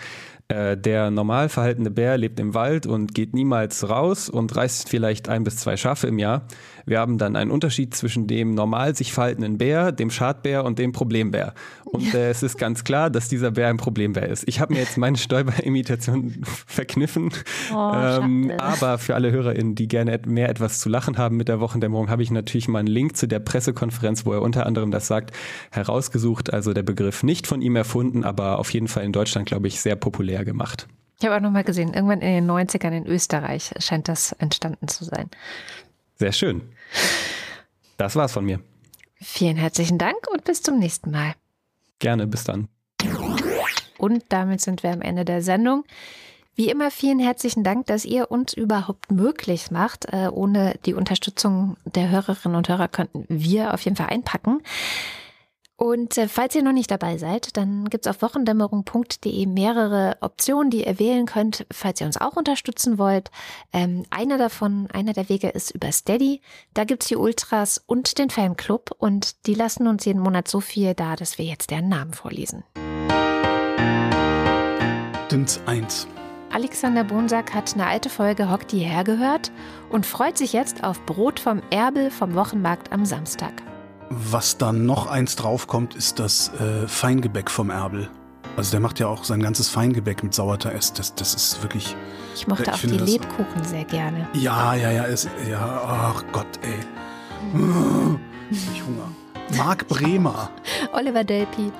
[0.51, 5.29] äh, der normal verhaltene Bär lebt im Wald und geht niemals raus und reißt vielleicht
[5.29, 6.45] ein bis zwei Schafe im Jahr.
[6.85, 10.91] Wir haben dann einen Unterschied zwischen dem normal sich verhaltenen Bär, dem Schadbär und dem
[10.91, 11.53] Problembär.
[11.85, 14.47] Und äh, es ist ganz klar, dass dieser Bär ein Problembär ist.
[14.47, 17.29] Ich habe mir jetzt meine Stoiber-Imitation verkniffen.
[17.73, 21.59] Oh, ähm, aber für alle HörerInnen, die gerne mehr etwas zu lachen haben mit der
[21.59, 25.07] Wochendämmerung, habe ich natürlich mal einen Link zu der Pressekonferenz, wo er unter anderem das
[25.07, 25.31] sagt,
[25.71, 26.53] herausgesucht.
[26.53, 29.79] Also der Begriff nicht von ihm erfunden, aber auf jeden Fall in Deutschland, glaube ich,
[29.81, 30.87] sehr populär gemacht.
[31.19, 34.87] Ich habe auch noch mal gesehen, irgendwann in den 90ern in Österreich scheint das entstanden
[34.87, 35.29] zu sein.
[36.15, 36.63] Sehr schön.
[37.97, 38.59] Das war's von mir.
[39.15, 41.33] Vielen herzlichen Dank und bis zum nächsten Mal.
[41.99, 42.67] Gerne, bis dann.
[43.99, 45.83] Und damit sind wir am Ende der Sendung.
[46.55, 50.05] Wie immer vielen herzlichen Dank, dass ihr uns überhaupt möglich macht.
[50.11, 54.61] Äh, ohne die Unterstützung der Hörerinnen und Hörer könnten wir auf jeden Fall einpacken.
[55.81, 60.85] Und äh, falls ihr noch nicht dabei seid, dann gibt's auf wochendämmerung.de mehrere Optionen, die
[60.85, 63.31] ihr wählen könnt, falls ihr uns auch unterstützen wollt.
[63.73, 66.41] Ähm, einer davon, einer der Wege ist über Steady.
[66.75, 70.93] Da gibt's die Ultras und den Fanclub und die lassen uns jeden Monat so viel
[70.93, 72.63] da, dass wir jetzt deren Namen vorlesen.
[75.31, 76.07] Dins 1.
[76.51, 79.51] Alexander Bonsack hat eine alte Folge Hock die hergehört
[79.89, 83.63] und freut sich jetzt auf Brot vom Erbel vom Wochenmarkt am Samstag.
[84.13, 88.09] Was dann noch eins draufkommt, ist das äh, Feingebäck vom Erbel.
[88.57, 90.73] Also der macht ja auch sein ganzes Feingebäck mit Sauerteig.
[90.95, 91.95] Das, das ist wirklich.
[92.35, 94.27] Ich mochte ich auch die Lebkuchen sehr gerne.
[94.33, 95.81] Ja, ja, ja, ist, ja.
[95.85, 96.79] Ach Gott, ey.
[98.51, 99.09] Ich Hunger.
[99.57, 100.49] Marc Bremer.
[100.91, 101.71] Oliver Delpi.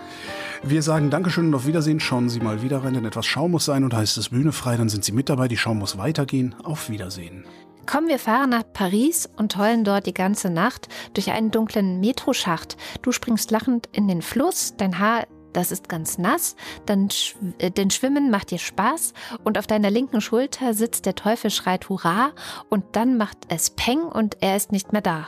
[0.64, 2.00] Wir sagen Dankeschön und auf Wiedersehen.
[2.00, 4.78] Schauen Sie mal wieder rein, denn etwas Schaum muss sein und heißt es Bühne frei,
[4.78, 5.50] dann sind Sie mit dabei.
[5.50, 6.56] Die Schaum muss weitergehen.
[6.64, 7.46] Auf Wiedersehen.
[7.86, 12.78] Komm, wir fahren nach Paris und heulen dort die ganze Nacht durch einen dunklen Metroschacht.
[13.02, 16.56] Du springst lachend in den Fluss, dein Haar das ist ganz nass,
[16.86, 17.10] dann
[17.58, 19.14] äh, denn Schwimmen macht dir Spaß
[19.44, 22.32] und auf deiner linken Schulter sitzt der Teufel schreit Hurra
[22.70, 25.28] und dann macht es Peng und er ist nicht mehr da.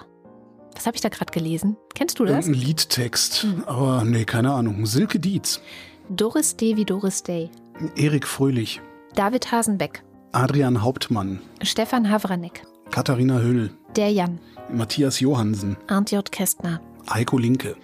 [0.75, 1.77] Was habe ich da gerade gelesen?
[1.93, 2.47] Kennst du das?
[2.47, 3.63] Ein Liedtext, hm.
[3.65, 4.85] aber nee, keine Ahnung.
[4.85, 5.61] Silke Dietz.
[6.09, 7.49] Doris Day wie Doris Day.
[7.95, 8.81] Erik Fröhlich.
[9.15, 10.03] David Hasenbeck.
[10.35, 11.39] Adrian Hauptmann.
[11.61, 12.63] Stefan Havranek.
[12.89, 13.69] Katharina Höll.
[13.95, 14.39] Der Jan.
[14.67, 15.77] Matthias Johansen.
[15.87, 16.31] Arndt J.
[16.31, 16.81] Kästner.
[17.07, 17.75] Heiko Linke.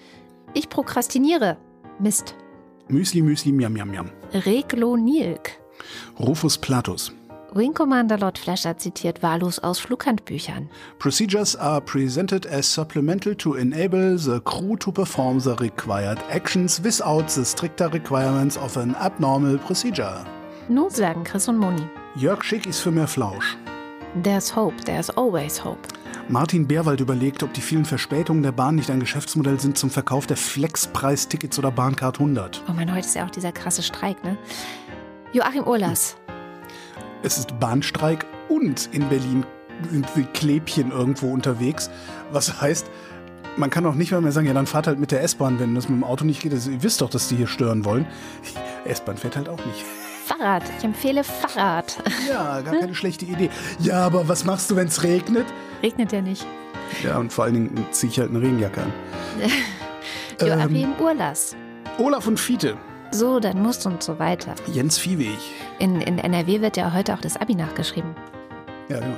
[0.56, 1.58] Ich prokrastiniere.
[2.00, 2.34] Mist.
[2.88, 4.10] Müsli Müsli Miam Miam Miam.
[4.34, 5.60] Reglo Nilk.
[6.20, 7.12] Rufus Platus.
[7.54, 10.70] Wing Commander Lord Flasher zitiert wahllos aus Flughandbüchern.
[10.98, 17.28] Procedures are presented as supplemental to enable the crew to perform the required actions without
[17.30, 20.26] the stricter requirements of an abnormal procedure.
[20.68, 21.88] Nu sagen Chris und Moni.
[22.20, 23.56] Jörg Schick ist für mehr Flausch.
[24.24, 25.80] There's hope, there's always hope.
[26.28, 30.28] Martin Beerwald überlegt, ob die vielen Verspätungen der Bahn nicht ein Geschäftsmodell sind zum Verkauf
[30.28, 32.62] der Flexpreistickets oder Bahncard 100.
[32.68, 34.38] Oh mein, heute ist ja auch dieser krasse Streik, ne?
[35.32, 36.18] Joachim Urlas.
[37.24, 39.46] Es ist Bahnstreik und in Berlin
[39.90, 41.90] sind die Klebchen irgendwo unterwegs.
[42.34, 42.91] Was heißt,
[43.56, 45.88] man kann auch nicht mehr sagen, ja, dann fahrt halt mit der S-Bahn, wenn das
[45.88, 46.52] mit dem Auto nicht geht.
[46.52, 48.06] ihr wisst doch, dass die hier stören wollen.
[48.84, 49.86] S-Bahn fährt halt auch nicht.
[50.30, 50.64] Fahrrad.
[50.77, 51.97] Ich empfehle Fahrrad.
[52.27, 53.49] Ja, gar keine schlechte Idee.
[53.80, 55.47] Ja, aber was machst du, wenn es regnet?
[55.81, 56.45] Regnet ja nicht.
[57.03, 58.93] Ja, und vor allen Dingen ziehe ich halt eine Regenjacke an.
[60.47, 61.56] Joachim ähm, Urlas.
[61.97, 62.77] Olaf und Fiete.
[63.11, 64.53] So, dann musst du und so weiter.
[64.72, 65.39] Jens Viehweg.
[65.80, 68.15] In, in NRW wird ja heute auch das Abi nachgeschrieben.
[68.88, 69.18] Ja, genau.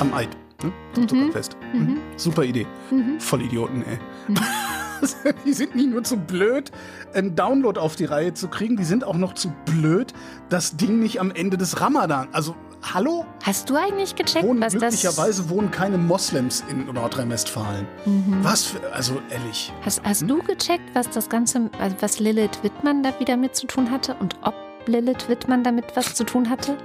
[0.00, 0.30] Am Eid.
[0.62, 0.72] Ne?
[0.96, 1.32] Mhm.
[1.32, 1.56] Fest.
[1.72, 1.98] Mhm.
[2.16, 2.66] Super Idee.
[2.90, 3.20] Mhm.
[3.20, 3.98] Voll Idioten, ey.
[4.28, 4.36] Mhm.
[5.44, 6.70] die sind nicht nur zu blöd,
[7.14, 10.12] einen Download auf die Reihe zu kriegen, die sind auch noch zu blöd,
[10.48, 13.26] das Ding nicht am Ende des Ramadan, also Hallo?
[13.42, 14.80] Hast du eigentlich gecheckt, Wohnen, was das...
[14.80, 17.86] glücklicherweise wohnen keine Moslems in Nordrhein-Westfalen.
[18.06, 18.38] Mhm.
[18.42, 19.72] Was für, also ehrlich.
[19.82, 21.70] Hast, hast du gecheckt, was das Ganze,
[22.00, 24.54] was Lilith Wittmann da wieder mit zu tun hatte und ob
[24.86, 26.78] Lilith Wittmann damit was zu tun hatte?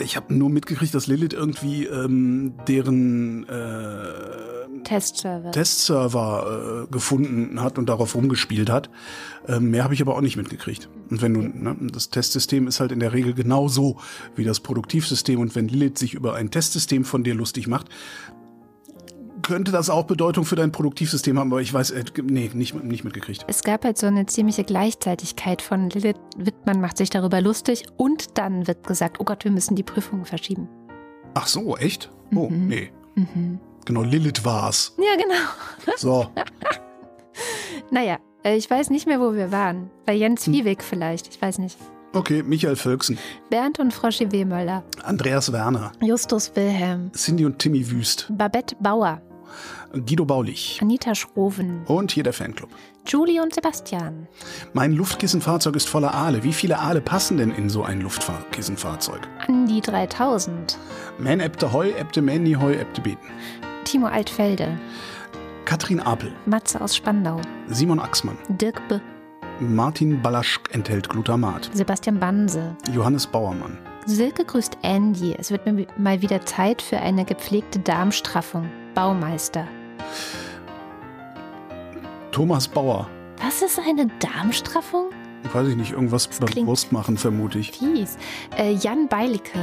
[0.00, 5.50] Ich habe nur mitgekriegt, dass Lilith irgendwie ähm, deren äh, Testserver.
[5.50, 8.88] Testserver äh, gefunden hat und darauf rumgespielt hat.
[9.48, 10.88] Ähm, mehr habe ich aber auch nicht mitgekriegt.
[11.10, 13.98] Und wenn du, ne, das Testsystem ist halt in der Regel genauso
[14.36, 15.40] wie das Produktivsystem.
[15.40, 17.88] Und wenn Lilith sich über ein Testsystem von dir lustig macht,
[19.46, 23.04] könnte das auch Bedeutung für dein Produktivsystem haben, aber ich weiß, äh, nee, nicht, nicht
[23.04, 23.44] mitgekriegt.
[23.48, 28.36] es gab halt so eine ziemliche Gleichzeitigkeit von Lilith Wittmann macht sich darüber lustig und
[28.38, 30.68] dann wird gesagt, oh Gott, wir müssen die Prüfungen verschieben.
[31.34, 32.10] Ach so, echt?
[32.34, 32.66] Oh, Mhm.
[32.68, 32.90] nee.
[33.14, 33.60] Mhm.
[33.84, 34.94] Genau, Lilith war's.
[34.98, 35.96] Ja, genau.
[35.96, 36.26] So,
[37.90, 39.90] Naja, äh, ich weiß nicht mehr, wo wir waren.
[40.06, 40.20] Bei Hm.
[40.20, 41.76] Jens Wieweg vielleicht, ich weiß nicht.
[42.14, 43.18] okay, Michael Völksen,
[43.50, 49.20] Bernd und Froschi Wehmöller, Andreas Werner, Justus Wilhelm, Cindy und Timmy Wüst, Babette Bauer,
[49.92, 52.70] Guido Baulich Anita Schroven, und hier der Fanclub.
[53.06, 54.26] Julie und Sebastian.
[54.72, 56.42] Mein Luftkissenfahrzeug ist voller Aale.
[56.42, 59.28] Wie viele Aale passen denn in so ein Luftkissenfahrzeug?
[59.46, 60.78] An die 3000.
[61.18, 63.26] Man ebte Heu, ebte Manny Heu, ebte Beten.
[63.84, 64.78] Timo Altfelde,
[65.64, 68.98] Katrin Apel, Matze aus Spandau, Simon Axmann, Dirk B.,
[69.60, 72.76] Martin Balaschk enthält Glutamat, Sebastian Banse.
[72.92, 75.34] Johannes Bauermann, Silke grüßt Andy.
[75.36, 78.70] Es wird mir mal wieder Zeit für eine gepflegte Darmstraffung.
[78.96, 79.68] Baumeister.
[82.32, 83.06] Thomas Bauer.
[83.44, 85.10] Was ist eine Darmstraffung?
[85.52, 87.72] Weiß ich nicht, irgendwas beim Wurst machen, vermute ich.
[87.72, 88.16] Fies.
[88.56, 89.58] Äh, Jan Beilicke.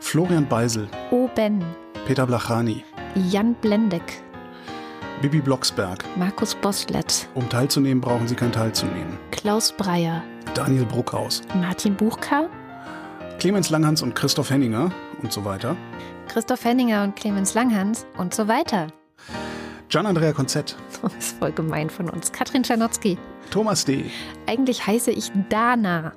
[0.00, 1.28] Florian Beisel, O.
[1.34, 1.62] Ben.
[2.06, 2.82] Peter Blachani,
[3.14, 4.22] Jan Blendeck.
[5.20, 6.02] Bibi Blocksberg.
[6.16, 7.28] Markus Boslett.
[7.34, 9.18] Um teilzunehmen, brauchen Sie kein teilzunehmen.
[9.30, 10.22] Klaus Breyer.
[10.54, 12.48] Daniel Bruckhaus, Martin Buchka.
[13.38, 14.90] Clemens Langhans und Christoph Henninger
[15.24, 15.76] und so weiter.
[16.28, 18.88] Christoph Henninger und Clemens Langhans und so weiter.
[19.88, 22.32] Gian-Andrea Konzett, Das ist voll gemein von uns.
[22.32, 23.18] Katrin Czernotzki.
[23.50, 24.10] Thomas D.,
[24.46, 26.12] Eigentlich heiße ich Dana.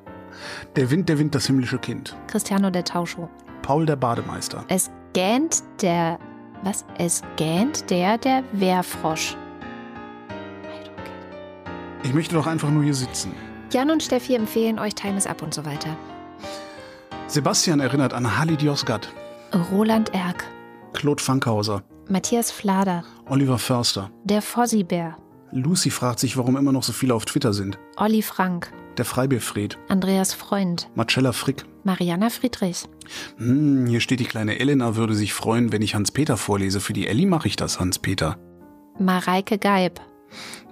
[0.75, 2.15] Der Wind, der Wind, das himmlische Kind.
[2.27, 3.29] Cristiano der Tauscho.
[3.61, 4.63] Paul der Bademeister.
[4.69, 6.19] Es gähnt der.
[6.63, 6.85] Was?
[6.97, 9.35] Es gähnt der, der Wehrfrosch.
[12.03, 13.33] Ich möchte doch einfach nur hier sitzen.
[13.71, 15.89] Jan und Steffi empfehlen euch Time is Up und so weiter.
[17.27, 19.09] Sebastian erinnert an Halid Yozgat,
[19.71, 20.45] Roland Erck.
[20.93, 23.03] Claude Fankhauser, Matthias Flader.
[23.25, 24.09] Oliver Förster.
[24.23, 25.17] Der Fossibär.
[25.51, 27.77] Lucy fragt sich, warum immer noch so viele auf Twitter sind.
[27.97, 28.71] Olli Frank.
[28.97, 30.89] Der Freibierfred, Andreas Freund.
[30.95, 31.65] Marcella Frick.
[31.83, 32.85] Mariana Friedrich.
[33.37, 36.79] Hm, hier steht, die kleine Elena würde sich freuen, wenn ich Hans-Peter vorlese.
[36.79, 38.37] Für die Elli mache ich das, Hans-Peter.
[38.99, 40.01] Mareike Geib.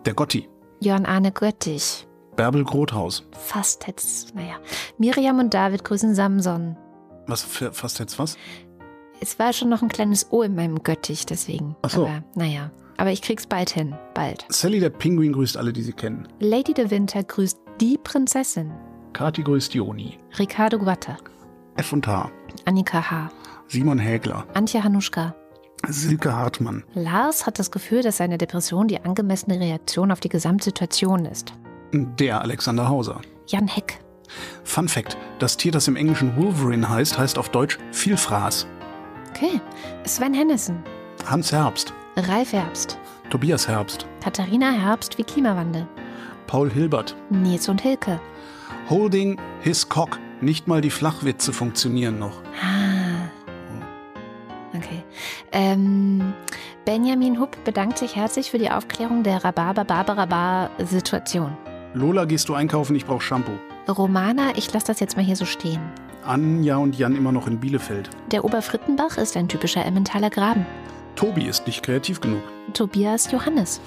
[0.06, 0.50] Der Gotti,
[0.80, 2.08] Jörn Arne Göttich.
[2.36, 3.24] Bärbel Grothaus.
[3.32, 4.56] Fast jetzt, naja.
[4.98, 6.78] Miriam und David grüßen Samson.
[7.28, 8.38] Was, für, fast jetzt was?
[9.22, 11.76] Es war schon noch ein kleines O in meinem Göttich, deswegen.
[11.82, 12.06] Ach so.
[12.06, 12.72] Aber naja.
[12.98, 13.96] Aber ich krieg's bald hin.
[14.14, 14.46] Bald.
[14.50, 16.28] Sally der Pinguin grüßt alle, die sie kennen.
[16.40, 18.72] Lady de Winter grüßt die Prinzessin.
[19.14, 20.18] Kati grüßt Joni.
[20.38, 21.18] Ricardo Guatta.
[21.78, 22.30] F und H.
[22.66, 23.30] Annika H.
[23.68, 24.46] Simon Hägler.
[24.54, 25.36] Antje Hanuschka.
[25.88, 26.84] Silke Hartmann.
[26.94, 31.54] Lars hat das Gefühl, dass seine Depression die angemessene Reaktion auf die Gesamtsituation ist.
[31.96, 33.22] Der Alexander Hauser.
[33.48, 34.00] Jan Heck.
[34.64, 38.68] Fun Fact: Das Tier, das im Englischen Wolverine heißt, heißt auf Deutsch Vielfraß.
[39.30, 39.62] Okay.
[40.06, 40.84] Sven Hennissen.
[41.26, 41.94] Hans Herbst.
[42.16, 42.98] Ralf Herbst.
[43.30, 44.08] Tobias Herbst.
[44.24, 45.88] Katharina Herbst wie Klimawandel.
[46.48, 47.16] Paul Hilbert.
[47.30, 48.20] Nils und Hilke.
[48.90, 50.20] Holding his cock.
[50.42, 52.42] Nicht mal die Flachwitze funktionieren noch.
[52.62, 53.30] Ah.
[54.76, 55.04] Okay.
[55.52, 56.34] Ähm,
[56.86, 61.58] Benjamin Hupp bedankt sich herzlich für die Aufklärung der Rhabarber-Barbara-Situation.
[61.96, 62.94] Lola, gehst du einkaufen?
[62.98, 63.54] Ich brauch Shampoo.
[63.88, 65.80] Romana, ich lasse das jetzt mal hier so stehen.
[66.26, 68.10] Anja und Jan immer noch in Bielefeld.
[68.32, 70.66] Der Oberfrittenbach ist ein typischer Emmentaler Graben.
[71.16, 72.42] Tobi ist nicht kreativ genug.
[72.74, 73.80] Tobias Johannes.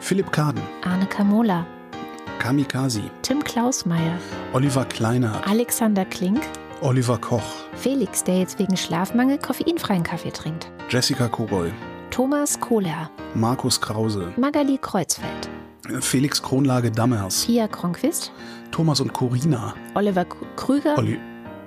[0.00, 0.60] Philipp Kaden.
[0.84, 1.66] Arne Kamola.
[2.38, 3.00] Kamikaze.
[3.22, 4.18] Tim Klausmeier.
[4.52, 5.48] Oliver Kleinert.
[5.48, 6.42] Alexander Klink.
[6.82, 7.64] Oliver Koch.
[7.74, 10.70] Felix, der jetzt wegen Schlafmangel koffeinfreien Kaffee trinkt.
[10.90, 11.72] Jessica Kogol.
[12.10, 13.10] Thomas Kohler.
[13.34, 14.34] Markus Krause.
[14.36, 15.48] Magali Kreuzfeld.
[16.00, 17.44] Felix Kronlage Dammers.
[17.46, 18.32] Pia Kronquist.
[18.70, 19.74] Thomas und Corina.
[19.94, 20.24] Oliver
[20.56, 20.98] Krüger.
[20.98, 21.18] Olli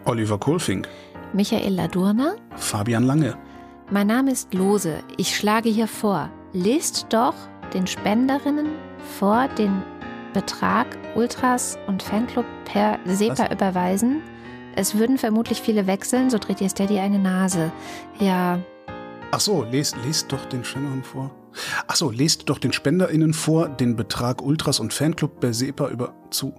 [0.06, 0.88] Oliver Kohlfink.
[1.34, 2.36] Michael Ladurner.
[2.56, 3.36] Fabian Lange.
[3.92, 5.00] Mein Name ist Lose.
[5.18, 7.34] Ich schlage hier vor, lest doch
[7.74, 8.68] den Spenderinnen
[9.20, 9.82] vor, den
[10.34, 13.52] Betrag Ultras und Fanclub per SEPA Was?
[13.52, 14.22] überweisen.
[14.76, 17.72] Es würden vermutlich viele wechseln, so dreht ihr Steady eine Nase.
[18.20, 18.60] Ja,
[19.32, 21.30] Ach so, lest, lest doch den Spenderinnen vor.
[21.88, 26.14] Ach so, lest doch den SpenderInnen vor, den Betrag Ultras und Fanclub per SEPA über
[26.30, 26.54] zu.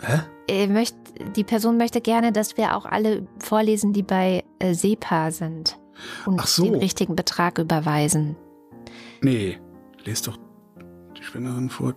[0.00, 0.20] Hä?
[0.48, 0.94] Äh, möcht,
[1.36, 5.78] die Person möchte gerne, dass wir auch alle vorlesen, die bei äh, SEPA sind
[6.26, 6.64] und Ach so.
[6.64, 8.36] den richtigen Betrag überweisen.
[9.20, 9.58] Nee,
[10.04, 10.38] lest doch
[11.18, 11.94] die Spenderin vor,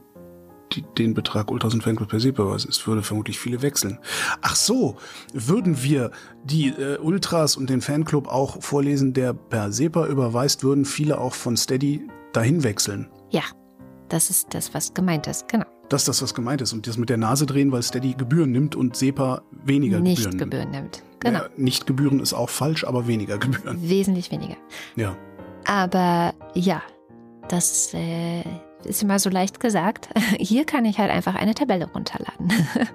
[0.73, 2.67] die den Betrag Ultras und Fanclub per SEPA überweist.
[2.67, 3.99] Es würde vermutlich viele wechseln.
[4.41, 4.97] Ach so,
[5.33, 6.11] würden wir
[6.43, 11.33] die äh, Ultras und den Fanclub auch vorlesen, der per SEPA überweist, würden viele auch
[11.33, 13.09] von Steady dahin wechseln.
[13.29, 13.43] Ja,
[14.09, 15.47] das ist das, was gemeint ist.
[15.47, 15.65] Genau.
[15.89, 16.71] Das ist das, was gemeint ist.
[16.71, 20.37] Und das mit der Nase drehen, weil Steady Gebühren nimmt und SEPA weniger Nicht Gebühren
[20.37, 21.03] Gebühren nimmt.
[21.19, 21.39] Genau.
[21.39, 23.77] Ja, nicht Gebühren ist auch falsch, aber weniger Gebühren.
[23.81, 24.55] Wesentlich weniger.
[24.95, 25.17] Ja.
[25.65, 26.81] Aber ja,
[27.49, 28.43] das äh,
[28.85, 30.09] ist immer so leicht gesagt.
[30.37, 32.51] Hier kann ich halt einfach eine Tabelle runterladen.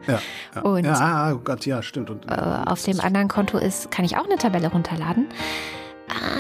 [0.06, 0.18] Ja,
[0.54, 0.60] ja.
[0.62, 2.10] Und- ja ah, oh Gott, ja, stimmt.
[2.10, 2.34] Und, Äh,
[2.66, 5.28] Auf dem anderen Konto ist, kann ich auch eine Tabelle runterladen.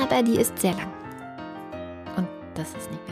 [0.02, 0.88] Aber die ist sehr lang.
[2.16, 3.02] Und das ist nicht.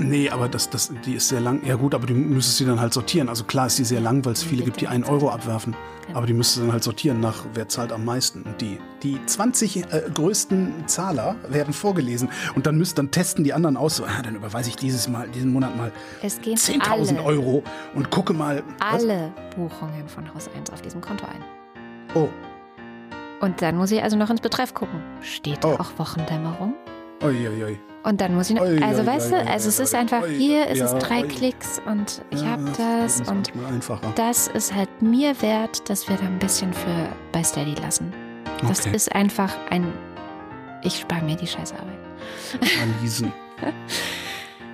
[0.00, 1.64] Nee, aber das, das, die ist sehr lang.
[1.66, 3.28] Ja gut, aber du müsstest sie dann halt sortieren.
[3.28, 5.74] Also klar ist die sehr lang, weil es viele gibt, die einen Euro abwerfen.
[6.14, 8.42] Aber die müsstest du dann halt sortieren nach, wer zahlt am meisten.
[8.42, 12.30] Und die, die 20 äh, größten Zahler werden vorgelesen.
[12.54, 13.96] Und dann müsst, dann testen die anderen aus.
[13.96, 15.92] So, ah, dann überweise ich dieses Mal, diesen Monat mal
[16.22, 17.62] Es gehen 10.000 alle, Euro
[17.94, 18.62] und gucke mal.
[18.78, 19.02] was?
[19.04, 21.42] alle Buchungen von Haus 1 auf diesem Konto ein.
[22.14, 22.28] Oh,
[23.40, 25.00] Und dann muss ich also noch ins Betreff gucken.
[25.20, 25.74] Steht da Oh.
[25.78, 26.74] auch Wochendämmerung?
[27.22, 27.78] Oi, oi, oi.
[28.04, 30.24] Und dann muss ich noch, Ui, also ui, weißt ui, du, also es ist einfach,
[30.26, 31.28] hier ist es ja, drei ui.
[31.28, 33.52] Klicks und ich Ja, habe das das ist und
[34.16, 38.12] das ist halt mir wert, dass wir da ein bisschen für bei Steady lassen.
[38.66, 38.94] Das Okay.
[38.96, 39.92] ist einfach ein,
[40.82, 41.98] ich spare mir die Scheißarbeit.
[42.82, 43.32] Analysen.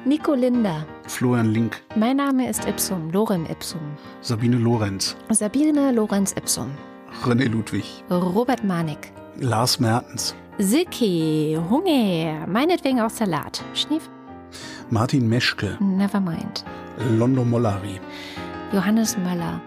[0.05, 3.81] Nico Linder, Florian Link, mein Name ist Ipsum, Lorem Ipsum.
[4.21, 6.71] Sabine Lorenz, Sabine Lorenz Ipsum,
[7.25, 13.63] René Ludwig, Robert Manik, Lars Mertens, Silke, Hunger, meinetwegen auch Salat.
[13.75, 14.09] Schnief?
[14.91, 16.65] Martin Meschke, Nevermind.
[17.19, 18.01] Londo Mollari.
[18.73, 19.61] Johannes Möller.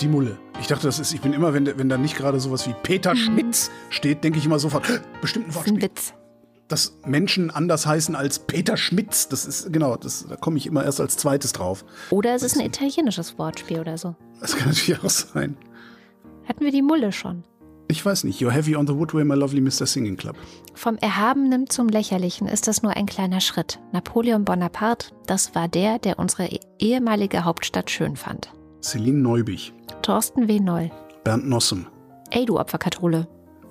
[0.00, 0.38] Die Mulle.
[0.60, 2.74] Ich dachte, das ist, ich bin immer, wenn, da- wenn da nicht gerade sowas wie
[2.82, 5.90] Peter Schmitz steht, denke ich immer sofort, "Hä, bestimmt ein Das ist ein Wortspiel.
[5.90, 6.14] Witz.
[6.68, 10.84] Dass Menschen anders heißen als Peter Schmitz, das ist, genau, das, da komme ich immer
[10.84, 11.84] erst als zweites drauf.
[12.10, 14.14] Oder es ist ein italienisches Wortspiel oder so.
[14.40, 15.56] Das kann natürlich auch sein.
[16.50, 17.44] Hatten wir die Mulle schon.
[17.86, 18.40] Ich weiß nicht.
[18.42, 19.86] You're heavy on the woodway, my lovely Mr.
[19.86, 20.34] Singing Club.
[20.74, 23.78] Vom Erhabenen zum Lächerlichen ist das nur ein kleiner Schritt.
[23.92, 28.52] Napoleon Bonaparte, das war der, der unsere eh- ehemalige Hauptstadt schön fand.
[28.82, 29.72] Celine Neubich,
[30.02, 30.58] Thorsten W.
[30.58, 30.90] Noll.
[31.22, 31.86] Bernd Nossem,
[32.32, 33.28] Ey, du Opferkathole.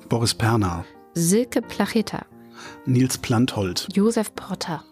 [0.07, 0.85] Boris Pernar,
[1.15, 2.25] Silke Placheta.
[2.85, 4.85] Nils Planthold, Josef Porter.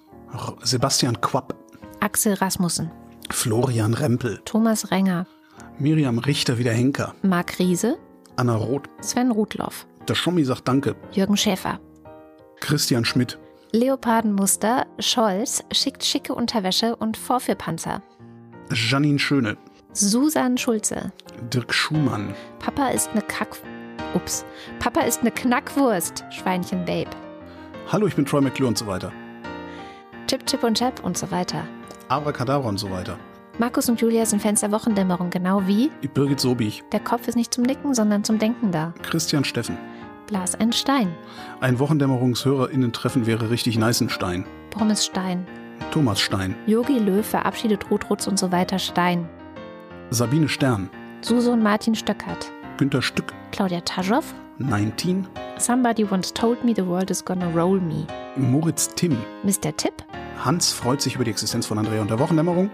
[0.61, 1.55] Sebastian Quapp,
[2.01, 2.91] Axel Rasmussen.
[3.29, 5.25] Florian Rempel, Thomas Renger.
[5.79, 7.97] Miriam Richter wieder Henker, Marc Riese.
[8.35, 9.87] Anna Roth, Sven Rudloff.
[10.07, 11.79] der Schommi sagt Danke, Jürgen Schäfer.
[12.59, 13.37] Christian Schmidt,
[13.71, 14.85] Leopardenmuster.
[14.99, 18.01] Scholz schickt schicke Unterwäsche und Vorführpanzer.
[18.71, 19.57] Janine Schöne,
[19.93, 21.11] Susan Schulze.
[21.53, 23.57] Dirk Schumann, Papa ist eine Kack...
[24.13, 24.45] Ups.
[24.79, 26.23] Papa ist eine Knackwurst.
[26.31, 27.09] Schweinchen Babe.
[27.91, 29.11] Hallo, ich bin Troy McClure und so weiter.
[30.27, 31.67] Chip, Chip und Chap und so weiter.
[32.07, 33.19] Abracadabra und so weiter.
[33.59, 37.51] Markus und Julia sind Fans der Wochendämmerung, genau wie Birgit Sobich, der Kopf ist nicht
[37.51, 38.93] zum Nicken, sondern zum Denken da.
[39.01, 39.77] Christian Steffen.
[40.27, 41.15] Blas ein Stein.
[41.59, 44.45] Ein Wochendämmerungshörerinnen-Treffen wäre richtig Neißenstein.
[44.69, 45.47] Pommes Stein.
[45.89, 49.27] Thomas Stein, Yogi Löw verabschiedet Rutrutz und so weiter Stein.
[50.11, 50.89] Sabine Stern,
[51.21, 52.51] Suso und Martin Stöckert.
[52.77, 54.23] Günter Stück, Claudia Taschow.
[54.59, 55.27] 19,
[55.57, 58.05] Somebody once told me the world is gonna roll me.
[58.35, 59.75] Moritz Timm, Mr.
[59.75, 59.93] Tipp.
[60.43, 62.69] Hans freut sich über die Existenz von Andrea und der Wochendämmerung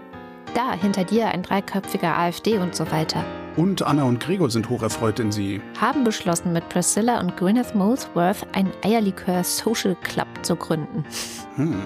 [0.54, 3.24] Da, hinter dir ein dreiköpfiger AfD und so weiter.
[3.56, 8.46] und Anna und Gregor sind hocherfreut, denn sie Haben beschlossen, mit Priscilla und Gwyneth Molesworth
[8.52, 11.04] einen Eierlikör Social Club zu gründen.
[11.56, 11.82] Hm.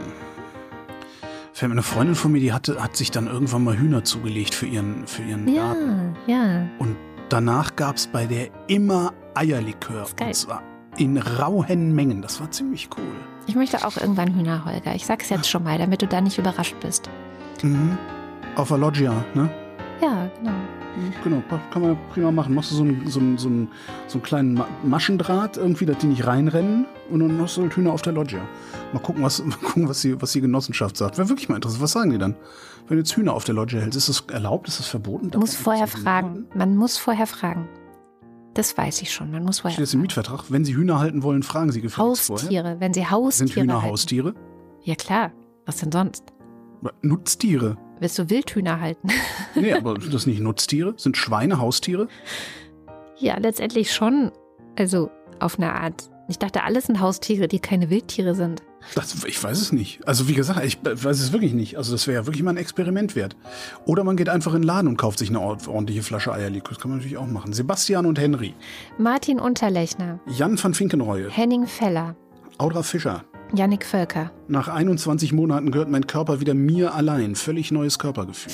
[1.52, 4.54] Fällt mir eine Freundin von mir, die hatte, hat sich dann irgendwann mal Hühner zugelegt
[4.54, 6.16] für ihren, für ihren Ja, Garten.
[6.26, 6.66] ja.
[6.78, 6.96] Und
[7.30, 10.06] danach gab es bei der immer Eierlikör.
[10.20, 10.62] Und zwar
[10.98, 12.22] in rauen Mengen.
[12.22, 13.04] Das war ziemlich cool.
[13.46, 14.94] Ich möchte auch irgendwann Hühner, Holger.
[14.94, 17.08] Ich sag's jetzt schon mal, damit du da nicht überrascht bist.
[17.62, 17.96] Mhm.
[18.58, 19.48] Auf der Loggia, ne?
[20.02, 20.52] Ja, genau.
[21.22, 22.54] Genau, kann man prima machen.
[22.54, 23.68] Machst du so einen, so einen, so einen,
[24.08, 27.74] so einen kleinen Ma- Maschendraht irgendwie, dass die nicht reinrennen und dann hast du halt
[27.76, 28.40] Hühner auf der Loggia.
[28.92, 31.16] Mal gucken, was, mal gucken, was, die, was die Genossenschaft sagt.
[31.18, 31.82] Wäre wirklich mal interessant.
[31.82, 32.34] Was sagen die dann?
[32.88, 34.66] Wenn du jetzt Hühner auf der Loggia hältst, ist das erlaubt?
[34.66, 35.30] Ist das verboten?
[35.32, 36.46] Man vorher das so fragen.
[36.54, 37.68] Man muss vorher fragen.
[38.54, 39.30] Das weiß ich schon.
[39.30, 40.00] Man muss vorher Steht jetzt im.
[40.00, 40.44] Mietvertrag.
[40.48, 42.42] Wenn Sie Hühner halten wollen, fragen Sie gefälligst vorher.
[42.46, 43.92] Haustiere, wenn sie Haustiere Sind Hühner halten.
[43.92, 44.34] Haustiere?
[44.82, 45.30] Ja klar.
[45.64, 46.24] Was denn sonst?
[47.02, 47.76] Nutztiere?
[48.00, 49.08] Willst du Wildhühner halten?
[49.54, 50.94] Nee, aber sind das nicht Nutztiere?
[50.96, 52.06] Sind Schweine Haustiere?
[53.18, 54.30] ja, letztendlich schon.
[54.78, 55.10] Also
[55.40, 56.08] auf eine Art.
[56.28, 58.62] Ich dachte, alles sind Haustiere, die keine Wildtiere sind.
[58.94, 60.06] Das, ich weiß es nicht.
[60.06, 61.76] Also wie gesagt, ich weiß es wirklich nicht.
[61.76, 63.34] Also das wäre ja wirklich mal ein Experiment wert.
[63.86, 66.74] Oder man geht einfach in den Laden und kauft sich eine ordentliche Flasche Eierlikör.
[66.74, 67.52] Das kann man natürlich auch machen.
[67.52, 68.54] Sebastian und Henry.
[68.98, 70.20] Martin Unterlechner.
[70.26, 71.28] Jan van Finkenreue.
[71.30, 72.14] Henning Feller.
[72.58, 73.24] Audra Fischer.
[73.54, 74.30] Yannick Völker.
[74.46, 77.34] Nach 21 Monaten gehört mein Körper wieder mir allein.
[77.34, 78.52] Völlig neues Körpergefühl.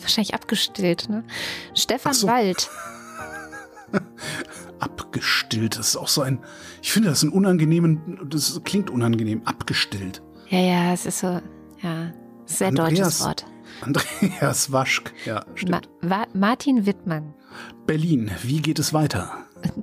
[0.00, 1.24] Wahrscheinlich abgestillt, ne?
[1.74, 2.28] Stefan so.
[2.28, 2.70] Wald.
[4.78, 6.40] abgestillt, das ist auch so ein,
[6.82, 10.22] ich finde das ein unangenehmen, das klingt unangenehm, abgestillt.
[10.48, 11.40] Ja, ja, es ist so,
[11.82, 12.12] ja,
[12.44, 13.46] sehr Andreas, deutsches Wort.
[13.80, 15.88] Andreas Waschk, ja, stimmt.
[16.02, 17.34] Ma Martin Wittmann.
[17.86, 19.30] Berlin, wie geht es weiter?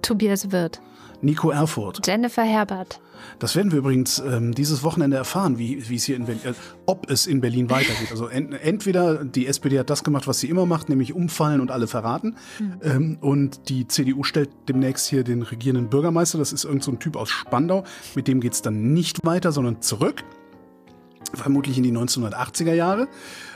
[0.01, 0.81] Tobias Wirth.
[1.23, 2.05] Nico Erfurt.
[2.05, 2.99] Jennifer Herbert.
[3.39, 6.53] Das werden wir übrigens ähm, dieses Wochenende erfahren, wie, wie es hier in Berlin, äh,
[6.85, 8.11] ob es in Berlin weitergeht.
[8.11, 11.71] Also ent, entweder die SPD hat das gemacht, was sie immer macht, nämlich umfallen und
[11.71, 12.35] alle verraten.
[12.59, 12.73] Mhm.
[12.83, 16.37] Ähm, und die CDU stellt demnächst hier den regierenden Bürgermeister.
[16.37, 17.85] Das ist irgendein so Typ aus Spandau.
[18.15, 20.23] Mit dem geht es dann nicht weiter, sondern zurück.
[21.33, 23.07] Vermutlich in die 1980er Jahre,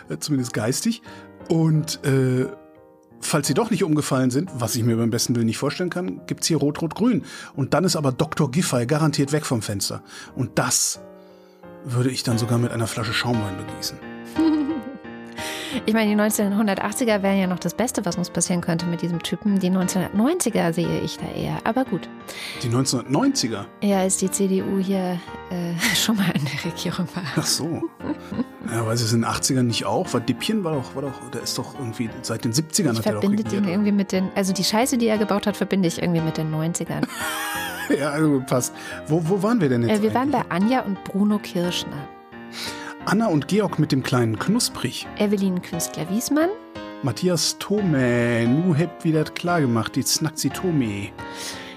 [0.10, 1.02] äh, zumindest geistig.
[1.49, 2.48] Und äh,
[3.19, 6.22] Falls sie doch nicht umgefallen sind, was ich mir beim besten Willen nicht vorstellen kann,
[6.27, 7.23] gibt's hier Rot-Rot-Grün.
[7.56, 8.52] Und dann ist aber Dr.
[8.52, 10.03] Giffey garantiert weg vom Fenster.
[10.35, 10.99] Und das
[11.84, 13.98] würde ich dann sogar mit einer Flasche Schaumwein begießen.
[15.85, 19.22] Ich meine, die 1980er wären ja noch das Beste, was uns passieren könnte mit diesem
[19.22, 19.60] Typen.
[19.60, 21.57] Die 1990er sehe ich da eher.
[21.64, 22.10] Aber gut.
[22.64, 23.65] Die 1990er?
[23.81, 25.19] Ja, als die CDU hier
[25.49, 27.23] äh, schon mal in der Regierung war.
[27.35, 27.84] Ach so.
[28.72, 30.14] Ja, weil es in den 80ern nicht auch?
[30.14, 33.06] Weil Dippchen war doch, war doch, der ist doch irgendwie seit den 70ern ich hat
[33.06, 35.88] er doch verbindet ihn irgendwie mit den, also die Scheiße, die er gebaut hat, verbinde
[35.88, 37.07] ich irgendwie mit den 90ern.
[37.98, 38.73] ja, also passt.
[39.07, 39.99] Wo, wo waren wir denn jetzt?
[39.99, 42.07] Äh, wir waren bei Anja und Bruno Kirschner.
[43.08, 45.08] Anna und Georg mit dem kleinen Knusprig.
[45.18, 46.50] Evelyn Künstler-Wiesmann.
[47.04, 51.08] Matthias Tome, nu hebt wieder klar gemacht, die Snackzi Tome.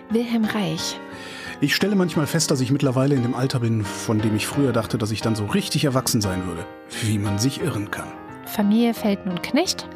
[0.08, 0.98] Wilhelm Reich.
[1.60, 4.72] Ich stelle manchmal fest, dass ich mittlerweile in dem Alter bin, von dem ich früher
[4.72, 6.66] dachte, dass ich dann so richtig erwachsen sein würde.
[7.02, 8.08] Wie man sich irren kann.
[8.46, 9.88] Familie Felten und Knecht.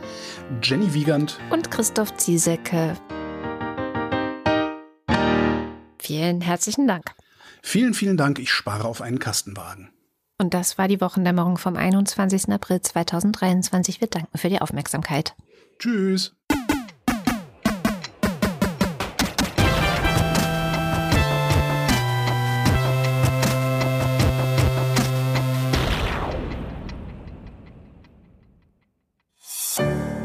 [0.63, 1.41] Jenny Wiegand.
[1.51, 2.97] Und Christoph Ziesecke.
[5.99, 7.11] Vielen herzlichen Dank.
[7.61, 8.39] Vielen, vielen Dank.
[8.39, 9.91] Ich spare auf einen Kastenwagen.
[10.45, 12.51] Und das war die Wochendämmerung vom 21.
[12.51, 14.03] April 2023.
[14.03, 15.35] Wir danken für die Aufmerksamkeit.
[15.79, 16.35] Tschüss.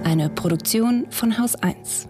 [0.03, 2.09] Eine Produktion von Haus 1.